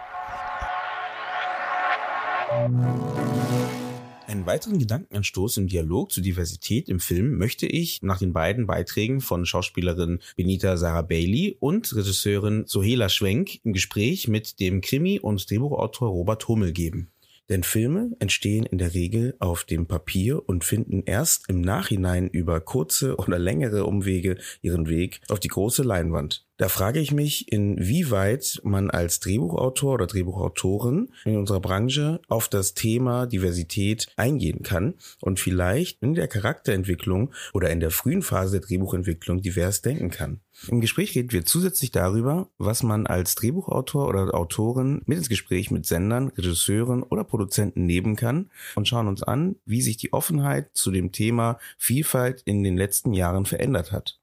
Einen 4.26 4.46
weiteren 4.46 4.78
Gedankenanstoß 4.78 5.58
im 5.58 5.66
Dialog 5.66 6.10
zur 6.10 6.22
Diversität 6.22 6.88
im 6.88 7.00
Film 7.00 7.36
möchte 7.36 7.66
ich 7.66 8.00
nach 8.00 8.18
den 8.18 8.32
beiden 8.32 8.66
Beiträgen 8.66 9.20
von 9.20 9.44
Schauspielerin 9.44 10.20
Benita 10.38 10.78
Sarah 10.78 11.02
Bailey 11.02 11.58
und 11.60 11.94
Regisseurin 11.94 12.64
Sohela 12.64 13.10
Schwenk 13.10 13.62
im 13.62 13.74
Gespräch 13.74 14.26
mit 14.26 14.58
dem 14.58 14.80
Krimi- 14.80 15.20
und 15.20 15.50
Drehbuchautor 15.50 16.08
Robert 16.08 16.48
Hummel 16.48 16.72
geben. 16.72 17.10
Denn 17.50 17.64
Filme 17.64 18.12
entstehen 18.20 18.64
in 18.64 18.78
der 18.78 18.94
Regel 18.94 19.34
auf 19.40 19.64
dem 19.64 19.86
Papier 19.86 20.48
und 20.48 20.64
finden 20.64 21.02
erst 21.04 21.48
im 21.48 21.60
Nachhinein 21.60 22.28
über 22.28 22.60
kurze 22.60 23.16
oder 23.16 23.40
längere 23.40 23.84
Umwege 23.84 24.38
ihren 24.62 24.88
Weg 24.88 25.20
auf 25.28 25.40
die 25.40 25.48
große 25.48 25.82
Leinwand. 25.82 26.46
Da 26.60 26.68
frage 26.68 27.00
ich 27.00 27.10
mich, 27.10 27.50
inwieweit 27.50 28.60
man 28.64 28.90
als 28.90 29.18
Drehbuchautor 29.18 29.94
oder 29.94 30.06
Drehbuchautorin 30.06 31.08
in 31.24 31.38
unserer 31.38 31.58
Branche 31.58 32.20
auf 32.28 32.48
das 32.48 32.74
Thema 32.74 33.26
Diversität 33.26 34.12
eingehen 34.16 34.62
kann 34.62 34.94
und 35.22 35.40
vielleicht 35.40 36.02
in 36.02 36.14
der 36.14 36.28
Charakterentwicklung 36.28 37.32
oder 37.54 37.70
in 37.70 37.80
der 37.80 37.90
frühen 37.90 38.20
Phase 38.20 38.60
der 38.60 38.68
Drehbuchentwicklung 38.68 39.40
divers 39.40 39.80
denken 39.80 40.10
kann. 40.10 40.40
Im 40.68 40.80
Gespräch 40.80 41.14
reden 41.14 41.32
wir 41.32 41.46
zusätzlich 41.46 41.90
darüber, 41.90 42.48
was 42.58 42.82
man 42.82 43.06
als 43.06 43.34
Drehbuchautor 43.34 44.06
oder 44.08 44.34
Autorin 44.34 45.00
mit 45.06 45.18
ins 45.18 45.30
Gespräch 45.30 45.70
mit 45.70 45.86
Sendern, 45.86 46.28
Regisseuren 46.28 47.02
oder 47.02 47.24
Produzenten 47.24 47.86
nehmen 47.86 48.14
kann 48.14 48.50
und 48.74 48.86
schauen 48.86 49.08
uns 49.08 49.22
an, 49.22 49.56
wie 49.64 49.80
sich 49.80 49.96
die 49.96 50.12
Offenheit 50.12 50.70
zu 50.74 50.90
dem 50.90 51.12
Thema 51.12 51.58
Vielfalt 51.78 52.42
in 52.44 52.62
den 52.62 52.76
letzten 52.76 53.14
Jahren 53.14 53.46
verändert 53.46 53.90
hat. 53.90 54.18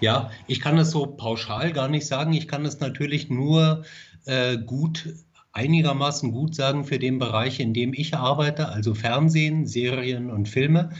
Ja, 0.00 0.30
ich 0.46 0.60
kann 0.60 0.76
das 0.76 0.90
so 0.90 1.06
pauschal 1.06 1.72
gar 1.72 1.88
nicht 1.88 2.06
sagen. 2.06 2.34
Ich 2.34 2.48
kann 2.48 2.64
das 2.64 2.80
natürlich 2.80 3.30
nur 3.30 3.84
äh, 4.26 4.58
gut, 4.58 5.14
einigermaßen 5.54 6.32
gut 6.32 6.54
sagen 6.54 6.84
für 6.84 6.98
den 6.98 7.18
Bereich, 7.18 7.60
in 7.60 7.72
dem 7.72 7.94
ich 7.94 8.14
arbeite, 8.14 8.68
also 8.68 8.94
Fernsehen, 8.94 9.66
Serien 9.66 10.30
und 10.30 10.48
Filme. 10.48 10.90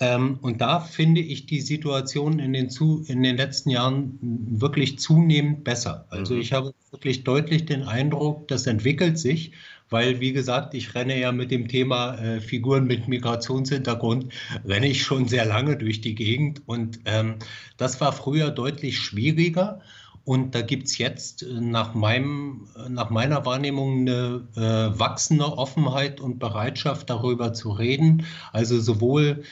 Ähm, 0.00 0.38
und 0.42 0.60
da 0.60 0.80
finde 0.80 1.20
ich 1.20 1.46
die 1.46 1.60
Situation 1.60 2.38
in 2.38 2.52
den, 2.52 2.70
zu, 2.70 3.04
in 3.06 3.22
den 3.22 3.36
letzten 3.36 3.70
Jahren 3.70 4.18
wirklich 4.20 4.98
zunehmend 4.98 5.62
besser. 5.62 6.06
Also 6.08 6.34
mhm. 6.34 6.40
ich 6.40 6.52
habe 6.52 6.74
wirklich 6.90 7.22
deutlich 7.22 7.66
den 7.66 7.84
Eindruck, 7.84 8.48
das 8.48 8.66
entwickelt 8.66 9.18
sich 9.18 9.52
weil, 9.92 10.20
wie 10.20 10.32
gesagt, 10.32 10.74
ich 10.74 10.94
renne 10.94 11.20
ja 11.20 11.30
mit 11.30 11.50
dem 11.50 11.68
Thema 11.68 12.16
äh, 12.18 12.40
Figuren 12.40 12.86
mit 12.86 13.06
Migrationshintergrund, 13.06 14.32
renne 14.64 14.88
ich 14.88 15.02
schon 15.02 15.28
sehr 15.28 15.44
lange 15.44 15.76
durch 15.76 16.00
die 16.00 16.14
Gegend 16.14 16.62
und 16.66 17.00
ähm, 17.04 17.36
das 17.76 18.00
war 18.00 18.12
früher 18.12 18.50
deutlich 18.50 18.98
schwieriger. 18.98 19.80
Und 20.24 20.54
da 20.54 20.62
gibt 20.62 20.86
es 20.86 20.98
jetzt 20.98 21.42
äh, 21.42 21.60
nach, 21.60 21.94
meinem, 21.94 22.68
äh, 22.76 22.88
nach 22.88 23.10
meiner 23.10 23.44
Wahrnehmung 23.44 24.00
eine 24.00 24.46
äh, 24.56 24.98
wachsende 24.98 25.58
Offenheit 25.58 26.20
und 26.20 26.38
Bereitschaft, 26.38 27.10
darüber 27.10 27.52
zu 27.52 27.70
reden. 27.70 28.24
Also 28.52 28.80
sowohl 28.80 29.42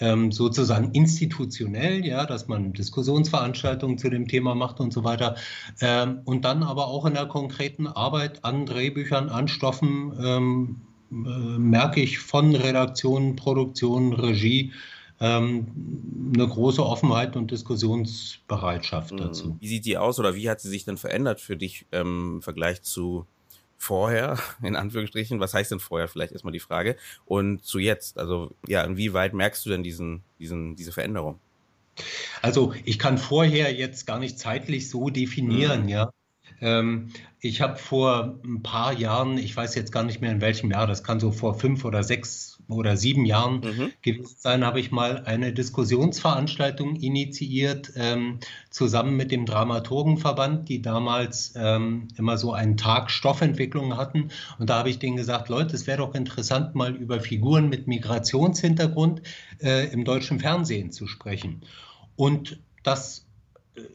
ähm, 0.00 0.32
sozusagen 0.32 0.90
institutionell, 0.92 2.04
ja, 2.04 2.26
dass 2.26 2.48
man 2.48 2.72
Diskussionsveranstaltungen 2.72 3.98
zu 3.98 4.10
dem 4.10 4.28
Thema 4.28 4.54
macht 4.54 4.80
und 4.80 4.92
so 4.92 5.04
weiter. 5.04 5.36
Ähm, 5.80 6.20
und 6.24 6.44
dann 6.44 6.62
aber 6.62 6.88
auch 6.88 7.06
in 7.06 7.14
der 7.14 7.26
konkreten 7.26 7.86
Arbeit 7.86 8.44
an 8.44 8.66
Drehbüchern, 8.66 9.28
an 9.28 9.48
Stoffen 9.48 10.12
ähm, 10.22 10.80
äh, 11.10 11.58
merke 11.58 12.00
ich 12.00 12.18
von 12.18 12.54
Redaktion, 12.54 13.36
Produktion, 13.36 14.12
Regie, 14.12 14.72
ähm, 15.20 16.32
eine 16.34 16.46
große 16.46 16.84
Offenheit 16.84 17.36
und 17.36 17.50
Diskussionsbereitschaft 17.50 19.12
mhm. 19.12 19.16
dazu. 19.18 19.56
Wie 19.60 19.68
sieht 19.68 19.84
die 19.84 19.96
aus 19.96 20.18
oder 20.18 20.34
wie 20.34 20.50
hat 20.50 20.60
sie 20.60 20.68
sich 20.68 20.84
denn 20.84 20.96
verändert 20.96 21.40
für 21.40 21.56
dich 21.56 21.86
ähm, 21.92 22.34
im 22.36 22.42
Vergleich 22.42 22.82
zu 22.82 23.26
vorher, 23.78 24.38
in 24.62 24.76
Anführungsstrichen, 24.76 25.40
was 25.40 25.54
heißt 25.54 25.70
denn 25.70 25.80
vorher 25.80 26.08
vielleicht 26.08 26.32
erstmal 26.32 26.52
die 26.52 26.60
Frage, 26.60 26.96
und 27.24 27.64
zu 27.64 27.78
jetzt, 27.78 28.18
also 28.18 28.52
ja, 28.66 28.82
inwieweit 28.82 29.34
merkst 29.34 29.64
du 29.64 29.70
denn 29.70 29.82
diesen, 29.82 30.22
diesen, 30.38 30.76
diese 30.76 30.92
Veränderung? 30.92 31.38
Also 32.42 32.74
ich 32.84 32.98
kann 32.98 33.16
vorher 33.16 33.72
jetzt 33.72 34.06
gar 34.06 34.18
nicht 34.18 34.38
zeitlich 34.38 34.90
so 34.90 35.08
definieren, 35.08 35.84
mhm. 35.84 35.88
ja. 35.88 36.10
Ähm, 36.60 37.08
ich 37.40 37.60
habe 37.60 37.76
vor 37.76 38.38
ein 38.44 38.62
paar 38.62 38.92
Jahren, 38.92 39.38
ich 39.38 39.56
weiß 39.56 39.74
jetzt 39.74 39.92
gar 39.92 40.02
nicht 40.02 40.20
mehr 40.20 40.32
in 40.32 40.40
welchem 40.40 40.70
Jahr, 40.70 40.86
das 40.86 41.04
kann 41.04 41.20
so 41.20 41.32
vor 41.32 41.54
fünf 41.54 41.84
oder 41.84 42.02
sechs 42.02 42.56
oder 42.68 42.96
sieben 42.96 43.24
Jahren 43.24 43.60
mhm. 43.60 43.92
gewesen 44.02 44.36
sein, 44.38 44.64
habe 44.64 44.80
ich 44.80 44.90
mal 44.90 45.22
eine 45.24 45.52
Diskussionsveranstaltung 45.52 46.96
initiiert, 46.96 47.92
ähm, 47.94 48.40
zusammen 48.70 49.16
mit 49.16 49.30
dem 49.30 49.46
Dramaturgenverband, 49.46 50.68
die 50.68 50.82
damals 50.82 51.54
ähm, 51.56 52.08
immer 52.16 52.38
so 52.38 52.52
einen 52.52 52.76
Tag 52.76 53.10
Stoffentwicklung 53.10 53.96
hatten. 53.96 54.30
Und 54.58 54.70
da 54.70 54.78
habe 54.78 54.90
ich 54.90 54.98
denen 54.98 55.16
gesagt, 55.16 55.48
Leute, 55.48 55.76
es 55.76 55.86
wäre 55.86 55.98
doch 55.98 56.14
interessant, 56.14 56.74
mal 56.74 56.96
über 56.96 57.20
Figuren 57.20 57.68
mit 57.68 57.86
Migrationshintergrund 57.86 59.22
äh, 59.62 59.92
im 59.92 60.04
deutschen 60.04 60.40
Fernsehen 60.40 60.90
zu 60.90 61.06
sprechen. 61.06 61.62
Und 62.16 62.58
das 62.82 63.25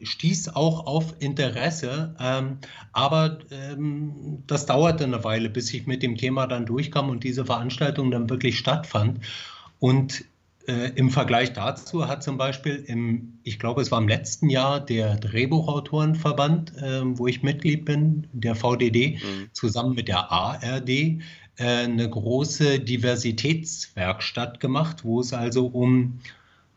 stieß 0.02 0.50
auch 0.50 0.86
auf 0.86 1.16
Interesse, 1.20 2.16
ähm, 2.20 2.58
aber 2.92 3.40
ähm, 3.52 4.44
das 4.48 4.66
dauerte 4.66 5.04
eine 5.04 5.24
Weile, 5.24 5.50
bis 5.50 5.74
ich 5.74 5.88
mit 5.88 6.04
dem 6.04 6.18
Thema 6.18 6.48
dann 6.48 6.66
durchkam 6.66 7.10
und 7.10 7.24
diese 7.24 7.46
Veranstaltung 7.46 8.12
dann 8.12 8.30
wirklich 8.30 8.58
stattfand. 8.58 9.20
Und 9.80 10.26
äh, 10.68 10.92
im 10.96 11.10
Vergleich 11.10 11.54
dazu 11.54 12.08
hat 12.08 12.24
zum 12.24 12.38
Beispiel 12.38 12.84
im, 12.88 13.40
ich 13.44 13.60
glaube, 13.60 13.82
es 13.82 13.92
war 13.92 14.00
im 14.00 14.08
letzten 14.08 14.50
Jahr 14.50 14.80
der 14.80 15.16
Drehbuchautorenverband, 15.18 16.78
äh, 16.78 17.02
wo 17.04 17.28
ich 17.28 17.44
Mitglied 17.44 17.86
bin, 17.86 18.28
der 18.32 18.56
VDD, 18.56 19.16
mhm. 19.16 19.50
zusammen 19.54 19.96
mit 19.96 20.08
der 20.08 20.32
ARD 20.32 20.90
äh, 20.90 21.20
eine 21.58 22.10
große 22.10 22.80
Diversitätswerkstatt 22.80 24.60
gemacht, 24.60 25.04
wo 25.04 25.20
es 25.20 25.34
also 25.34 25.66
um 25.66 26.20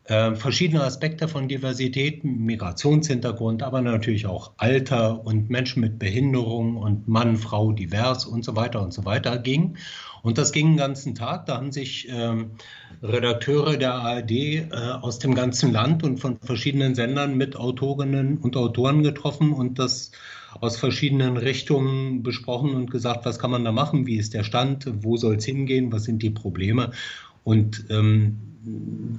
äh, 0.04 0.34
verschiedene 0.34 0.82
Aspekte 0.82 1.28
von 1.28 1.48
Diversität, 1.48 2.24
Migrationshintergrund, 2.24 3.62
aber 3.62 3.80
natürlich 3.80 4.26
auch 4.26 4.52
Alter 4.58 5.24
und 5.24 5.48
Menschen 5.48 5.80
mit 5.80 5.98
Behinderung 5.98 6.76
und 6.76 7.08
Mann, 7.08 7.36
Frau, 7.36 7.72
divers 7.72 8.26
und 8.26 8.44
so 8.44 8.54
weiter 8.54 8.82
und 8.82 8.92
so 8.92 9.04
weiter 9.04 9.38
ging. 9.38 9.76
Und 10.22 10.38
das 10.38 10.52
ging 10.52 10.72
den 10.72 10.76
ganzen 10.76 11.14
Tag. 11.14 11.46
Da 11.46 11.56
haben 11.56 11.72
sich 11.72 12.08
ähm, 12.10 12.52
Redakteure 13.02 13.76
der 13.76 13.94
ARD 13.94 14.30
äh, 14.30 14.68
aus 15.00 15.18
dem 15.18 15.34
ganzen 15.34 15.72
Land 15.72 16.02
und 16.02 16.18
von 16.18 16.38
verschiedenen 16.38 16.94
Sendern 16.94 17.36
mit 17.36 17.56
Autorinnen 17.56 18.38
und 18.38 18.56
Autoren 18.56 19.02
getroffen 19.02 19.52
und 19.52 19.78
das 19.78 20.12
aus 20.60 20.76
verschiedenen 20.76 21.36
Richtungen 21.36 22.22
besprochen 22.22 22.74
und 22.74 22.90
gesagt, 22.90 23.24
was 23.24 23.38
kann 23.38 23.50
man 23.50 23.64
da 23.64 23.72
machen, 23.72 24.06
wie 24.06 24.16
ist 24.16 24.34
der 24.34 24.44
Stand, 24.44 24.86
wo 25.02 25.16
soll 25.16 25.36
es 25.36 25.44
hingehen, 25.44 25.92
was 25.92 26.04
sind 26.04 26.22
die 26.22 26.30
Probleme. 26.30 26.92
Und 27.42 27.86
ähm, 27.90 28.53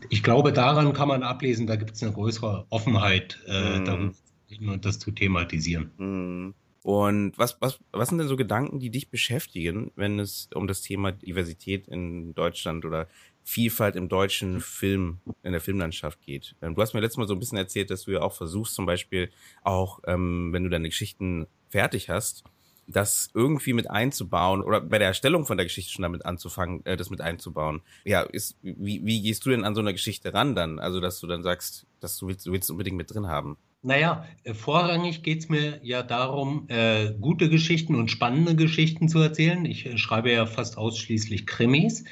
ich 0.09 0.23
glaube, 0.23 0.53
daran 0.53 0.93
kann 0.93 1.07
man 1.07 1.23
ablesen, 1.23 1.67
da 1.67 1.75
gibt 1.75 1.91
es 1.91 2.03
eine 2.03 2.11
größere 2.13 2.65
Offenheit, 2.69 3.39
äh, 3.47 3.79
mhm. 3.79 3.85
darüber 3.85 4.13
zu 4.13 4.23
reden 4.49 4.69
und 4.69 4.85
das 4.85 4.99
zu 4.99 5.11
thematisieren. 5.11 5.91
Mhm. 5.97 6.53
Und 6.85 7.35
was, 7.39 7.59
was, 7.61 7.79
was 7.91 8.09
sind 8.09 8.19
denn 8.19 8.27
so 8.27 8.37
Gedanken, 8.37 8.79
die 8.79 8.91
dich 8.91 9.09
beschäftigen, 9.09 9.91
wenn 9.95 10.19
es 10.19 10.49
um 10.53 10.67
das 10.67 10.83
Thema 10.83 11.11
Diversität 11.11 11.87
in 11.87 12.35
Deutschland 12.35 12.85
oder 12.85 13.07
Vielfalt 13.43 13.95
im 13.95 14.07
deutschen 14.07 14.61
Film, 14.61 15.17
in 15.41 15.51
der 15.51 15.61
Filmlandschaft 15.61 16.21
geht? 16.21 16.55
Ähm, 16.61 16.75
du 16.75 16.81
hast 16.83 16.93
mir 16.93 16.99
letztes 16.99 17.17
Mal 17.17 17.27
so 17.27 17.33
ein 17.33 17.39
bisschen 17.39 17.57
erzählt, 17.57 17.89
dass 17.89 18.03
du 18.03 18.11
ja 18.11 18.21
auch 18.21 18.33
versuchst, 18.33 18.75
zum 18.75 18.85
Beispiel 18.85 19.31
auch, 19.63 19.99
ähm, 20.05 20.53
wenn 20.53 20.63
du 20.63 20.69
deine 20.69 20.89
Geschichten 20.89 21.47
fertig 21.69 22.09
hast, 22.09 22.43
das 22.87 23.29
irgendwie 23.33 23.73
mit 23.73 23.89
einzubauen 23.89 24.61
oder 24.61 24.81
bei 24.81 24.99
der 24.99 25.07
Erstellung 25.07 25.45
von 25.45 25.57
der 25.57 25.65
Geschichte 25.65 25.91
schon 25.91 26.03
damit 26.03 26.25
anzufangen, 26.25 26.85
äh, 26.85 26.97
das 26.97 27.09
mit 27.09 27.21
einzubauen. 27.21 27.81
Ja, 28.03 28.21
ist, 28.21 28.57
wie, 28.61 29.05
wie 29.05 29.21
gehst 29.21 29.45
du 29.45 29.49
denn 29.49 29.63
an 29.63 29.75
so 29.75 29.81
eine 29.81 29.93
Geschichte 29.93 30.33
ran 30.33 30.55
dann? 30.55 30.79
Also, 30.79 30.99
dass 30.99 31.19
du 31.19 31.27
dann 31.27 31.43
sagst, 31.43 31.85
dass 31.99 32.17
du 32.17 32.27
willst, 32.27 32.45
du 32.45 32.51
willst 32.51 32.69
unbedingt 32.69 32.97
mit 32.97 33.13
drin 33.13 33.27
haben. 33.27 33.57
Naja, 33.81 34.25
äh, 34.43 34.53
vorrangig 34.53 35.21
geht 35.21 35.39
es 35.39 35.49
mir 35.49 35.79
ja 35.83 36.03
darum, 36.03 36.65
äh, 36.69 37.13
gute 37.19 37.49
Geschichten 37.49 37.95
und 37.95 38.09
spannende 38.09 38.55
Geschichten 38.55 39.09
zu 39.09 39.19
erzählen. 39.19 39.63
Ich 39.65 39.85
äh, 39.85 39.97
schreibe 39.97 40.31
ja 40.31 40.45
fast 40.45 40.77
ausschließlich 40.77 41.45
Krimis. 41.45 42.03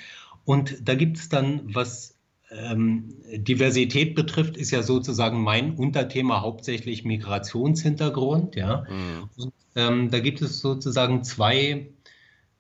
Und 0.46 0.88
da 0.88 0.96
gibt 0.96 1.18
es 1.18 1.30
dann, 1.30 1.74
was 1.74 2.13
ähm, 2.56 3.16
Diversität 3.32 4.16
betrifft, 4.16 4.58
ist 4.58 4.72
ja 4.72 4.84
sozusagen 4.84 5.42
mein 5.42 5.76
Unterthema 5.76 6.42
hauptsächlich 6.42 7.04
Migrationshintergrund. 7.04 8.56
Ja? 8.56 8.86
Mhm. 8.90 9.30
Und, 9.38 9.54
ähm, 9.76 10.12
da 10.12 10.20
gibt 10.20 10.42
es 10.42 10.60
sozusagen 10.60 11.24
zwei 11.24 11.88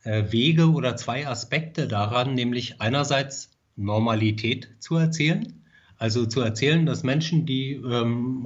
äh, 0.03 0.31
Wege 0.31 0.71
oder 0.71 0.95
zwei 0.95 1.27
Aspekte 1.27 1.87
daran, 1.87 2.33
nämlich 2.33 2.81
einerseits 2.81 3.51
Normalität 3.75 4.69
zu 4.79 4.95
erzählen 4.95 5.62
also 6.03 6.25
zu 6.25 6.41
erzählen, 6.41 6.85
dass 6.85 7.03
Menschen, 7.03 7.45
die 7.45 7.75
ähm, 7.75 8.45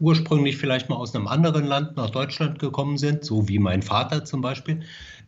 ursprünglich 0.00 0.56
vielleicht 0.56 0.88
mal 0.88 0.96
aus 0.96 1.14
einem 1.14 1.28
anderen 1.28 1.64
Land 1.64 1.96
nach 1.96 2.10
Deutschland 2.10 2.58
gekommen 2.58 2.98
sind, 2.98 3.24
so 3.24 3.48
wie 3.48 3.60
mein 3.60 3.82
Vater 3.82 4.24
zum 4.24 4.40
Beispiel, 4.40 4.80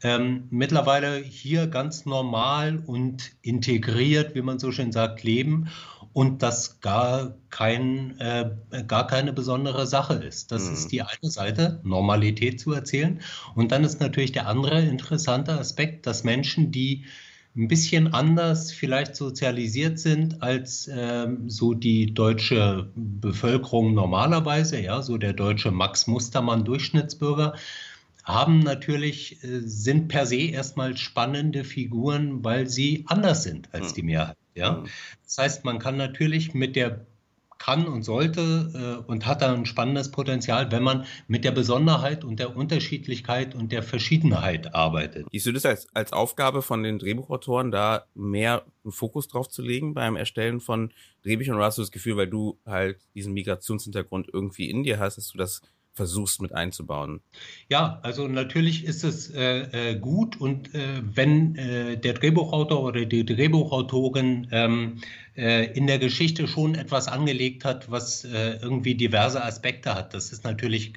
ähm, 0.02 0.48
mittlerweile 0.50 1.18
hier 1.18 1.68
ganz 1.68 2.06
normal 2.06 2.82
und 2.86 3.30
integriert, 3.42 4.34
wie 4.34 4.42
man 4.42 4.58
so 4.58 4.72
schön 4.72 4.90
sagt, 4.90 5.22
leben 5.22 5.68
und 6.12 6.42
das 6.42 6.80
gar, 6.80 7.36
kein, 7.50 8.18
äh, 8.18 8.50
gar 8.88 9.06
keine 9.06 9.32
besondere 9.32 9.86
Sache 9.86 10.14
ist. 10.14 10.50
Das 10.50 10.66
mhm. 10.66 10.72
ist 10.74 10.88
die 10.88 11.02
eine 11.02 11.30
Seite, 11.30 11.78
Normalität 11.84 12.58
zu 12.58 12.72
erzählen. 12.72 13.20
Und 13.54 13.70
dann 13.70 13.84
ist 13.84 14.00
natürlich 14.00 14.32
der 14.32 14.48
andere 14.48 14.82
interessante 14.82 15.52
Aspekt, 15.52 16.04
dass 16.08 16.24
Menschen, 16.24 16.72
die 16.72 17.04
ein 17.56 17.68
bisschen 17.68 18.14
anders 18.14 18.70
vielleicht 18.70 19.16
sozialisiert 19.16 19.98
sind 19.98 20.40
als 20.42 20.88
ähm, 20.92 21.50
so 21.50 21.74
die 21.74 22.14
deutsche 22.14 22.90
Bevölkerung 22.94 23.92
normalerweise, 23.94 24.80
ja, 24.80 25.02
so 25.02 25.18
der 25.18 25.32
deutsche 25.32 25.72
Max 25.72 26.06
Mustermann 26.06 26.64
Durchschnittsbürger, 26.64 27.54
haben 28.22 28.60
natürlich, 28.60 29.42
äh, 29.42 29.60
sind 29.62 30.08
per 30.08 30.26
se 30.26 30.36
erstmal 30.36 30.96
spannende 30.96 31.64
Figuren, 31.64 32.44
weil 32.44 32.68
sie 32.68 33.04
anders 33.08 33.42
sind 33.42 33.68
als 33.72 33.88
hm. 33.88 33.94
die 33.94 34.02
Mehrheit. 34.02 34.36
Ja? 34.54 34.76
Hm. 34.76 34.84
Das 35.24 35.38
heißt, 35.38 35.64
man 35.64 35.80
kann 35.80 35.96
natürlich 35.96 36.54
mit 36.54 36.76
der 36.76 37.04
kann 37.60 37.86
und 37.86 38.02
sollte 38.02 39.02
äh, 39.06 39.08
und 39.08 39.26
hat 39.26 39.42
da 39.42 39.54
ein 39.54 39.66
spannendes 39.66 40.10
Potenzial, 40.10 40.72
wenn 40.72 40.82
man 40.82 41.04
mit 41.28 41.44
der 41.44 41.52
Besonderheit 41.52 42.24
und 42.24 42.40
der 42.40 42.56
Unterschiedlichkeit 42.56 43.54
und 43.54 43.70
der 43.70 43.84
Verschiedenheit 43.84 44.74
arbeitet. 44.74 45.28
Siehst 45.30 45.46
du 45.46 45.52
das 45.52 45.66
als, 45.66 45.94
als 45.94 46.12
Aufgabe 46.12 46.62
von 46.62 46.82
den 46.82 46.98
Drehbuchautoren, 46.98 47.70
da 47.70 48.06
mehr 48.14 48.64
einen 48.82 48.92
Fokus 48.92 49.28
drauf 49.28 49.48
zu 49.48 49.62
legen 49.62 49.94
beim 49.94 50.16
Erstellen 50.16 50.60
von 50.60 50.90
Drehbüchern? 51.22 51.54
Oder 51.54 51.66
hast 51.66 51.78
du 51.78 51.82
das 51.82 51.92
Gefühl, 51.92 52.16
weil 52.16 52.28
du 52.28 52.58
halt 52.64 52.98
diesen 53.14 53.34
Migrationshintergrund 53.34 54.28
irgendwie 54.32 54.70
in 54.70 54.82
dir 54.82 54.98
hast, 54.98 55.18
dass 55.18 55.28
du 55.28 55.38
das 55.38 55.60
versuchst 55.92 56.40
mit 56.40 56.54
einzubauen. 56.54 57.20
Ja, 57.68 57.98
also 58.02 58.28
natürlich 58.28 58.84
ist 58.84 59.04
es 59.04 59.30
äh, 59.30 59.90
äh, 59.90 59.98
gut 59.98 60.40
und 60.40 60.74
äh, 60.74 61.02
wenn 61.02 61.56
äh, 61.56 61.98
der 61.98 62.14
Drehbuchautor 62.14 62.82
oder 62.82 63.04
die 63.04 63.26
Drehbuchautorin 63.26 64.48
ähm, 64.52 65.00
äh, 65.29 65.29
in 65.34 65.86
der 65.86 65.98
Geschichte 65.98 66.48
schon 66.48 66.74
etwas 66.74 67.08
angelegt 67.08 67.64
hat, 67.64 67.90
was 67.90 68.24
äh, 68.24 68.56
irgendwie 68.60 68.94
diverse 68.94 69.42
Aspekte 69.42 69.94
hat, 69.94 70.12
das 70.12 70.32
ist 70.32 70.44
natürlich, 70.44 70.94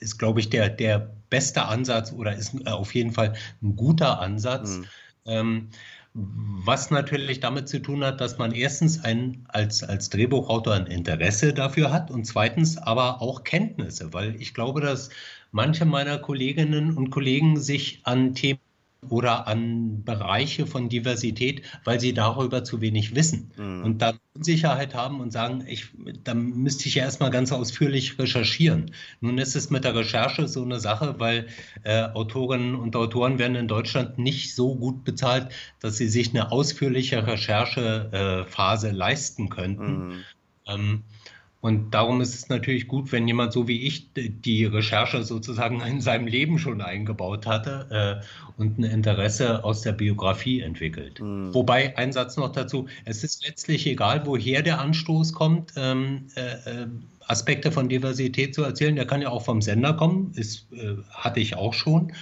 ist 0.00 0.18
glaube 0.18 0.40
ich 0.40 0.50
der, 0.50 0.68
der 0.68 1.10
beste 1.30 1.64
Ansatz 1.64 2.12
oder 2.12 2.34
ist 2.34 2.66
auf 2.66 2.94
jeden 2.94 3.12
Fall 3.12 3.34
ein 3.62 3.76
guter 3.76 4.20
Ansatz. 4.20 4.78
Mhm. 4.78 4.84
Ähm, 5.26 5.68
was 6.14 6.90
natürlich 6.90 7.38
damit 7.40 7.68
zu 7.68 7.80
tun 7.80 8.02
hat, 8.02 8.20
dass 8.20 8.38
man 8.38 8.52
erstens 8.52 9.04
ein, 9.04 9.46
als, 9.48 9.82
als 9.82 10.10
Drehbuchautor 10.10 10.74
ein 10.74 10.86
Interesse 10.86 11.52
dafür 11.52 11.92
hat 11.92 12.10
und 12.10 12.24
zweitens 12.24 12.76
aber 12.78 13.22
auch 13.22 13.44
Kenntnisse, 13.44 14.12
weil 14.12 14.34
ich 14.40 14.54
glaube, 14.54 14.80
dass 14.80 15.10
manche 15.52 15.84
meiner 15.84 16.18
Kolleginnen 16.18 16.96
und 16.96 17.10
Kollegen 17.10 17.60
sich 17.60 18.00
an 18.04 18.34
Themen 18.34 18.60
oder 19.08 19.46
an 19.46 20.02
Bereiche 20.04 20.66
von 20.66 20.88
Diversität, 20.88 21.62
weil 21.84 22.00
sie 22.00 22.12
darüber 22.12 22.64
zu 22.64 22.80
wenig 22.80 23.14
wissen 23.14 23.52
mhm. 23.56 23.84
und 23.84 24.02
dann 24.02 24.18
Unsicherheit 24.34 24.94
haben 24.94 25.20
und 25.20 25.32
sagen, 25.32 25.64
ich, 25.66 25.88
da 26.24 26.34
müsste 26.34 26.88
ich 26.88 26.96
ja 26.96 27.04
erstmal 27.04 27.30
ganz 27.30 27.52
ausführlich 27.52 28.18
recherchieren. 28.18 28.92
Nun 29.20 29.38
ist 29.38 29.56
es 29.56 29.70
mit 29.70 29.84
der 29.84 29.94
Recherche 29.94 30.48
so 30.48 30.62
eine 30.62 30.80
Sache, 30.80 31.16
weil 31.18 31.46
äh, 31.84 32.02
Autorinnen 32.02 32.74
und 32.74 32.96
Autoren 32.96 33.38
werden 33.38 33.56
in 33.56 33.68
Deutschland 33.68 34.18
nicht 34.18 34.54
so 34.54 34.74
gut 34.74 35.04
bezahlt, 35.04 35.48
dass 35.80 35.96
sie 35.96 36.08
sich 36.08 36.30
eine 36.30 36.50
ausführliche 36.50 37.26
Recherchephase 37.26 38.88
äh, 38.88 38.92
leisten 38.92 39.48
könnten. 39.48 40.08
Mhm. 40.08 40.24
Ähm, 40.66 41.02
und 41.60 41.92
darum 41.92 42.20
ist 42.20 42.34
es 42.34 42.48
natürlich 42.48 42.86
gut, 42.86 43.10
wenn 43.10 43.26
jemand 43.26 43.52
so 43.52 43.66
wie 43.66 43.82
ich 43.82 44.12
die 44.14 44.64
Recherche 44.64 45.24
sozusagen 45.24 45.80
in 45.80 46.00
seinem 46.00 46.28
Leben 46.28 46.58
schon 46.58 46.80
eingebaut 46.80 47.46
hatte 47.46 48.22
äh, 48.22 48.60
und 48.60 48.78
ein 48.78 48.84
Interesse 48.84 49.64
aus 49.64 49.82
der 49.82 49.92
Biografie 49.92 50.60
entwickelt. 50.60 51.20
Mhm. 51.20 51.52
Wobei, 51.52 51.96
ein 51.96 52.12
Satz 52.12 52.36
noch 52.36 52.52
dazu, 52.52 52.86
es 53.04 53.24
ist 53.24 53.44
letztlich 53.44 53.86
egal, 53.86 54.24
woher 54.24 54.62
der 54.62 54.80
Anstoß 54.80 55.32
kommt, 55.32 55.72
ähm, 55.76 56.28
äh, 56.36 56.82
äh 56.82 56.86
Aspekte 57.28 57.70
von 57.70 57.90
Diversität 57.90 58.54
zu 58.54 58.62
erzählen. 58.62 58.96
Der 58.96 59.06
kann 59.06 59.20
ja 59.20 59.28
auch 59.28 59.44
vom 59.44 59.60
Sender 59.60 59.92
kommen, 59.92 60.32
ist, 60.34 60.66
äh, 60.72 60.96
hatte 61.10 61.40
ich 61.40 61.56
auch 61.56 61.74
schon. 61.74 62.12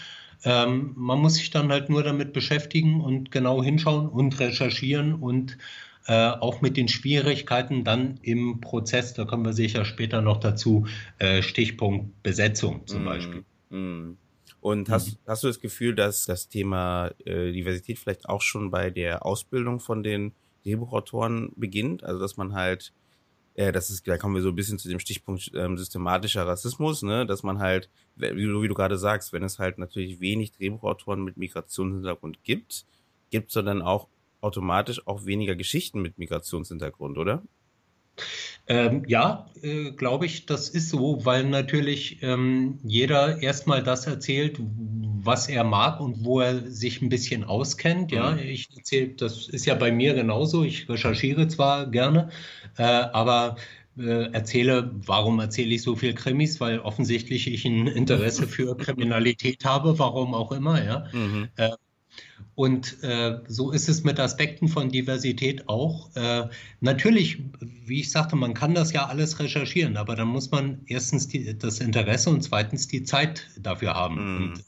Ähm, 0.44 0.92
man 0.96 1.20
muss 1.20 1.34
sich 1.34 1.50
dann 1.50 1.70
halt 1.70 1.88
nur 1.88 2.02
damit 2.02 2.32
beschäftigen 2.32 3.00
und 3.00 3.30
genau 3.30 3.62
hinschauen 3.62 4.08
und 4.08 4.38
recherchieren 4.40 5.14
und 5.14 5.58
äh, 6.06 6.28
auch 6.28 6.60
mit 6.60 6.76
den 6.76 6.88
Schwierigkeiten 6.88 7.84
dann 7.84 8.18
im 8.22 8.60
Prozess, 8.60 9.14
da 9.14 9.24
kommen 9.24 9.44
wir 9.44 9.52
sicher 9.52 9.84
später 9.84 10.22
noch 10.22 10.38
dazu, 10.38 10.86
äh, 11.18 11.42
Stichpunkt 11.42 12.22
Besetzung 12.22 12.86
zum 12.86 13.02
mm, 13.02 13.06
Beispiel. 13.06 13.44
Mm. 13.70 14.16
Und 14.60 14.88
hast, 14.88 15.12
mhm. 15.12 15.18
hast 15.26 15.42
du 15.42 15.46
das 15.48 15.60
Gefühl, 15.60 15.94
dass 15.94 16.24
das 16.24 16.48
Thema 16.48 17.10
äh, 17.24 17.52
Diversität 17.52 17.98
vielleicht 17.98 18.28
auch 18.28 18.42
schon 18.42 18.70
bei 18.70 18.90
der 18.90 19.24
Ausbildung 19.24 19.80
von 19.80 20.02
den 20.02 20.32
Drehbuchautoren 20.64 21.52
beginnt? 21.56 22.02
Also 22.04 22.20
dass 22.20 22.36
man 22.36 22.54
halt, 22.54 22.92
äh, 23.54 23.72
das 23.72 23.90
ist, 23.90 24.08
da 24.08 24.18
kommen 24.18 24.34
wir 24.34 24.42
so 24.42 24.48
ein 24.48 24.56
bisschen 24.56 24.78
zu 24.78 24.88
dem 24.88 24.98
Stichpunkt 24.98 25.50
ähm, 25.54 25.76
systematischer 25.76 26.46
Rassismus, 26.46 27.02
ne, 27.02 27.26
dass 27.26 27.42
man 27.42 27.58
halt, 27.58 27.90
wie 28.16 28.44
du, 28.44 28.62
wie 28.62 28.68
du 28.68 28.74
gerade 28.74 28.98
sagst, 28.98 29.32
wenn 29.32 29.42
es 29.42 29.58
halt 29.58 29.78
natürlich 29.78 30.20
wenig 30.20 30.52
Drehbuchautoren 30.52 31.22
mit 31.22 31.36
Migrationshintergrund 31.36 32.42
gibt, 32.42 32.86
gibt 33.30 33.48
es 33.48 33.54
dann 33.54 33.82
auch 33.82 34.08
automatisch 34.46 35.06
auch 35.06 35.26
weniger 35.26 35.56
Geschichten 35.56 36.00
mit 36.00 36.18
Migrationshintergrund, 36.18 37.18
oder? 37.18 37.42
Ähm, 38.68 39.04
ja, 39.06 39.46
äh, 39.62 39.92
glaube 39.92 40.26
ich, 40.26 40.46
das 40.46 40.68
ist 40.68 40.88
so, 40.88 41.24
weil 41.24 41.44
natürlich 41.44 42.22
ähm, 42.22 42.78
jeder 42.82 43.40
erstmal 43.40 43.82
das 43.82 44.06
erzählt, 44.06 44.58
was 44.58 45.48
er 45.48 45.62
mag 45.62 46.00
und 46.00 46.24
wo 46.24 46.40
er 46.40 46.68
sich 46.70 47.00
ein 47.00 47.08
bisschen 47.08 47.44
auskennt. 47.44 48.10
Ja, 48.10 48.32
mhm. 48.32 48.38
ich 48.38 48.68
erzähle, 48.76 49.10
das 49.10 49.48
ist 49.48 49.66
ja 49.66 49.74
bei 49.74 49.92
mir 49.92 50.14
genauso. 50.14 50.64
Ich 50.64 50.88
recherchiere 50.88 51.46
zwar 51.46 51.86
gerne, 51.90 52.30
äh, 52.76 52.82
aber 52.82 53.56
äh, 53.98 54.32
erzähle, 54.32 54.90
warum 54.94 55.38
erzähle 55.38 55.74
ich 55.74 55.82
so 55.82 55.94
viel 55.94 56.14
Krimis? 56.14 56.60
Weil 56.60 56.80
offensichtlich 56.80 57.46
ich 57.46 57.64
ein 57.66 57.86
Interesse 57.86 58.48
für 58.48 58.76
Kriminalität 58.78 59.64
habe, 59.64 59.98
warum 60.00 60.34
auch 60.34 60.50
immer, 60.50 60.84
ja. 60.84 61.06
Mhm. 61.12 61.48
Und 62.56 63.02
äh, 63.04 63.38
so 63.48 63.70
ist 63.70 63.86
es 63.90 64.02
mit 64.02 64.18
Aspekten 64.18 64.68
von 64.68 64.88
Diversität 64.88 65.68
auch. 65.68 66.08
Äh, 66.16 66.48
natürlich, 66.80 67.38
wie 67.60 68.00
ich 68.00 68.10
sagte, 68.10 68.34
man 68.34 68.54
kann 68.54 68.74
das 68.74 68.94
ja 68.94 69.04
alles 69.06 69.38
recherchieren, 69.38 69.98
aber 69.98 70.16
dann 70.16 70.28
muss 70.28 70.50
man 70.50 70.80
erstens 70.86 71.28
die, 71.28 71.56
das 71.56 71.80
Interesse 71.80 72.30
und 72.30 72.40
zweitens 72.40 72.88
die 72.88 73.04
Zeit 73.04 73.46
dafür 73.60 73.92
haben. 73.92 74.14
Mhm. 74.14 74.42
Und, 74.52 74.64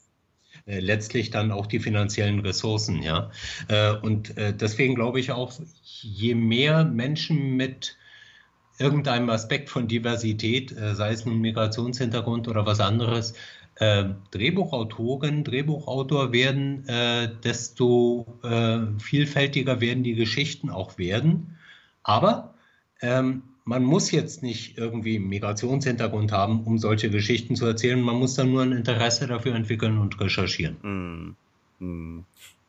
äh, 0.66 0.80
letztlich 0.80 1.30
dann 1.30 1.50
auch 1.50 1.66
die 1.66 1.80
finanziellen 1.80 2.40
Ressourcen, 2.40 3.02
ja. 3.02 3.30
Äh, 3.68 3.94
und 3.94 4.36
äh, 4.36 4.52
deswegen 4.52 4.94
glaube 4.94 5.18
ich 5.18 5.32
auch, 5.32 5.54
je 5.82 6.34
mehr 6.34 6.84
Menschen 6.84 7.56
mit 7.56 7.96
irgendeinem 8.78 9.30
Aspekt 9.30 9.70
von 9.70 9.88
Diversität, 9.88 10.72
sei 10.92 11.10
es 11.10 11.24
nun 11.24 11.40
Migrationshintergrund 11.40 12.46
oder 12.46 12.64
was 12.64 12.78
anderes, 12.78 13.34
äh, 13.78 14.04
Drehbuchautoren, 14.30 15.44
Drehbuchautor 15.44 16.32
werden, 16.32 16.86
äh, 16.88 17.28
desto 17.44 18.26
äh, 18.42 18.80
vielfältiger 18.98 19.80
werden 19.80 20.02
die 20.02 20.14
Geschichten 20.14 20.70
auch 20.70 20.98
werden. 20.98 21.56
Aber 22.02 22.54
ähm, 23.00 23.42
man 23.64 23.84
muss 23.84 24.10
jetzt 24.10 24.42
nicht 24.42 24.78
irgendwie 24.78 25.18
Migrationshintergrund 25.18 26.32
haben, 26.32 26.64
um 26.64 26.78
solche 26.78 27.10
Geschichten 27.10 27.54
zu 27.54 27.66
erzählen. 27.66 28.00
Man 28.00 28.16
muss 28.16 28.34
dann 28.34 28.50
nur 28.50 28.62
ein 28.62 28.72
Interesse 28.72 29.26
dafür 29.26 29.54
entwickeln 29.54 29.98
und 29.98 30.18
recherchieren. 30.20 31.36
Mm. 31.78 31.84
Mm. 31.84 32.24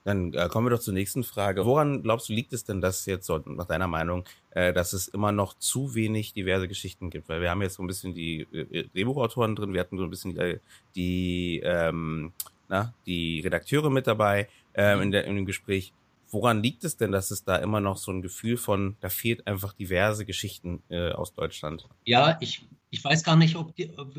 Dann 0.10 0.34
äh, 0.34 0.48
kommen 0.48 0.66
wir 0.66 0.72
doch 0.72 0.80
zur 0.80 0.96
nächsten 0.96 1.24
Frage. 1.24 1.68
Woran 1.68 2.02
glaubst 2.02 2.30
du, 2.30 2.34
liegt 2.34 2.52
es 2.52 2.64
denn, 2.64 2.82
dass 2.82 3.06
jetzt 3.06 3.28
so, 3.28 3.38
nach 3.46 3.66
deiner 3.66 3.88
Meinung, 3.88 4.26
äh, 4.50 4.74
dass 4.74 4.94
es 4.94 5.08
immer 5.08 5.32
noch 5.32 5.54
zu 5.60 5.94
wenig 5.94 6.34
diverse 6.34 6.68
Geschichten 6.68 7.12
gibt? 7.12 7.30
Weil 7.30 7.42
wir 7.42 7.52
haben 7.52 7.62
jetzt 7.62 7.76
so 7.76 7.84
ein 7.84 7.88
bisschen 7.88 8.16
die 8.16 8.42
äh, 8.52 8.88
Drehbuchautoren 8.88 9.56
drin, 9.56 9.72
wir 9.72 9.82
hatten 9.82 10.00
so 10.00 10.04
ein 10.06 10.10
bisschen 10.10 10.34
die, 10.34 10.60
die, 10.96 11.62
ähm, 11.64 12.34
na, 12.70 12.92
die 13.06 13.42
Redakteure 13.42 13.92
mit 13.92 14.08
dabei 14.08 14.50
ähm, 14.74 15.02
in, 15.02 15.12
der, 15.12 15.26
in 15.26 15.36
dem 15.36 15.46
Gespräch. 15.46 15.94
Woran 16.32 16.64
liegt 16.64 16.84
es 16.86 16.98
denn, 16.98 17.12
dass 17.12 17.30
es 17.30 17.44
da 17.44 17.58
immer 17.58 17.80
noch 17.80 17.98
so 17.98 18.12
ein 18.12 18.24
Gefühl 18.24 18.58
von, 18.58 18.98
da 19.02 19.10
fehlt 19.10 19.46
einfach 19.46 19.74
diverse 19.74 20.26
Geschichten 20.26 20.82
äh, 20.90 21.12
aus 21.12 21.36
Deutschland? 21.36 21.88
Ja, 22.06 22.36
ich, 22.42 22.68
ich 22.90 23.04
weiß 23.04 23.24
gar 23.24 23.36
nicht, 23.36 23.56
ob, 23.56 23.76
die, 23.76 23.96
ob 23.96 24.16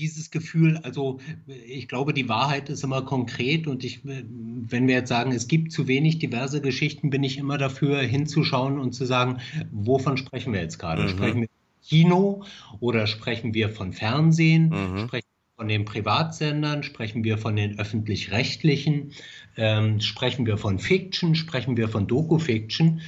dieses 0.00 0.30
Gefühl, 0.30 0.78
also 0.78 1.20
ich 1.46 1.86
glaube, 1.86 2.14
die 2.14 2.28
Wahrheit 2.28 2.70
ist 2.70 2.82
immer 2.82 3.02
konkret 3.02 3.66
und 3.66 3.84
ich, 3.84 4.00
wenn 4.04 4.88
wir 4.88 4.94
jetzt 4.94 5.10
sagen, 5.10 5.32
es 5.32 5.46
gibt 5.46 5.72
zu 5.72 5.86
wenig 5.86 6.18
diverse 6.18 6.60
Geschichten, 6.60 7.10
bin 7.10 7.22
ich 7.22 7.36
immer 7.36 7.58
dafür 7.58 8.00
hinzuschauen 8.00 8.78
und 8.78 8.92
zu 8.92 9.04
sagen, 9.04 9.38
wovon 9.70 10.16
sprechen 10.16 10.52
wir 10.52 10.60
jetzt 10.62 10.78
gerade? 10.78 11.02
Mhm. 11.02 11.08
Sprechen 11.08 11.40
wir 11.42 11.48
Kino 11.86 12.44
oder 12.80 13.06
sprechen 13.06 13.54
wir 13.54 13.68
von 13.68 13.92
Fernsehen? 13.92 14.70
Mhm. 14.70 14.98
Sprechen 15.06 15.26
wir 15.28 15.56
von 15.56 15.68
den 15.68 15.84
Privatsendern? 15.84 16.82
Sprechen 16.82 17.22
wir 17.22 17.36
von 17.36 17.56
den 17.56 17.78
öffentlich-rechtlichen? 17.78 19.12
Ähm, 19.56 20.00
sprechen 20.00 20.46
wir 20.46 20.56
von 20.56 20.78
Fiction? 20.78 21.34
Sprechen 21.34 21.76
wir 21.76 21.88
von 21.88 22.06
Doku-Fiction? 22.06 23.02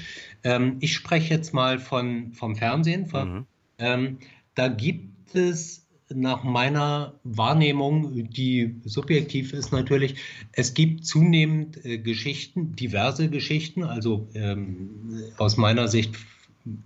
Ähm, 0.44 0.76
ich 0.80 0.92
spreche 0.94 1.32
jetzt 1.32 1.54
mal 1.54 1.78
von, 1.78 2.32
vom 2.32 2.56
Fernsehen. 2.56 3.08
Mhm. 3.12 3.46
Ähm, 3.78 4.18
da 4.54 4.68
gibt 4.68 5.34
es 5.34 5.81
nach 6.14 6.42
meiner 6.42 7.14
Wahrnehmung, 7.24 8.28
die 8.30 8.76
subjektiv 8.84 9.52
ist 9.52 9.72
natürlich, 9.72 10.16
es 10.52 10.74
gibt 10.74 11.06
zunehmend 11.06 11.84
äh, 11.84 11.98
Geschichten, 11.98 12.74
diverse 12.76 13.28
Geschichten, 13.28 13.84
also 13.84 14.28
ähm, 14.34 15.22
aus 15.38 15.56
meiner 15.56 15.88
Sicht 15.88 16.14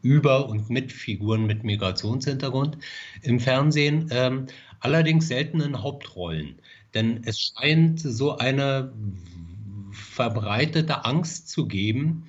über 0.02 0.48
und 0.48 0.70
mit 0.70 0.92
Figuren 0.92 1.46
mit 1.46 1.64
Migrationshintergrund 1.64 2.78
im 3.22 3.40
Fernsehen, 3.40 4.08
ähm, 4.10 4.46
allerdings 4.80 5.28
selten 5.28 5.60
in 5.60 5.82
Hauptrollen. 5.82 6.56
Denn 6.94 7.22
es 7.24 7.40
scheint 7.40 8.00
so 8.00 8.38
eine 8.38 8.92
verbreitete 9.92 11.04
Angst 11.04 11.50
zu 11.50 11.66
geben 11.66 12.24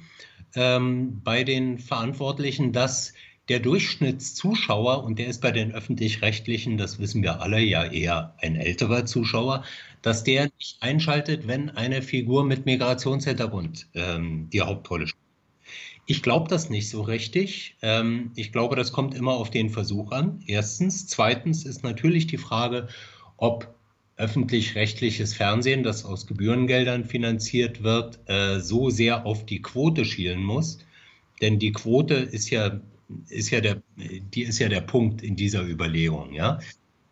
ähm, 0.55 1.21
bei 1.23 1.43
den 1.43 1.79
Verantwortlichen, 1.79 2.73
dass 2.73 3.13
der 3.49 3.59
Durchschnittszuschauer, 3.59 5.03
und 5.03 5.19
der 5.19 5.27
ist 5.27 5.41
bei 5.41 5.51
den 5.51 5.71
öffentlich-rechtlichen, 5.71 6.77
das 6.77 6.99
wissen 6.99 7.23
wir 7.23 7.41
alle, 7.41 7.61
ja 7.61 7.85
eher 7.85 8.33
ein 8.39 8.55
älterer 8.55 9.05
Zuschauer, 9.05 9.63
dass 10.01 10.23
der 10.23 10.49
nicht 10.59 10.77
einschaltet, 10.81 11.47
wenn 11.47 11.69
eine 11.69 12.01
Figur 12.01 12.43
mit 12.43 12.65
Migrationshintergrund 12.65 13.87
ähm, 13.93 14.49
die 14.51 14.61
Hauptrolle 14.61 15.07
spielt. 15.07 15.23
Ich 16.09 16.23
glaube 16.23 16.47
das 16.49 16.69
nicht 16.69 16.89
so 16.89 17.01
richtig. 17.01 17.75
Ähm, 17.81 18.31
ich 18.35 18.53
glaube, 18.53 18.75
das 18.75 18.93
kommt 18.93 19.13
immer 19.13 19.33
auf 19.33 19.49
den 19.49 19.69
Versuch 19.69 20.11
an. 20.11 20.41
Erstens. 20.47 21.07
Zweitens 21.07 21.65
ist 21.65 21.83
natürlich 21.83 22.27
die 22.27 22.37
Frage, 22.37 22.87
ob 23.35 23.75
öffentlich-rechtliches 24.15 25.33
Fernsehen, 25.33 25.83
das 25.83 26.05
aus 26.05 26.25
Gebührengeldern 26.25 27.03
finanziert 27.03 27.83
wird, 27.83 28.19
äh, 28.27 28.59
so 28.59 28.89
sehr 28.89 29.25
auf 29.25 29.45
die 29.45 29.61
Quote 29.61 30.05
schielen 30.05 30.43
muss. 30.43 30.79
Denn 31.41 31.59
die 31.59 31.71
Quote 31.71 32.15
ist 32.15 32.49
ja 32.49 32.79
ist 33.29 33.49
ja 33.51 33.61
der, 33.61 33.81
die 33.95 34.43
ist 34.43 34.59
ja 34.59 34.69
der 34.69 34.81
Punkt 34.81 35.21
in 35.21 35.35
dieser 35.35 35.63
Überlegung. 35.63 36.33
Ja? 36.33 36.59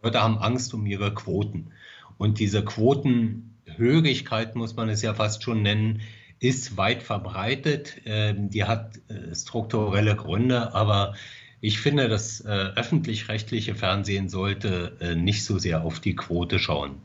Leute 0.01 0.21
haben 0.21 0.37
Angst 0.37 0.73
um 0.73 0.85
ihre 0.85 1.13
Quoten. 1.13 1.71
Und 2.17 2.39
diese 2.39 2.63
Quotenhörigkeit, 2.63 4.55
muss 4.55 4.75
man 4.75 4.89
es 4.89 5.01
ja 5.01 5.13
fast 5.13 5.43
schon 5.43 5.61
nennen, 5.61 6.01
ist 6.39 6.77
weit 6.77 7.03
verbreitet. 7.03 8.01
Ähm, 8.05 8.49
die 8.49 8.65
hat 8.65 8.99
äh, 9.07 9.33
strukturelle 9.33 10.15
Gründe, 10.15 10.73
aber 10.73 11.15
ich 11.61 11.79
finde, 11.79 12.09
das 12.09 12.41
äh, 12.41 12.49
öffentlich-rechtliche 12.49 13.75
Fernsehen 13.75 14.29
sollte 14.29 14.97
äh, 14.99 15.15
nicht 15.15 15.43
so 15.45 15.57
sehr 15.57 15.83
auf 15.83 15.99
die 15.99 16.15
Quote 16.15 16.59
schauen. 16.59 16.97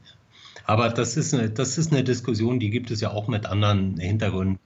Aber 0.67 0.89
das 0.91 1.17
ist, 1.17 1.33
eine, 1.33 1.51
das 1.51 1.79
ist 1.79 1.93
eine 1.93 2.05
Diskussion, 2.05 2.61
die 2.61 2.71
gibt 2.71 2.91
es 2.91 3.01
ja 3.01 3.11
auch 3.11 3.27
mit 3.27 3.47
anderen 3.47 3.99
Hintergründen, 3.99 4.59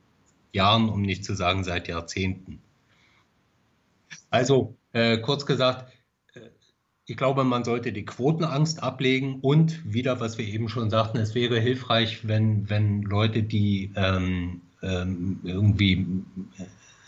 Jahren, 0.53 0.89
um 0.89 1.03
nicht 1.03 1.25
zu 1.25 1.35
sagen 1.35 1.65
seit 1.65 1.89
Jahrzehnten. 1.89 2.61
Also 4.31 4.77
äh, 4.93 5.19
kurz 5.19 5.47
gesagt, 5.47 5.93
äh, 6.35 6.41
ich 7.07 7.17
glaube, 7.17 7.45
man 7.45 7.65
sollte 7.65 7.93
die 7.93 8.05
Quotenangst 8.05 8.83
ablegen 8.83 9.41
und 9.41 9.81
wieder, 9.85 10.21
was 10.21 10.39
wir 10.39 10.47
eben 10.47 10.69
schon 10.69 10.91
sagten, 10.91 11.19
es 11.19 11.35
wäre 11.35 11.61
hilfreich, 11.61 12.27
wenn, 12.27 12.69
wenn 12.71 13.03
Leute, 13.03 13.43
die 13.43 13.93
ähm, 13.97 14.63
ähm, 14.83 15.41
irgendwie 15.43 16.07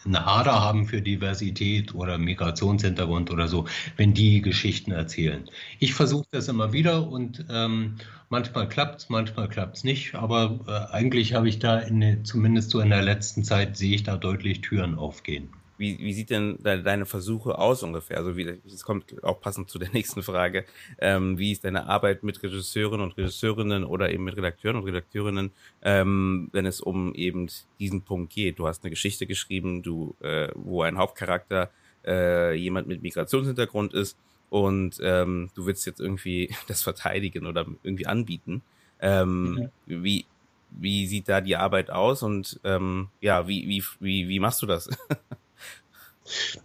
eine 0.07 0.27
Ader 0.27 0.61
haben 0.61 0.87
für 0.87 1.03
Diversität 1.03 1.95
oder 1.95 2.19
Migrationshintergrund 2.19 3.31
oder 3.31 3.49
so, 3.49 3.67
wenn 3.97 4.15
die 4.15 4.41
Geschichten 4.41 4.93
erzählen. 4.93 5.45
Ich 5.79 5.95
versuche 5.95 6.27
das 6.31 6.49
immer 6.49 6.73
wieder 6.73 7.09
und 7.09 7.45
ähm, 7.51 7.97
manchmal 8.29 8.69
klappt 8.69 9.03
es, 9.03 9.09
manchmal 9.09 9.49
klappt 9.49 9.79
es 9.79 9.85
nicht, 9.85 10.15
aber 10.15 10.61
äh, 10.67 10.95
eigentlich 10.95 11.35
habe 11.35 11.49
ich 11.49 11.59
da 11.59 11.79
in, 11.79 12.25
zumindest 12.25 12.71
so 12.71 12.81
in 12.81 12.91
der 12.91 13.03
letzten 13.03 13.45
Zeit 13.45 13.77
sehe 13.77 13.95
ich 13.95 14.05
da 14.05 14.17
deutlich 14.17 14.61
Türen 14.61 14.97
aufgehen. 14.97 15.51
Wie, 15.79 15.99
wie 15.99 16.13
sieht 16.13 16.31
denn 16.31 16.59
de 16.63 16.83
deine 16.83 17.07
Versuche 17.07 17.59
aus 17.59 17.83
ungefähr? 17.83 18.19
Also 18.19 18.37
wie, 18.37 18.61
das 18.65 18.83
kommt 18.83 19.23
auch 19.23 19.41
passend 19.41 19.71
zu 19.71 19.79
der 19.79 19.91
nächsten 19.93 20.23
Frage. 20.23 20.65
Ähm, 20.99 21.39
wie 21.39 21.53
ist 21.53 21.65
deine 21.65 21.87
Arbeit 21.87 22.23
mit 22.23 22.43
Regisseuren 22.43 23.01
und 23.01 23.17
Regisseurinnen 23.17 23.85
oder 23.85 24.11
eben 24.11 24.25
mit 24.25 24.37
Redakteuren 24.37 24.77
und 24.77 24.85
Redakteurinnen, 24.85 25.51
ähm, 25.83 26.49
wenn 26.53 26.67
es 26.67 26.81
um 26.81 27.15
eben 27.15 27.49
diesen 27.79 28.03
Punkt 28.03 28.33
geht? 28.33 28.59
Du 28.59 28.67
hast 28.67 28.85
eine 28.85 28.91
Geschichte 28.91 29.27
geschrieben, 29.27 29.83
du, 29.83 30.15
äh, 30.21 30.49
wo 30.55 30.83
ein 30.83 30.99
Hauptcharakter 30.99 31.71
äh, 32.07 32.55
jemand 32.55 32.89
mit 32.89 33.03
Migrationshintergrund 33.03 33.93
ist 33.93 34.17
und 34.49 34.99
ähm, 35.03 35.51
du 35.55 35.67
willst 35.67 35.87
jetzt 35.87 36.01
irgendwie 36.01 36.55
das 36.69 36.83
verteidigen 36.83 37.47
oder 37.47 37.67
irgendwie 37.83 38.07
anbieten. 38.07 38.63
Ähm, 39.01 39.71
mhm. 39.87 40.05
Wie 40.05 40.27
wie 40.71 41.07
sieht 41.07 41.29
da 41.29 41.41
die 41.41 41.57
Arbeit 41.57 41.91
aus 41.91 42.23
und 42.23 42.61
ähm, 42.65 43.09
ja, 43.21 43.49
wie, 43.49 43.69
wie, 43.69 43.83
wie, 44.01 44.29
wie 44.29 44.41
machst 44.41 44.63
du 44.63 44.67
das? 44.67 44.91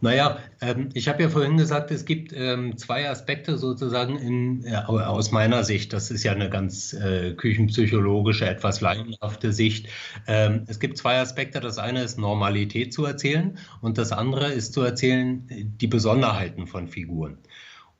Naja, 0.02 0.40
ähm, 0.62 0.90
ich 0.94 1.08
habe 1.08 1.24
ja 1.24 1.30
vorhin 1.30 1.58
gesagt, 1.58 1.92
es 1.92 2.06
gibt 2.06 2.34
ähm, 2.34 2.78
zwei 2.78 3.10
Aspekte 3.10 3.58
sozusagen 3.58 4.18
in, 4.18 4.64
äh, 4.66 4.76
aus 4.76 5.32
meiner 5.32 5.64
Sicht. 5.64 5.94
Das 5.94 6.12
ist 6.12 6.24
ja 6.24 6.32
eine 6.32 6.50
ganz 6.50 6.94
äh, 6.94 7.34
küchenpsychologische, 7.34 8.48
etwas 8.48 8.82
laienhafte 8.82 9.54
Sicht. 9.54 9.88
Ähm, 10.28 10.66
es 10.68 10.80
gibt 10.80 10.98
zwei 10.98 11.20
Aspekte. 11.20 11.60
Das 11.60 11.78
eine 11.78 12.04
ist 12.04 12.18
Normalität 12.18 12.94
zu 12.94 13.06
erzählen 13.06 13.58
und 13.82 13.98
das 13.98 14.12
andere 14.12 14.52
ist 14.52 14.74
zu 14.74 14.82
erzählen 14.82 15.48
die 15.48 15.88
Besonderheiten 15.88 16.68
von 16.68 16.88
Figuren. 16.88 17.38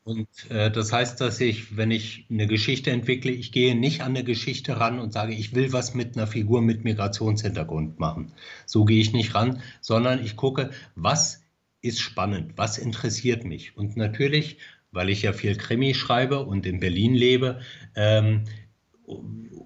Und 0.04 0.28
äh, 0.50 0.72
das 0.72 0.92
heißt, 0.92 1.22
dass 1.22 1.40
ich, 1.40 1.78
wenn 1.78 1.92
ich 1.92 2.26
eine 2.30 2.48
Geschichte 2.48 2.90
entwickle, 2.90 3.32
ich 3.32 3.52
gehe 3.52 3.76
nicht 3.76 4.02
an 4.02 4.16
eine 4.16 4.24
Geschichte 4.24 4.80
ran 4.80 5.00
und 5.00 5.14
sage, 5.14 5.34
ich 5.34 5.54
will 5.54 5.74
was 5.74 5.94
mit 5.94 6.18
einer 6.18 6.26
Figur 6.26 6.62
mit 6.62 6.84
Migrationshintergrund 6.84 8.00
machen. 8.00 8.34
So 8.66 8.84
gehe 8.86 9.00
ich 9.00 9.14
nicht 9.14 9.36
ran, 9.36 9.62
sondern 9.80 10.24
ich 10.24 10.36
gucke, 10.36 10.72
was 10.96 11.41
ist 11.82 12.00
spannend, 12.00 12.54
was 12.58 12.78
interessiert 12.78 13.44
mich. 13.44 13.76
Und 13.76 13.98
natürlich, 13.98 14.58
weil 14.92 15.10
ich 15.10 15.24
ja 15.24 15.34
viel 15.34 15.56
Krimi 15.56 15.94
schreibe 15.94 16.46
und 16.46 16.66
in 16.66 16.80
Berlin 16.80 17.14
lebe, 17.14 17.62
ähm, 17.96 18.44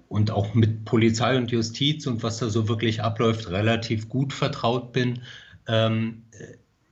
und 0.08 0.30
auch 0.30 0.54
mit 0.54 0.84
Polizei 0.84 1.36
und 1.36 1.50
Justiz 1.50 2.06
und 2.06 2.22
was 2.22 2.38
da 2.38 2.48
so 2.48 2.68
wirklich 2.68 3.02
abläuft, 3.02 3.50
relativ 3.50 4.08
gut 4.08 4.32
vertraut 4.32 4.92
bin, 4.92 5.22
ähm, 5.68 6.22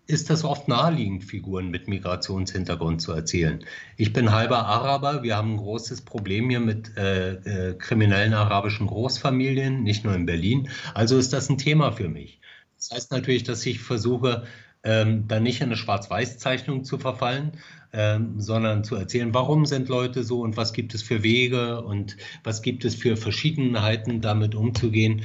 ist 0.07 0.29
das 0.29 0.45
oft 0.45 0.69
naheliegend, 0.69 1.25
Figuren 1.25 1.71
mit 1.71 1.89
Migrationshintergrund 1.89 3.01
zu 3.01 3.13
erzählen. 3.13 3.65
Ich 3.97 4.13
bin 4.13 4.33
halber 4.33 4.67
Araber. 4.67 5.23
Wir 5.23 5.37
haben 5.37 5.55
ein 5.55 5.57
großes 5.57 6.03
Problem 6.03 6.51
hier 6.51 6.61
mit 6.61 6.95
äh, 6.99 7.71
äh, 7.71 7.75
kriminellen 7.75 8.35
arabischen 8.35 8.87
Großfamilien, 8.87 9.83
nicht 9.83 10.05
nur 10.05 10.15
in 10.15 10.27
Berlin. 10.27 10.69
Also 10.93 11.17
ist 11.17 11.33
das 11.33 11.49
ein 11.49 11.57
Thema 11.57 11.93
für 11.93 12.11
mich. 12.11 12.41
Das 12.77 12.91
heißt 12.91 13.13
natürlich, 13.13 13.45
dass 13.45 13.65
ich 13.65 13.81
versuche, 13.81 14.45
ähm, 14.85 15.27
dann 15.27 15.43
nicht 15.43 15.61
in 15.61 15.67
eine 15.67 15.77
Schwarz-Weiß-Zeichnung 15.77 16.85
zu 16.85 16.99
verfallen, 16.99 17.53
ähm, 17.93 18.41
sondern 18.41 18.85
zu 18.85 18.97
erzählen, 18.97 19.33
warum 19.33 19.67
sind 19.67 19.89
Leute 19.89 20.25
so 20.25 20.41
und 20.43 20.57
was 20.57 20.73
gibt 20.73 20.95
es 20.95 21.03
für 21.03 21.23
Wege 21.23 21.83
und 21.83 22.17
was 22.43 22.63
gibt 22.63 22.85
es 22.85 22.95
für 22.95 23.17
Verschiedenheiten, 23.17 24.21
damit 24.21 24.55
umzugehen. 24.55 25.23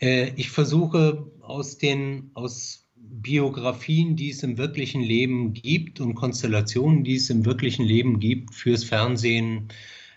Äh, 0.00 0.32
ich 0.36 0.50
versuche 0.50 1.26
aus 1.40 1.78
den, 1.78 2.30
aus 2.34 2.86
Biografien, 2.96 4.16
die 4.16 4.30
es 4.30 4.42
im 4.42 4.58
wirklichen 4.58 5.02
Leben 5.02 5.52
gibt 5.52 6.00
und 6.00 6.14
Konstellationen, 6.14 7.02
die 7.02 7.16
es 7.16 7.30
im 7.30 7.44
wirklichen 7.44 7.84
Leben 7.84 8.20
gibt, 8.20 8.54
fürs 8.54 8.84
Fernsehen 8.84 9.68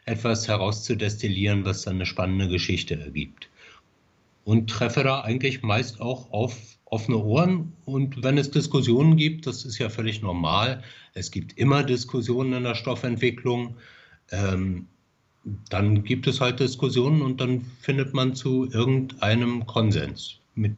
etwas 0.06 0.48
herauszudestillieren, 0.48 1.66
was 1.66 1.84
dann 1.84 1.96
eine 1.96 2.06
spannende 2.06 2.50
Geschichte 2.50 3.00
ergibt. 3.00 3.50
Und 4.44 4.70
treffe 4.70 5.04
da 5.04 5.22
eigentlich 5.22 5.64
meist 5.64 6.02
auch 6.02 6.32
auf 6.32 6.58
offene 6.94 7.18
Ohren. 7.18 7.74
Und 7.86 8.22
wenn 8.24 8.38
es 8.38 8.52
Diskussionen 8.52 9.18
gibt, 9.18 9.48
das 9.48 9.66
ist 9.66 9.80
ja 9.80 9.90
völlig 9.90 10.22
normal, 10.22 10.84
es 11.16 11.32
gibt 11.32 11.58
immer 11.58 11.84
Diskussionen 11.84 12.54
in 12.54 12.64
der 12.64 12.76
Stoffentwicklung, 12.76 13.78
ähm, 14.32 14.88
dann 15.70 16.04
gibt 16.04 16.28
es 16.28 16.40
halt 16.40 16.60
Diskussionen 16.60 17.22
und 17.24 17.42
dann 17.42 17.62
findet 17.82 18.14
man 18.14 18.36
zu 18.36 18.70
irgendeinem 18.72 19.66
Konsens, 19.66 20.40
mit 20.54 20.78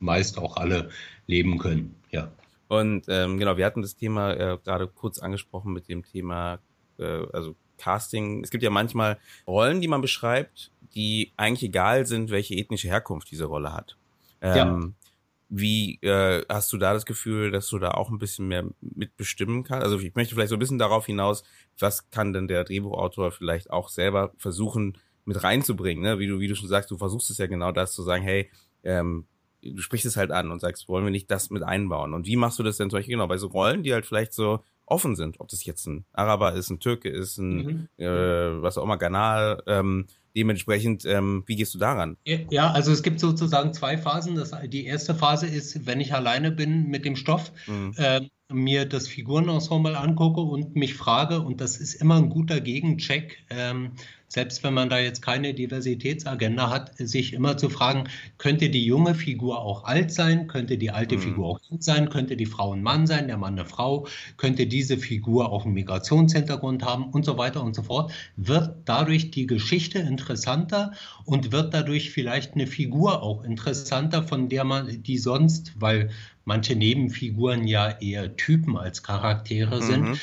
meist 0.00 0.36
auch 0.36 0.56
alle 0.56 0.90
leben 1.28 1.58
können. 1.58 1.94
Ja. 2.10 2.28
Und 2.68 3.04
ähm, 3.08 3.38
genau, 3.38 3.56
wir 3.56 3.64
hatten 3.64 3.82
das 3.82 3.96
Thema 3.96 4.32
äh, 4.32 4.58
gerade 4.62 4.88
kurz 4.88 5.20
angesprochen 5.20 5.72
mit 5.72 5.88
dem 5.88 6.04
Thema, 6.04 6.58
äh, 6.98 7.04
also 7.32 7.54
Casting. 7.78 8.42
Es 8.42 8.50
gibt 8.50 8.64
ja 8.64 8.70
manchmal 8.70 9.18
Rollen, 9.46 9.80
die 9.80 9.88
man 9.88 10.00
beschreibt, 10.00 10.72
die 10.94 11.30
eigentlich 11.36 11.62
egal 11.62 12.04
sind, 12.04 12.30
welche 12.30 12.54
ethnische 12.54 12.88
Herkunft 12.88 13.30
diese 13.30 13.44
Rolle 13.44 13.72
hat. 13.72 13.96
Ähm, 14.40 14.56
ja. 14.56 15.05
Wie 15.48 16.00
äh, 16.02 16.44
hast 16.48 16.72
du 16.72 16.78
da 16.78 16.92
das 16.92 17.06
Gefühl, 17.06 17.52
dass 17.52 17.68
du 17.68 17.78
da 17.78 17.92
auch 17.92 18.10
ein 18.10 18.18
bisschen 18.18 18.48
mehr 18.48 18.64
mitbestimmen 18.80 19.62
kannst? 19.62 19.84
Also 19.84 19.98
ich 19.98 20.14
möchte 20.14 20.34
vielleicht 20.34 20.50
so 20.50 20.56
ein 20.56 20.60
bisschen 20.60 20.78
darauf 20.78 21.06
hinaus, 21.06 21.44
was 21.78 22.10
kann 22.10 22.32
denn 22.32 22.48
der 22.48 22.64
Drehbuchautor 22.64 23.30
vielleicht 23.30 23.70
auch 23.70 23.88
selber 23.88 24.32
versuchen 24.38 24.98
mit 25.24 25.42
reinzubringen? 25.42 26.02
Ne? 26.02 26.18
Wie 26.18 26.26
du, 26.26 26.40
wie 26.40 26.48
du 26.48 26.56
schon 26.56 26.68
sagst, 26.68 26.90
du 26.90 26.98
versuchst 26.98 27.30
es 27.30 27.38
ja 27.38 27.46
genau 27.46 27.70
das 27.70 27.92
zu 27.92 28.02
sagen, 28.02 28.24
hey, 28.24 28.50
ähm, 28.82 29.26
du 29.62 29.80
sprichst 29.80 30.06
es 30.06 30.16
halt 30.16 30.30
an 30.30 30.50
und 30.50 30.60
sagst, 30.60 30.88
wollen 30.88 31.04
wir 31.04 31.10
nicht 31.10 31.30
das 31.30 31.50
mit 31.50 31.62
einbauen? 31.62 32.14
Und 32.14 32.26
wie 32.26 32.36
machst 32.36 32.58
du 32.58 32.62
das 32.62 32.76
denn 32.76 32.90
solche 32.90 33.10
genau 33.10 33.26
bei 33.26 33.38
so 33.38 33.48
Rollen, 33.48 33.82
die 33.82 33.92
halt 33.92 34.06
vielleicht 34.06 34.32
so 34.32 34.64
offen 34.84 35.16
sind, 35.16 35.40
ob 35.40 35.48
das 35.48 35.64
jetzt 35.64 35.86
ein 35.86 36.06
Araber 36.12 36.52
ist, 36.54 36.70
ein 36.70 36.80
Türke 36.80 37.08
ist, 37.08 37.38
ein 37.38 37.88
mhm. 37.96 38.04
äh, 38.04 38.62
was 38.62 38.78
auch 38.78 38.84
immer, 38.84 38.98
Ghana, 38.98 39.58
ähm, 39.66 40.06
dementsprechend, 40.36 41.04
ähm, 41.06 41.42
wie 41.46 41.56
gehst 41.56 41.74
du 41.74 41.78
daran? 41.78 42.16
Ja, 42.50 42.70
also 42.70 42.92
es 42.92 43.02
gibt 43.02 43.20
sozusagen 43.20 43.72
zwei 43.72 43.96
Phasen. 43.96 44.34
Das, 44.34 44.52
die 44.66 44.84
erste 44.84 45.14
Phase 45.14 45.46
ist, 45.46 45.86
wenn 45.86 46.00
ich 46.00 46.12
alleine 46.14 46.52
bin 46.52 46.88
mit 46.88 47.04
dem 47.04 47.16
Stoff, 47.16 47.52
mhm. 47.66 47.94
äh, 47.96 48.20
mir 48.52 48.84
das 48.84 49.08
Figurenensemble 49.08 49.98
angucke 49.98 50.40
und 50.40 50.76
mich 50.76 50.94
frage, 50.94 51.40
und 51.40 51.60
das 51.60 51.78
ist 51.78 51.94
immer 51.94 52.16
ein 52.16 52.28
guter 52.28 52.60
Gegencheck, 52.60 53.38
ähm, 53.50 53.92
selbst 54.28 54.64
wenn 54.64 54.74
man 54.74 54.90
da 54.90 54.98
jetzt 54.98 55.22
keine 55.22 55.54
Diversitätsagenda 55.54 56.70
hat, 56.70 56.92
sich 56.98 57.32
immer 57.32 57.56
zu 57.56 57.70
fragen, 57.70 58.04
könnte 58.38 58.70
die 58.70 58.84
junge 58.84 59.14
Figur 59.14 59.60
auch 59.60 59.84
alt 59.84 60.12
sein, 60.12 60.46
könnte 60.48 60.78
die 60.78 60.90
alte 60.90 61.16
mhm. 61.16 61.20
Figur 61.20 61.46
auch 61.46 61.60
Kind 61.62 61.84
sein, 61.84 62.08
könnte 62.08 62.36
die 62.36 62.46
Frau 62.46 62.72
ein 62.72 62.82
Mann 62.82 63.06
sein, 63.06 63.28
der 63.28 63.36
Mann 63.36 63.54
eine 63.54 63.66
Frau, 63.66 64.06
könnte 64.36 64.66
diese 64.66 64.98
Figur 64.98 65.50
auch 65.52 65.64
einen 65.64 65.74
Migrationshintergrund 65.74 66.84
haben? 66.84 67.10
Und 67.10 67.24
so 67.24 67.38
weiter 67.38 67.62
und 67.62 67.74
so 67.74 67.82
fort, 67.82 68.12
wird 68.36 68.76
dadurch 68.84 69.30
die 69.30 69.46
Geschichte 69.46 70.00
interessanter? 70.00 70.92
Und 71.24 71.52
wird 71.52 71.72
dadurch 71.72 72.10
vielleicht 72.10 72.54
eine 72.54 72.66
Figur 72.66 73.22
auch 73.22 73.44
interessanter, 73.44 74.22
von 74.22 74.48
der 74.48 74.64
man 74.64 75.02
die 75.02 75.18
sonst, 75.18 75.72
weil 75.78 76.10
manche 76.44 76.76
Nebenfiguren 76.76 77.66
ja 77.66 77.90
eher 77.90 78.36
Typen 78.36 78.76
als 78.76 79.02
Charaktere 79.02 79.82
sind, 79.82 80.02
mhm. 80.02 80.18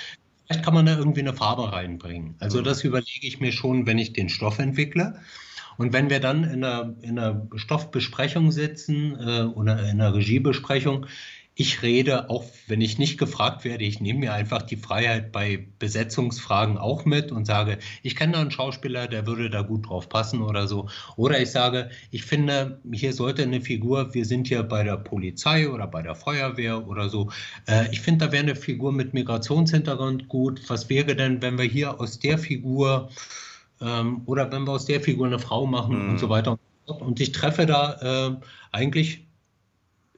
Vielleicht 0.54 0.66
kann 0.66 0.76
man 0.76 0.86
da 0.86 0.96
irgendwie 0.96 1.22
eine 1.22 1.34
Farbe 1.34 1.74
reinbringen. 1.74 2.36
Also 2.38 2.62
das 2.62 2.84
überlege 2.84 3.26
ich 3.26 3.40
mir 3.40 3.52
schon, 3.52 3.88
wenn 3.88 3.98
ich 3.98 4.14
den 4.14 4.30
Stoff 4.30 4.60
entwickle. 4.60 5.16
Und 5.78 5.94
wenn 5.94 6.12
wir 6.12 6.20
dann 6.20 6.44
in 6.44 6.64
einer, 6.64 6.94
in 7.02 7.18
einer 7.18 7.48
Stoffbesprechung 7.56 8.52
sitzen 8.52 9.18
äh, 9.20 9.42
oder 9.46 9.80
in 9.80 10.00
einer 10.00 10.14
Regiebesprechung, 10.14 11.08
ich 11.56 11.84
rede, 11.84 12.32
auch 12.32 12.46
wenn 12.68 12.82
ich 12.82 12.98
nicht 12.98 13.20
gefragt 13.20 13.64
werde, 13.64 13.84
ich 13.84 14.00
nehme 14.00 14.22
mir 14.22 14.34
einfach 14.34 14.64
die 14.64 14.76
Freiheit 14.76 15.32
bei 15.32 15.68
Besetzungsfragen 15.78 16.80
auch 16.80 17.06
mit 17.06 17.32
und 17.32 17.46
sage, 17.46 17.78
ich 18.02 18.16
kenne 18.16 18.34
da 18.34 18.42
einen 18.42 18.50
Schauspieler, 18.50 19.08
der 19.08 19.28
würde 19.28 19.52
da 19.52 19.62
gut 19.62 19.88
drauf 19.88 20.10
passen 20.10 20.42
oder 20.42 20.68
so. 20.68 20.90
Oder 21.16 21.40
ich 21.40 21.52
sage, 21.52 21.92
ich 22.10 22.24
finde, 22.24 22.82
hier 22.92 23.14
sollte 23.14 23.44
eine 23.44 23.62
Figur, 23.62 24.14
wir 24.16 24.26
sind 24.26 24.48
hier 24.48 24.64
bei 24.64 24.84
der 24.84 24.98
Polizei 24.98 25.70
oder 25.70 25.86
bei 25.86 26.02
der 26.02 26.16
Feuerwehr 26.16 26.88
oder 26.88 27.10
so. 27.10 27.30
Äh, 27.68 27.92
ich 27.92 28.02
finde, 28.02 28.26
da 28.26 28.32
wäre 28.32 28.44
eine 28.44 28.56
Figur 28.56 28.92
mit 28.92 29.14
Migrationshintergrund 29.14 30.28
gut. 30.30 30.62
Was 30.70 30.90
wäre 30.90 31.16
denn, 31.16 31.42
wenn 31.44 31.60
wir 31.60 31.66
hier 31.66 32.00
aus 32.00 32.18
der 32.18 32.40
Figur 32.40 33.10
ähm, 33.80 34.24
oder 34.26 34.52
wenn 34.52 34.64
wir 34.64 34.72
aus 34.72 34.86
der 34.86 35.02
Figur 35.02 35.28
eine 35.28 35.40
Frau 35.40 35.68
machen 35.68 36.04
mhm. 36.04 36.10
und 36.12 36.20
so 36.20 36.30
weiter. 36.30 36.58
Und 36.86 37.20
ich 37.20 37.32
treffe 37.32 37.68
da 37.68 38.30
äh, 38.32 38.36
eigentlich 38.72 39.28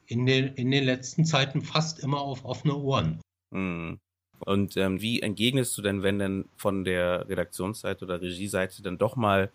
in 0.08 0.26
den, 0.26 0.53
in 0.56 0.72
den 0.72 0.84
letzten 0.84 1.26
Zeiten 1.26 1.62
fast 1.62 1.99
immer 1.99 2.22
auf 2.22 2.45
offene 2.45 2.76
Ohren. 2.76 3.20
Mhm. 3.51 3.99
Und 4.39 4.78
ähm, 4.78 5.01
wie 5.01 5.22
entgegnest 5.22 5.78
du 5.78 5.82
denn, 5.82 6.03
wenn 6.03 6.20
denn 6.20 6.45
von 6.58 6.84
der 6.84 7.28
Redaktionsseite 7.30 8.06
oder 8.06 8.22
Regieseite 8.22 8.84
dann 8.84 8.97
doch 8.97 9.16
mal, 9.16 9.49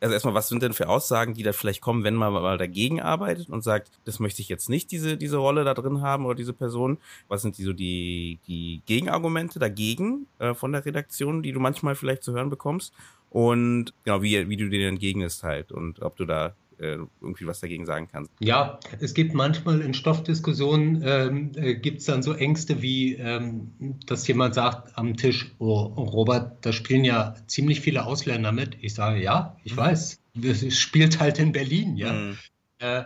also 0.00 0.12
erstmal, 0.12 0.34
was 0.34 0.48
sind 0.48 0.62
denn 0.62 0.74
für 0.74 0.88
Aussagen, 0.88 1.34
die 1.34 1.42
da 1.42 1.52
vielleicht 1.52 1.80
kommen, 1.80 2.04
wenn 2.04 2.14
man 2.14 2.32
mal 2.32 2.58
dagegen 2.58 3.00
arbeitet 3.00 3.48
und 3.48 3.64
sagt, 3.64 3.90
das 4.04 4.20
möchte 4.20 4.42
ich 4.42 4.48
jetzt 4.48 4.68
nicht, 4.68 4.90
diese, 4.92 5.16
diese 5.16 5.38
Rolle 5.38 5.64
da 5.64 5.74
drin 5.74 6.02
haben 6.02 6.26
oder 6.26 6.34
diese 6.34 6.52
Person? 6.52 6.98
Was 7.26 7.42
sind 7.42 7.58
die 7.58 7.64
so 7.64 7.72
die, 7.72 8.38
die 8.46 8.82
Gegenargumente 8.86 9.58
dagegen 9.58 10.26
äh, 10.38 10.54
von 10.54 10.72
der 10.72 10.84
Redaktion, 10.84 11.42
die 11.42 11.52
du 11.52 11.58
manchmal 11.58 11.96
vielleicht 11.96 12.22
zu 12.22 12.32
hören 12.32 12.50
bekommst? 12.50 12.92
Und 13.30 13.92
genau, 14.04 14.22
wie, 14.22 14.48
wie 14.48 14.56
du 14.56 14.68
denen 14.68 14.90
entgegnest 14.90 15.42
halt 15.42 15.72
und 15.72 16.00
ob 16.00 16.16
du 16.16 16.24
da 16.24 16.54
äh, 16.78 16.98
irgendwie 17.20 17.46
was 17.46 17.60
dagegen 17.60 17.86
sagen 17.86 18.08
kannst. 18.10 18.30
Ja, 18.40 18.78
es 19.00 19.14
gibt 19.14 19.34
manchmal 19.34 19.80
in 19.80 19.94
Stoffdiskussionen, 19.94 21.02
ähm, 21.04 21.52
äh, 21.56 21.74
gibt 21.74 21.98
es 21.98 22.06
dann 22.06 22.22
so 22.22 22.32
Ängste 22.32 22.82
wie, 22.82 23.14
ähm, 23.14 23.96
dass 24.06 24.26
jemand 24.28 24.54
sagt 24.54 24.96
am 24.96 25.16
Tisch, 25.16 25.54
oh, 25.58 25.82
Robert, 25.82 26.64
da 26.64 26.72
spielen 26.72 27.04
ja 27.04 27.34
ziemlich 27.46 27.80
viele 27.80 28.06
Ausländer 28.06 28.52
mit. 28.52 28.76
Ich 28.80 28.94
sage, 28.94 29.20
ja, 29.22 29.56
ich 29.64 29.72
mhm. 29.72 29.78
weiß, 29.78 30.20
es 30.42 30.78
spielt 30.78 31.20
halt 31.20 31.38
in 31.38 31.52
Berlin, 31.52 31.96
ja. 31.96 32.12
Mhm. 32.12 32.38
Äh, 32.78 33.04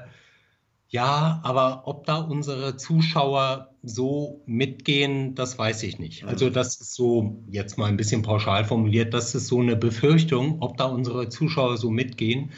ja, 0.88 1.40
aber 1.42 1.84
ob 1.86 2.04
da 2.04 2.16
unsere 2.16 2.76
Zuschauer 2.76 3.70
so 3.82 4.42
mitgehen, 4.44 5.34
das 5.34 5.58
weiß 5.58 5.84
ich 5.84 5.98
nicht. 5.98 6.24
Also 6.24 6.46
mhm. 6.46 6.52
das 6.52 6.80
ist 6.80 6.94
so, 6.94 7.42
jetzt 7.50 7.78
mal 7.78 7.86
ein 7.86 7.96
bisschen 7.96 8.20
pauschal 8.20 8.66
formuliert, 8.66 9.14
das 9.14 9.34
ist 9.34 9.46
so 9.46 9.60
eine 9.60 9.74
Befürchtung, 9.74 10.60
ob 10.60 10.76
da 10.76 10.84
unsere 10.84 11.30
Zuschauer 11.30 11.78
so 11.78 11.90
mitgehen. 11.90 12.52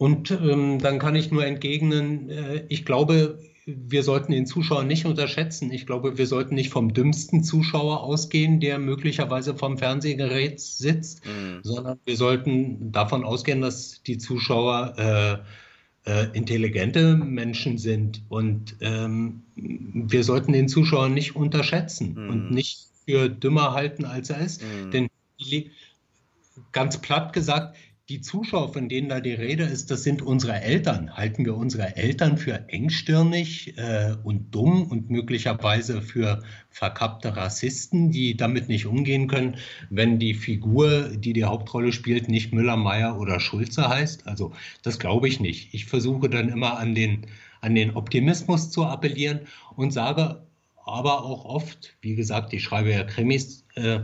Und 0.00 0.30
ähm, 0.30 0.78
dann 0.78 0.98
kann 0.98 1.14
ich 1.14 1.30
nur 1.30 1.44
entgegnen, 1.44 2.30
äh, 2.30 2.64
ich 2.70 2.86
glaube, 2.86 3.38
wir 3.66 4.02
sollten 4.02 4.32
den 4.32 4.46
Zuschauer 4.46 4.82
nicht 4.82 5.04
unterschätzen. 5.04 5.70
Ich 5.70 5.84
glaube, 5.84 6.16
wir 6.16 6.26
sollten 6.26 6.54
nicht 6.54 6.70
vom 6.70 6.94
dümmsten 6.94 7.44
Zuschauer 7.44 8.02
ausgehen, 8.02 8.60
der 8.60 8.78
möglicherweise 8.78 9.54
vom 9.54 9.76
Fernsehgerät 9.76 10.58
sitzt, 10.58 11.26
mhm. 11.26 11.60
sondern 11.64 11.98
wir 12.06 12.16
sollten 12.16 12.92
davon 12.92 13.24
ausgehen, 13.24 13.60
dass 13.60 14.02
die 14.02 14.16
Zuschauer 14.16 15.44
äh, 16.06 16.10
äh, 16.10 16.28
intelligente 16.32 17.16
Menschen 17.16 17.76
sind. 17.76 18.22
Und 18.30 18.76
ähm, 18.80 19.42
wir 19.54 20.24
sollten 20.24 20.54
den 20.54 20.68
Zuschauer 20.68 21.10
nicht 21.10 21.36
unterschätzen 21.36 22.14
mhm. 22.14 22.30
und 22.30 22.50
nicht 22.52 22.88
für 23.04 23.28
dümmer 23.28 23.74
halten, 23.74 24.06
als 24.06 24.30
er 24.30 24.40
ist. 24.40 24.62
Mhm. 24.62 24.90
Denn 24.92 25.08
ganz 26.72 26.96
platt 27.02 27.34
gesagt, 27.34 27.76
die 28.10 28.20
Zuschauer, 28.20 28.72
von 28.72 28.88
denen 28.88 29.08
da 29.08 29.20
die 29.20 29.32
Rede 29.32 29.62
ist, 29.62 29.92
das 29.92 30.02
sind 30.02 30.20
unsere 30.20 30.60
Eltern. 30.60 31.16
Halten 31.16 31.44
wir 31.44 31.56
unsere 31.56 31.96
Eltern 31.96 32.38
für 32.38 32.68
engstirnig 32.68 33.78
äh, 33.78 34.16
und 34.24 34.52
dumm 34.52 34.90
und 34.90 35.10
möglicherweise 35.10 36.02
für 36.02 36.42
verkappte 36.70 37.36
Rassisten, 37.36 38.10
die 38.10 38.36
damit 38.36 38.68
nicht 38.68 38.86
umgehen 38.86 39.28
können, 39.28 39.58
wenn 39.90 40.18
die 40.18 40.34
Figur, 40.34 41.10
die 41.10 41.32
die 41.32 41.44
Hauptrolle 41.44 41.92
spielt, 41.92 42.28
nicht 42.28 42.52
Müller, 42.52 42.76
Meyer 42.76 43.18
oder 43.18 43.38
Schulze 43.38 43.88
heißt? 43.88 44.26
Also 44.26 44.52
das 44.82 44.98
glaube 44.98 45.28
ich 45.28 45.38
nicht. 45.38 45.72
Ich 45.72 45.86
versuche 45.86 46.28
dann 46.28 46.48
immer 46.48 46.78
an 46.78 46.96
den, 46.96 47.26
an 47.60 47.76
den 47.76 47.94
Optimismus 47.94 48.72
zu 48.72 48.84
appellieren 48.86 49.42
und 49.76 49.92
sage 49.92 50.42
aber 50.84 51.24
auch 51.24 51.44
oft, 51.44 51.94
wie 52.00 52.16
gesagt, 52.16 52.52
ich 52.52 52.64
schreibe 52.64 52.90
ja 52.90 53.04
Krimis, 53.04 53.64
äh, 53.76 54.00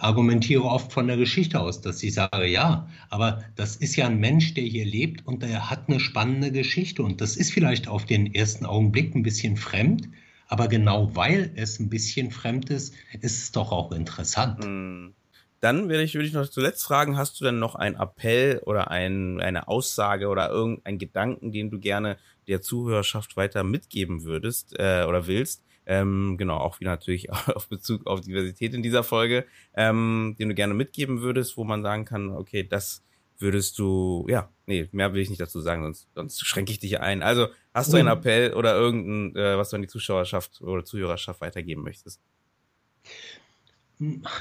argumentiere 0.00 0.64
oft 0.64 0.92
von 0.92 1.06
der 1.06 1.16
Geschichte 1.16 1.60
aus, 1.60 1.80
dass 1.80 2.02
ich 2.02 2.14
sage, 2.14 2.46
ja, 2.46 2.88
aber 3.10 3.44
das 3.54 3.76
ist 3.76 3.96
ja 3.96 4.06
ein 4.06 4.18
Mensch, 4.18 4.54
der 4.54 4.64
hier 4.64 4.84
lebt 4.84 5.26
und 5.26 5.42
der 5.42 5.70
hat 5.70 5.88
eine 5.88 6.00
spannende 6.00 6.50
Geschichte 6.50 7.02
und 7.02 7.20
das 7.20 7.36
ist 7.36 7.52
vielleicht 7.52 7.86
auf 7.86 8.04
den 8.04 8.34
ersten 8.34 8.66
Augenblick 8.66 9.14
ein 9.14 9.22
bisschen 9.22 9.56
fremd, 9.56 10.08
aber 10.48 10.68
genau 10.68 11.14
weil 11.14 11.52
es 11.54 11.78
ein 11.78 11.88
bisschen 11.88 12.30
fremd 12.30 12.70
ist, 12.70 12.94
ist 13.20 13.42
es 13.42 13.52
doch 13.52 13.70
auch 13.70 13.92
interessant. 13.92 14.64
Hm. 14.64 15.14
Dann 15.60 15.88
würde 15.88 16.02
ich, 16.02 16.14
würde 16.14 16.28
ich 16.28 16.34
noch 16.34 16.48
zuletzt 16.48 16.84
fragen, 16.84 17.16
hast 17.16 17.40
du 17.40 17.44
denn 17.44 17.58
noch 17.58 17.74
einen 17.76 17.96
Appell 17.96 18.60
oder 18.66 18.90
ein, 18.90 19.40
eine 19.40 19.68
Aussage 19.68 20.28
oder 20.28 20.50
irgendeinen 20.50 20.98
Gedanken, 20.98 21.50
den 21.50 21.70
du 21.70 21.78
gerne 21.80 22.18
der 22.46 22.60
Zuhörerschaft 22.60 23.36
weiter 23.36 23.64
mitgeben 23.64 24.24
würdest 24.24 24.78
äh, 24.78 25.04
oder 25.08 25.26
willst? 25.26 25.65
Ähm, 25.86 26.36
genau, 26.36 26.58
auch 26.58 26.80
wieder 26.80 26.90
natürlich 26.90 27.30
auf 27.54 27.68
Bezug 27.68 28.06
auf 28.06 28.20
Diversität 28.20 28.74
in 28.74 28.82
dieser 28.82 29.04
Folge, 29.04 29.46
ähm, 29.74 30.36
den 30.38 30.48
du 30.48 30.54
gerne 30.54 30.74
mitgeben 30.74 31.20
würdest, 31.20 31.56
wo 31.56 31.64
man 31.64 31.82
sagen 31.82 32.04
kann, 32.04 32.30
okay, 32.30 32.64
das 32.64 33.02
würdest 33.38 33.78
du, 33.78 34.26
ja, 34.28 34.48
nee, 34.66 34.88
mehr 34.92 35.12
will 35.12 35.20
ich 35.20 35.30
nicht 35.30 35.40
dazu 35.40 35.60
sagen, 35.60 35.82
sonst, 35.82 36.08
sonst 36.14 36.46
schränke 36.46 36.72
ich 36.72 36.78
dich 36.78 37.00
ein. 37.00 37.22
Also 37.22 37.48
hast 37.74 37.92
du 37.92 37.98
einen 37.98 38.08
Appell 38.08 38.54
oder 38.54 38.74
irgendein, 38.74 39.36
äh, 39.36 39.58
was 39.58 39.70
du 39.70 39.76
an 39.76 39.82
die 39.82 39.88
Zuschauerschaft 39.88 40.60
oder 40.62 40.84
Zuhörerschaft 40.84 41.40
weitergeben 41.40 41.82
möchtest? 41.82 42.20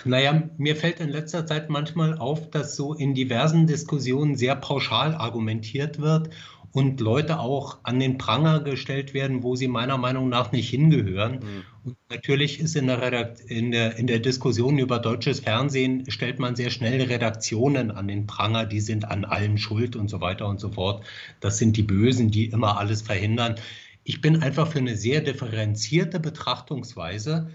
Naja, 0.04 0.50
mir 0.58 0.76
fällt 0.76 1.00
in 1.00 1.10
letzter 1.10 1.46
Zeit 1.46 1.70
manchmal 1.70 2.18
auf, 2.18 2.50
dass 2.50 2.76
so 2.76 2.94
in 2.94 3.14
diversen 3.14 3.68
Diskussionen 3.68 4.36
sehr 4.36 4.56
pauschal 4.56 5.16
argumentiert 5.16 6.00
wird 6.00 6.30
und 6.76 7.00
Leute 7.00 7.40
auch 7.40 7.78
an 7.84 8.02
den 8.02 8.18
Pranger 8.18 8.60
gestellt 8.60 9.14
werden, 9.14 9.44
wo 9.44 9.56
sie 9.56 9.70
meiner 9.70 9.98
Meinung 9.98 10.28
nach 10.28 10.52
nicht 10.52 10.70
hingehören. 10.70 11.36
Mhm. 11.36 11.64
Und 11.86 11.98
natürlich 12.10 12.60
ist 12.60 12.76
in 12.76 12.88
der, 12.88 13.02
Redakt 13.02 13.40
in, 13.40 13.72
der, 13.72 13.96
in 13.96 14.08
der 14.08 14.20
Diskussion 14.20 14.78
über 14.78 15.00
deutsches 15.00 15.40
Fernsehen, 15.40 16.04
stellt 16.12 16.38
man 16.38 16.58
sehr 16.58 16.72
schnell 16.72 17.02
Redaktionen 17.02 17.92
an 17.92 18.10
den 18.10 18.28
Pranger, 18.28 18.66
die 18.66 18.82
sind 18.82 19.06
an 19.06 19.24
allem 19.24 19.58
schuld 19.58 19.96
und 19.96 20.10
so 20.10 20.20
weiter 20.20 20.50
und 20.50 20.60
so 20.60 20.70
fort. 20.70 21.06
Das 21.40 21.60
sind 21.60 21.78
die 21.78 21.84
Bösen, 21.84 22.30
die 22.30 22.48
immer 22.48 22.78
alles 22.78 23.02
verhindern. 23.02 23.56
Ich 24.04 24.20
bin 24.20 24.44
einfach 24.44 24.68
für 24.68 24.80
eine 24.80 24.98
sehr 24.98 25.22
differenzierte 25.22 26.20
Betrachtungsweise 26.20 27.52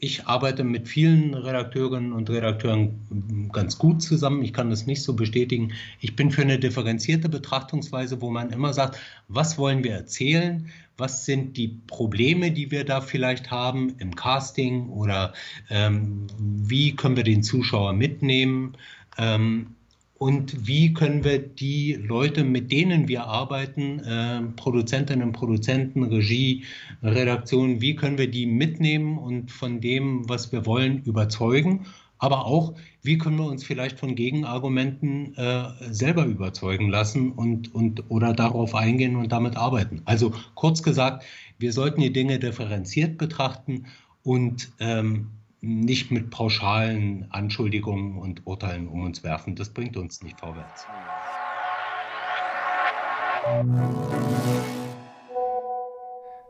ich 0.00 0.26
arbeite 0.26 0.64
mit 0.64 0.88
vielen 0.88 1.32
Redakteurinnen 1.32 2.12
und 2.12 2.28
Redakteuren 2.28 3.48
ganz 3.52 3.78
gut 3.78 4.02
zusammen. 4.02 4.42
Ich 4.42 4.52
kann 4.52 4.68
das 4.68 4.86
nicht 4.86 5.04
so 5.04 5.14
bestätigen. 5.14 5.74
Ich 6.00 6.16
bin 6.16 6.32
für 6.32 6.42
eine 6.42 6.58
differenzierte 6.58 7.28
Betrachtungsweise, 7.28 8.20
wo 8.20 8.30
man 8.30 8.50
immer 8.50 8.72
sagt, 8.72 8.98
was 9.28 9.56
wollen 9.56 9.84
wir 9.84 9.92
erzählen? 9.92 10.70
Was 10.96 11.24
sind 11.24 11.56
die 11.56 11.68
Probleme, 11.86 12.50
die 12.50 12.72
wir 12.72 12.84
da 12.84 13.00
vielleicht 13.00 13.52
haben 13.52 13.94
im 13.98 14.16
Casting 14.16 14.88
oder 14.88 15.34
ähm, 15.70 16.26
wie 16.40 16.96
können 16.96 17.16
wir 17.16 17.22
den 17.22 17.44
Zuschauer 17.44 17.92
mitnehmen? 17.92 18.76
Ähm, 19.18 19.76
und 20.18 20.66
wie 20.66 20.92
können 20.92 21.22
wir 21.22 21.38
die 21.38 21.94
Leute, 21.94 22.42
mit 22.42 22.72
denen 22.72 23.06
wir 23.06 23.24
arbeiten, 23.24 24.00
äh, 24.00 24.42
Produzentinnen, 24.56 25.30
Produzenten, 25.30 26.02
Regie, 26.02 26.64
Redaktion, 27.02 27.80
wie 27.80 27.94
können 27.94 28.18
wir 28.18 28.28
die 28.28 28.46
mitnehmen 28.46 29.16
und 29.16 29.52
von 29.52 29.80
dem, 29.80 30.28
was 30.28 30.50
wir 30.50 30.66
wollen, 30.66 31.02
überzeugen? 31.04 31.86
Aber 32.18 32.46
auch, 32.46 32.74
wie 33.02 33.16
können 33.16 33.38
wir 33.38 33.46
uns 33.46 33.62
vielleicht 33.62 34.00
von 34.00 34.16
Gegenargumenten 34.16 35.36
äh, 35.36 35.68
selber 35.90 36.24
überzeugen 36.24 36.88
lassen 36.88 37.30
und, 37.30 37.72
und 37.72 38.10
oder 38.10 38.32
darauf 38.32 38.74
eingehen 38.74 39.14
und 39.14 39.30
damit 39.30 39.56
arbeiten? 39.56 40.02
Also 40.04 40.32
kurz 40.56 40.82
gesagt, 40.82 41.24
wir 41.60 41.72
sollten 41.72 42.00
die 42.00 42.12
Dinge 42.12 42.40
differenziert 42.40 43.18
betrachten 43.18 43.86
und 44.24 44.72
ähm, 44.80 45.28
nicht 45.60 46.10
mit 46.10 46.30
pauschalen 46.30 47.26
Anschuldigungen 47.30 48.18
und 48.18 48.46
Urteilen 48.46 48.88
um 48.88 49.02
uns 49.04 49.24
werfen. 49.24 49.56
Das 49.56 49.70
bringt 49.70 49.96
uns 49.96 50.22
nicht 50.22 50.38
vorwärts. 50.38 50.86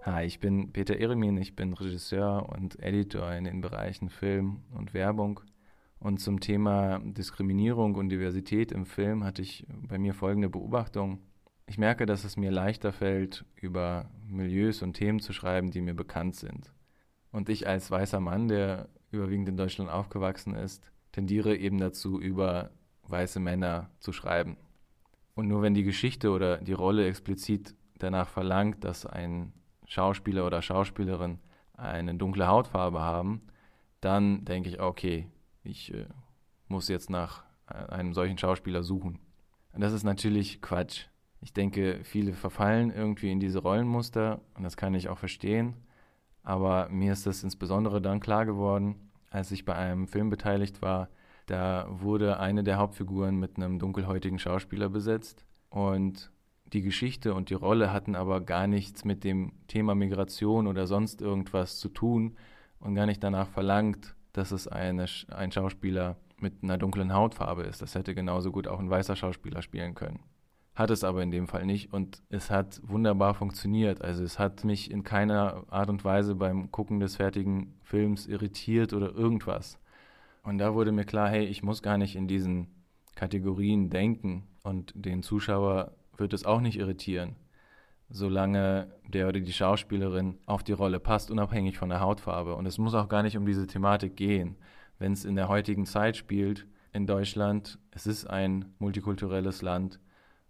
Hi, 0.03 0.25
ich 0.25 0.41
bin 0.41 0.73
Peter 0.73 0.99
Eremin, 0.99 1.37
ich 1.39 1.55
bin 1.57 1.73
Regisseur 1.73 2.49
und 2.51 2.79
Editor 2.81 3.33
in 3.33 3.45
den 3.45 3.61
Bereichen 3.61 4.11
Film 4.11 4.63
und 4.75 4.95
Werbung. 4.95 5.41
Und 6.01 6.19
zum 6.21 6.41
Thema 6.41 7.01
Diskriminierung 7.01 7.95
und 7.95 8.09
Diversität 8.09 8.73
im 8.73 8.87
Film 8.87 9.25
hatte 9.25 9.43
ich 9.43 9.67
bei 9.69 9.99
mir 9.99 10.15
folgende 10.15 10.49
Beobachtung. 10.49 11.21
Ich 11.67 11.77
merke, 11.77 12.07
dass 12.07 12.25
es 12.25 12.37
mir 12.37 12.51
leichter 12.51 12.93
fällt, 12.93 13.45
über 13.57 14.11
Milieus 14.27 14.83
und 14.83 14.95
Themen 14.95 15.21
zu 15.21 15.33
schreiben, 15.33 15.71
die 15.71 15.81
mir 15.81 15.95
bekannt 15.95 16.37
sind. 16.37 16.73
Und 17.31 17.49
ich 17.49 17.67
als 17.67 17.91
weißer 17.91 18.21
Mann, 18.21 18.49
der 18.49 18.89
überwiegend 19.11 19.49
in 19.49 19.57
Deutschland 19.57 19.91
aufgewachsen 19.91 20.55
ist, 20.55 20.83
tendiere 21.13 21.57
eben 21.57 21.79
dazu, 21.79 22.21
über 22.21 22.71
weiße 23.09 23.41
Männer 23.41 23.91
zu 24.01 24.13
schreiben. 24.13 24.57
Und 25.35 25.49
nur 25.49 25.63
wenn 25.63 25.75
die 25.75 25.85
Geschichte 25.85 26.31
oder 26.31 26.59
die 26.59 26.73
Rolle 26.73 27.07
explizit 27.07 27.75
danach 27.99 28.29
verlangt, 28.29 28.85
dass 28.85 29.07
ein 29.07 29.53
Schauspieler 29.87 30.47
oder 30.47 30.63
Schauspielerin 30.63 31.39
eine 31.75 32.15
dunkle 32.15 32.49
Hautfarbe 32.49 33.01
haben, 33.01 33.43
dann 34.01 34.45
denke 34.45 34.69
ich, 34.69 34.81
okay, 34.81 35.29
ich 35.63 35.93
äh, 35.95 36.07
muss 36.69 36.89
jetzt 36.89 37.11
nach 37.11 37.45
einem 37.67 38.15
solchen 38.15 38.39
Schauspieler 38.39 38.83
suchen. 38.83 39.19
Und 39.73 39.81
das 39.81 39.93
ist 39.93 40.05
natürlich 40.05 40.63
Quatsch. 40.63 41.07
Ich 41.41 41.53
denke, 41.53 42.01
viele 42.03 42.33
verfallen 42.33 42.91
irgendwie 42.91 43.31
in 43.31 43.41
diese 43.41 43.61
Rollenmuster 43.61 44.41
und 44.55 44.65
das 44.65 44.77
kann 44.77 44.95
ich 44.95 45.09
auch 45.09 45.19
verstehen. 45.19 45.75
Aber 46.49 46.89
mir 46.89 47.13
ist 47.13 47.27
das 47.27 47.43
insbesondere 47.43 48.01
dann 48.01 48.21
klar 48.21 48.47
geworden, 48.47 49.11
als 49.29 49.53
ich 49.53 49.67
bei 49.67 49.75
einem 49.75 50.09
Film 50.09 50.31
beteiligt 50.31 50.81
war. 50.81 51.11
Da 51.45 51.87
wurde 51.91 52.41
eine 52.41 52.65
der 52.65 52.79
Hauptfiguren 52.79 53.39
mit 53.39 53.59
einem 53.59 53.79
dunkelhäutigen 53.79 54.39
Schauspieler 54.39 54.89
besetzt. 54.89 55.45
Und 55.69 56.33
die 56.73 56.81
Geschichte 56.81 57.35
und 57.35 57.51
die 57.51 57.55
Rolle 57.55 57.93
hatten 57.93 58.17
aber 58.17 58.41
gar 58.41 58.67
nichts 58.67 59.05
mit 59.05 59.25
dem 59.25 59.53
Thema 59.67 59.95
Migration 59.95 60.67
oder 60.67 60.87
sonst 60.87 61.21
irgendwas 61.21 61.77
zu 61.77 61.91
tun 61.91 62.35
und 62.81 62.95
gar 62.95 63.05
nicht 63.05 63.23
danach 63.23 63.49
verlangt, 63.49 64.15
dass 64.33 64.51
es 64.51 64.67
eine, 64.67 65.05
ein 65.29 65.53
Schauspieler 65.53 66.17
mit 66.39 66.63
einer 66.63 66.79
dunklen 66.79 67.13
Hautfarbe 67.13 67.65
ist. 67.65 67.83
Das 67.83 67.95
hätte 67.95 68.15
genauso 68.15 68.53
gut 68.53 68.69
auch 68.69 68.79
ein 68.79 68.89
weißer 68.89 69.17
Schauspieler 69.17 69.61
spielen 69.61 69.95
können 69.95 70.21
hat 70.79 70.91
es 70.91 71.03
aber 71.03 71.25
in 71.25 71.33
dem 71.33 71.49
Fall 71.49 71.67
nicht 71.67 71.93
und 71.93 72.23
es 72.31 72.51
hat 72.51 72.81
wunderbar 72.85 73.35
funktioniert. 73.35 74.01
Also 74.01 74.23
es 74.23 74.39
hat 74.39 74.63
mich 74.63 74.93
in 74.93 75.03
keiner 75.03 75.65
Art 75.71 75.91
und 75.91 76.05
Weise 76.05 76.37
beim 76.37 76.71
Gucken 76.71 77.01
des 77.01 77.17
fertigen 77.17 77.75
Films 77.83 78.27
irritiert 78.27 78.93
oder 78.93 79.13
irgendwas. 79.13 79.81
Und 80.45 80.59
da 80.59 80.75
wurde 80.75 80.93
mir 80.93 81.05
klar, 81.05 81.29
hey, 81.29 81.45
ich 81.45 81.65
muss 81.65 81.83
gar 81.83 81.99
nicht 81.99 82.15
in 82.15 82.29
diesen 82.29 82.69
Kategorien 83.17 83.91
denken 83.91 84.47
und 84.63 84.93
den 84.95 85.25
Zuschauer 85.25 85.97
wird 86.17 86.33
es 86.33 86.45
auch 86.45 86.61
nicht 86.61 86.79
irritieren, 86.79 87.35
solange 88.09 88.87
der 89.09 89.27
oder 89.27 89.41
die 89.41 89.53
Schauspielerin 89.53 90.39
auf 90.47 90.63
die 90.63 90.73
Rolle 90.73 91.01
passt, 91.01 91.33
unabhängig 91.33 91.77
von 91.77 91.89
der 91.89 92.01
Hautfarbe. 92.01 92.55
Und 92.55 92.67
es 92.67 92.79
muss 92.79 92.95
auch 92.95 93.09
gar 93.09 93.25
nicht 93.25 93.37
um 93.37 93.47
diese 93.47 93.67
Thematik 93.67 94.17
gehen. 94.17 94.57
Wenn 95.01 95.13
es 95.13 95.25
in 95.25 95.35
der 95.35 95.49
heutigen 95.49 95.87
Zeit 95.87 96.17
spielt 96.17 96.67
in 96.93 97.09
Deutschland, 97.09 97.81
es 97.91 98.07
ist 98.07 98.27
ein 98.27 98.67
multikulturelles 98.79 99.61
Land, 99.63 99.99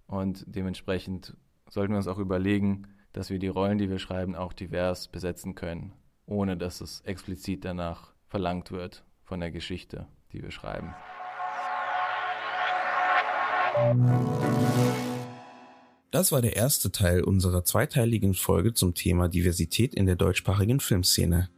und 0.08 0.44
dementsprechend 0.48 1.36
sollten 1.68 1.92
wir 1.92 1.98
uns 1.98 2.08
auch 2.08 2.18
überlegen, 2.18 2.88
dass 3.12 3.30
wir 3.30 3.38
die 3.38 3.48
Rollen, 3.48 3.78
die 3.78 3.90
wir 3.90 3.98
schreiben, 3.98 4.34
auch 4.34 4.52
divers 4.52 5.08
besetzen 5.08 5.54
können, 5.54 5.92
ohne 6.26 6.56
dass 6.56 6.80
es 6.80 7.02
explizit 7.02 7.64
danach 7.64 8.12
verlangt 8.26 8.72
wird 8.72 9.04
von 9.22 9.40
der 9.40 9.50
Geschichte, 9.50 10.08
die 10.32 10.42
wir 10.42 10.50
schreiben. 10.50 10.94
Das 16.10 16.32
war 16.32 16.40
der 16.40 16.56
erste 16.56 16.90
Teil 16.90 17.22
unserer 17.22 17.64
zweiteiligen 17.64 18.32
Folge 18.32 18.72
zum 18.72 18.94
Thema 18.94 19.28
Diversität 19.28 19.94
in 19.94 20.06
der 20.06 20.16
deutschsprachigen 20.16 20.80
Filmszene. 20.80 21.50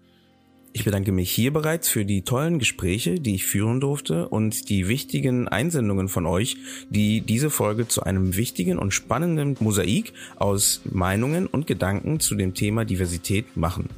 Ich 0.73 0.85
bedanke 0.85 1.11
mich 1.11 1.33
hier 1.33 1.53
bereits 1.53 1.89
für 1.89 2.05
die 2.05 2.23
tollen 2.23 2.61
Gespräche, 2.61 3.17
die 3.17 3.35
ich 3.35 3.45
führen 3.45 3.81
durfte 3.81 4.29
und 4.29 4.69
die 4.69 4.87
wichtigen 4.87 5.49
Einsendungen 5.49 6.09
von 6.09 6.27
euch, 6.27 6.57
die 6.91 7.23
diese 7.23 7.51
Folge 7.51 7.89
zu 7.89 8.05
einem 8.05 8.37
wichtigen 8.37 8.79
und 8.79 8.93
spannenden 8.93 9.57
Mosaik 9.59 10.13
aus 10.37 10.81
Meinungen 10.85 11.49
und 11.49 11.67
Gedanken 11.67 12.21
zu 12.21 12.37
dem 12.37 12.55
Thema 12.55 12.85
Diversität 12.85 13.57
machen. 13.57 13.89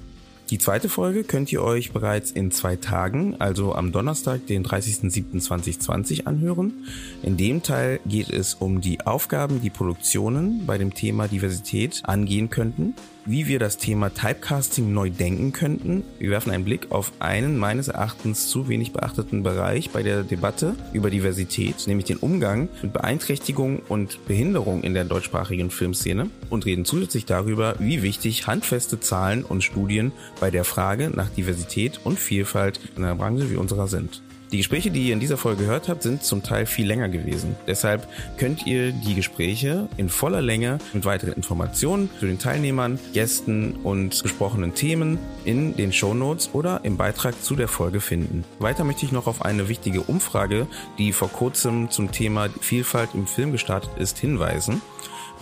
Die 0.49 0.59
zweite 0.59 0.89
Folge 0.89 1.24
könnt 1.24 1.53
ihr 1.53 1.62
euch 1.62 1.93
bereits 1.93 2.31
in 2.31 2.51
zwei 2.51 2.77
Tagen, 2.77 3.36
also 3.39 3.74
am 3.74 3.93
Donnerstag, 3.93 4.47
den 4.47 4.65
30.07.2020 4.65 6.24
anhören. 6.24 6.86
In 7.23 7.36
dem 7.36 7.62
Teil 7.62 8.01
geht 8.07 8.31
es 8.31 8.55
um 8.55 8.81
die 8.81 9.01
Aufgaben, 9.03 9.61
die 9.61 9.70
Produktionen 9.70 10.66
bei 10.66 10.78
dem 10.78 10.94
Thema 10.94 11.28
Diversität 11.28 12.03
angehen 12.05 12.49
könnten 12.49 12.94
wie 13.24 13.47
wir 13.47 13.59
das 13.59 13.78
Thema 13.78 14.12
Typecasting 14.12 14.93
neu 14.93 15.11
denken 15.11 15.53
könnten. 15.53 16.03
Wir 16.19 16.31
werfen 16.31 16.51
einen 16.51 16.65
Blick 16.65 16.90
auf 16.90 17.12
einen 17.19 17.59
meines 17.59 17.89
Erachtens 17.89 18.49
zu 18.49 18.69
wenig 18.69 18.93
beachteten 18.93 19.43
Bereich 19.43 19.90
bei 19.90 20.03
der 20.03 20.23
Debatte 20.23 20.74
über 20.93 21.11
Diversität, 21.11 21.86
nämlich 21.86 22.07
den 22.07 22.16
Umgang 22.19 22.69
mit 22.82 22.93
Beeinträchtigung 22.93 23.81
und 23.89 24.24
Behinderung 24.27 24.82
in 24.82 24.94
der 24.94 25.05
deutschsprachigen 25.05 25.70
Filmszene 25.70 26.31
und 26.51 26.66
reden 26.66 26.85
zusätzlich 26.85 27.27
darüber, 27.27 27.77
wie 27.78 28.03
wichtig 28.03 28.47
handfeste 28.47 29.01
Zahlen 29.01 29.44
und 29.44 29.62
Studien 29.62 30.12
bei 30.40 30.51
der 30.51 30.65
Frage 30.65 31.11
nach 31.11 31.28
Diversität 31.28 32.01
und 32.05 32.19
Vielfalt 32.19 32.81
in 32.97 33.05
einer 33.05 33.15
Branche 33.15 33.51
wie 33.51 33.57
unserer 33.57 33.89
sind. 33.89 34.23
Die 34.53 34.59
Gespräche, 34.59 34.91
die 34.91 35.09
ihr 35.09 35.15
in 35.15 35.20
dieser 35.20 35.39
Folge 35.39 35.65
gehört 35.65 35.89
habt, 35.89 36.03
sind 36.03 36.23
zum 36.23 36.43
Teil 36.43 36.66
viel 36.66 36.87
länger 36.87 37.09
gewesen. 37.09 37.57
Deshalb 37.66 38.07
könnt 38.37 38.66
ihr 38.66 38.93
die 38.93 39.15
Gespräche 39.15 39.89
in 39.97 40.11
voller 40.11 40.43
Länge 40.43 40.77
mit 40.93 41.07
weiteren 41.07 41.33
Informationen 41.33 42.11
zu 42.20 42.27
den 42.27 42.39
Teilnehmern, 42.39 42.99
Gästen 43.15 43.77
und 43.83 44.23
gesprochenen 44.23 44.74
Themen 44.74 45.19
in 45.45 45.74
den 45.74 45.91
Shownotes 45.91 46.51
oder 46.53 46.81
im 46.85 46.99
Beitrag 46.99 47.43
zu 47.43 47.57
der 47.57 47.69
Folge 47.69 48.03
finden. 48.03 48.45
Weiter 48.59 48.85
möchte 48.85 49.07
ich 49.07 49.12
noch 49.12 49.27
auf 49.27 49.43
eine 49.43 49.70
wichtige 49.70 50.03
Umfrage, 50.03 50.66
die 50.99 51.15
vor 51.15 51.31
kurzem 51.31 51.91
zum 51.91 52.12
Thema 52.12 52.51
Vielfalt 52.61 53.11
im 53.15 53.27
Film 53.27 53.53
gestartet 53.53 53.93
ist, 53.97 54.19
hinweisen 54.19 54.83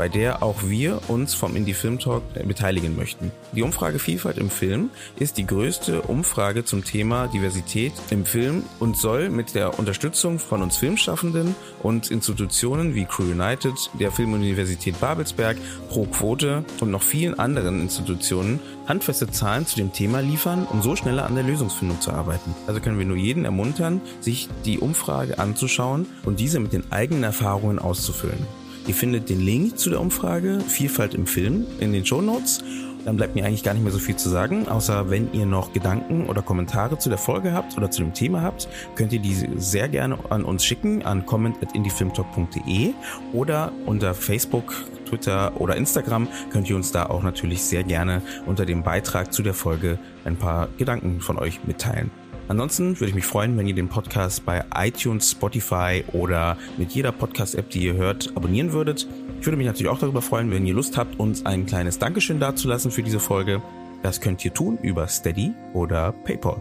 bei 0.00 0.08
der 0.08 0.42
auch 0.42 0.62
wir 0.64 0.98
uns 1.08 1.34
vom 1.34 1.54
Indie 1.54 1.74
Film 1.74 1.98
Talk 1.98 2.22
beteiligen 2.46 2.96
möchten. 2.96 3.32
Die 3.52 3.60
Umfrage 3.60 3.98
Vielfalt 3.98 4.38
im 4.38 4.48
Film 4.48 4.88
ist 5.18 5.36
die 5.36 5.46
größte 5.46 6.00
Umfrage 6.00 6.64
zum 6.64 6.84
Thema 6.84 7.26
Diversität 7.26 7.92
im 8.08 8.24
Film 8.24 8.62
und 8.78 8.96
soll 8.96 9.28
mit 9.28 9.54
der 9.54 9.78
Unterstützung 9.78 10.38
von 10.38 10.62
uns 10.62 10.78
Filmschaffenden 10.78 11.54
und 11.82 12.10
Institutionen 12.10 12.94
wie 12.94 13.04
Crew 13.04 13.24
United, 13.24 13.74
der 13.92 14.10
Filmuniversität 14.10 14.98
Babelsberg, 15.00 15.58
Pro 15.90 16.06
Quote 16.06 16.64
und 16.80 16.90
noch 16.90 17.02
vielen 17.02 17.38
anderen 17.38 17.82
Institutionen 17.82 18.58
handfeste 18.88 19.30
Zahlen 19.30 19.66
zu 19.66 19.76
dem 19.76 19.92
Thema 19.92 20.20
liefern, 20.20 20.66
um 20.70 20.80
so 20.80 20.96
schneller 20.96 21.26
an 21.26 21.34
der 21.34 21.44
Lösungsfindung 21.44 22.00
zu 22.00 22.10
arbeiten. 22.10 22.54
Also 22.66 22.80
können 22.80 22.98
wir 22.98 23.04
nur 23.04 23.18
jeden 23.18 23.44
ermuntern, 23.44 24.00
sich 24.20 24.48
die 24.64 24.78
Umfrage 24.78 25.38
anzuschauen 25.38 26.06
und 26.24 26.40
diese 26.40 26.58
mit 26.58 26.72
den 26.72 26.90
eigenen 26.90 27.22
Erfahrungen 27.22 27.78
auszufüllen. 27.78 28.46
Ihr 28.90 28.96
findet 28.96 29.30
den 29.30 29.38
Link 29.40 29.78
zu 29.78 29.88
der 29.88 30.00
Umfrage 30.00 30.58
Vielfalt 30.66 31.14
im 31.14 31.24
Film 31.24 31.64
in 31.78 31.92
den 31.92 32.04
Show 32.04 32.20
Notes. 32.20 32.58
Dann 33.04 33.16
bleibt 33.16 33.36
mir 33.36 33.46
eigentlich 33.46 33.62
gar 33.62 33.72
nicht 33.72 33.84
mehr 33.84 33.92
so 33.92 34.00
viel 34.00 34.16
zu 34.16 34.28
sagen, 34.28 34.66
außer 34.66 35.10
wenn 35.10 35.32
ihr 35.32 35.46
noch 35.46 35.72
Gedanken 35.72 36.26
oder 36.26 36.42
Kommentare 36.42 36.98
zu 36.98 37.08
der 37.08 37.16
Folge 37.16 37.52
habt 37.52 37.76
oder 37.76 37.92
zu 37.92 38.02
dem 38.02 38.14
Thema 38.14 38.42
habt, 38.42 38.66
könnt 38.96 39.12
ihr 39.12 39.20
diese 39.20 39.46
sehr 39.58 39.88
gerne 39.88 40.18
an 40.30 40.44
uns 40.44 40.64
schicken 40.64 41.04
an 41.04 41.24
comment@indiefilmtalk.de 41.24 42.94
oder 43.32 43.70
unter 43.86 44.12
Facebook, 44.12 44.74
Twitter 45.04 45.60
oder 45.60 45.76
Instagram 45.76 46.26
könnt 46.50 46.68
ihr 46.68 46.74
uns 46.74 46.90
da 46.90 47.06
auch 47.06 47.22
natürlich 47.22 47.62
sehr 47.62 47.84
gerne 47.84 48.22
unter 48.44 48.66
dem 48.66 48.82
Beitrag 48.82 49.32
zu 49.32 49.44
der 49.44 49.54
Folge 49.54 50.00
ein 50.24 50.34
paar 50.34 50.66
Gedanken 50.78 51.20
von 51.20 51.38
euch 51.38 51.60
mitteilen. 51.64 52.10
Ansonsten 52.50 52.98
würde 52.98 53.10
ich 53.10 53.14
mich 53.14 53.26
freuen, 53.26 53.56
wenn 53.56 53.68
ihr 53.68 53.76
den 53.76 53.86
Podcast 53.86 54.44
bei 54.44 54.64
iTunes, 54.74 55.30
Spotify 55.30 56.02
oder 56.12 56.58
mit 56.78 56.90
jeder 56.90 57.12
Podcast-App, 57.12 57.70
die 57.70 57.84
ihr 57.84 57.94
hört, 57.94 58.32
abonnieren 58.34 58.72
würdet. 58.72 59.06
Ich 59.38 59.46
würde 59.46 59.56
mich 59.56 59.68
natürlich 59.68 59.88
auch 59.88 60.00
darüber 60.00 60.20
freuen, 60.20 60.50
wenn 60.50 60.66
ihr 60.66 60.74
Lust 60.74 60.96
habt, 60.96 61.20
uns 61.20 61.46
ein 61.46 61.64
kleines 61.64 62.00
Dankeschön 62.00 62.40
dazulassen 62.40 62.90
für 62.90 63.04
diese 63.04 63.20
Folge. 63.20 63.62
Das 64.02 64.20
könnt 64.20 64.44
ihr 64.44 64.52
tun 64.52 64.78
über 64.82 65.06
Steady 65.06 65.52
oder 65.74 66.10
PayPal. 66.10 66.60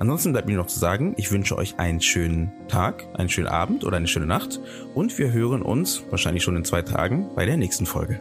Ansonsten 0.00 0.32
bleibt 0.32 0.48
mir 0.48 0.56
noch 0.56 0.66
zu 0.66 0.80
sagen, 0.80 1.14
ich 1.16 1.30
wünsche 1.30 1.56
euch 1.56 1.78
einen 1.78 2.00
schönen 2.00 2.50
Tag, 2.66 3.06
einen 3.14 3.28
schönen 3.28 3.46
Abend 3.46 3.84
oder 3.84 3.96
eine 3.96 4.08
schöne 4.08 4.26
Nacht 4.26 4.58
und 4.96 5.16
wir 5.18 5.30
hören 5.30 5.62
uns 5.62 6.02
wahrscheinlich 6.10 6.42
schon 6.42 6.56
in 6.56 6.64
zwei 6.64 6.82
Tagen 6.82 7.30
bei 7.36 7.46
der 7.46 7.56
nächsten 7.56 7.86
Folge. 7.86 8.18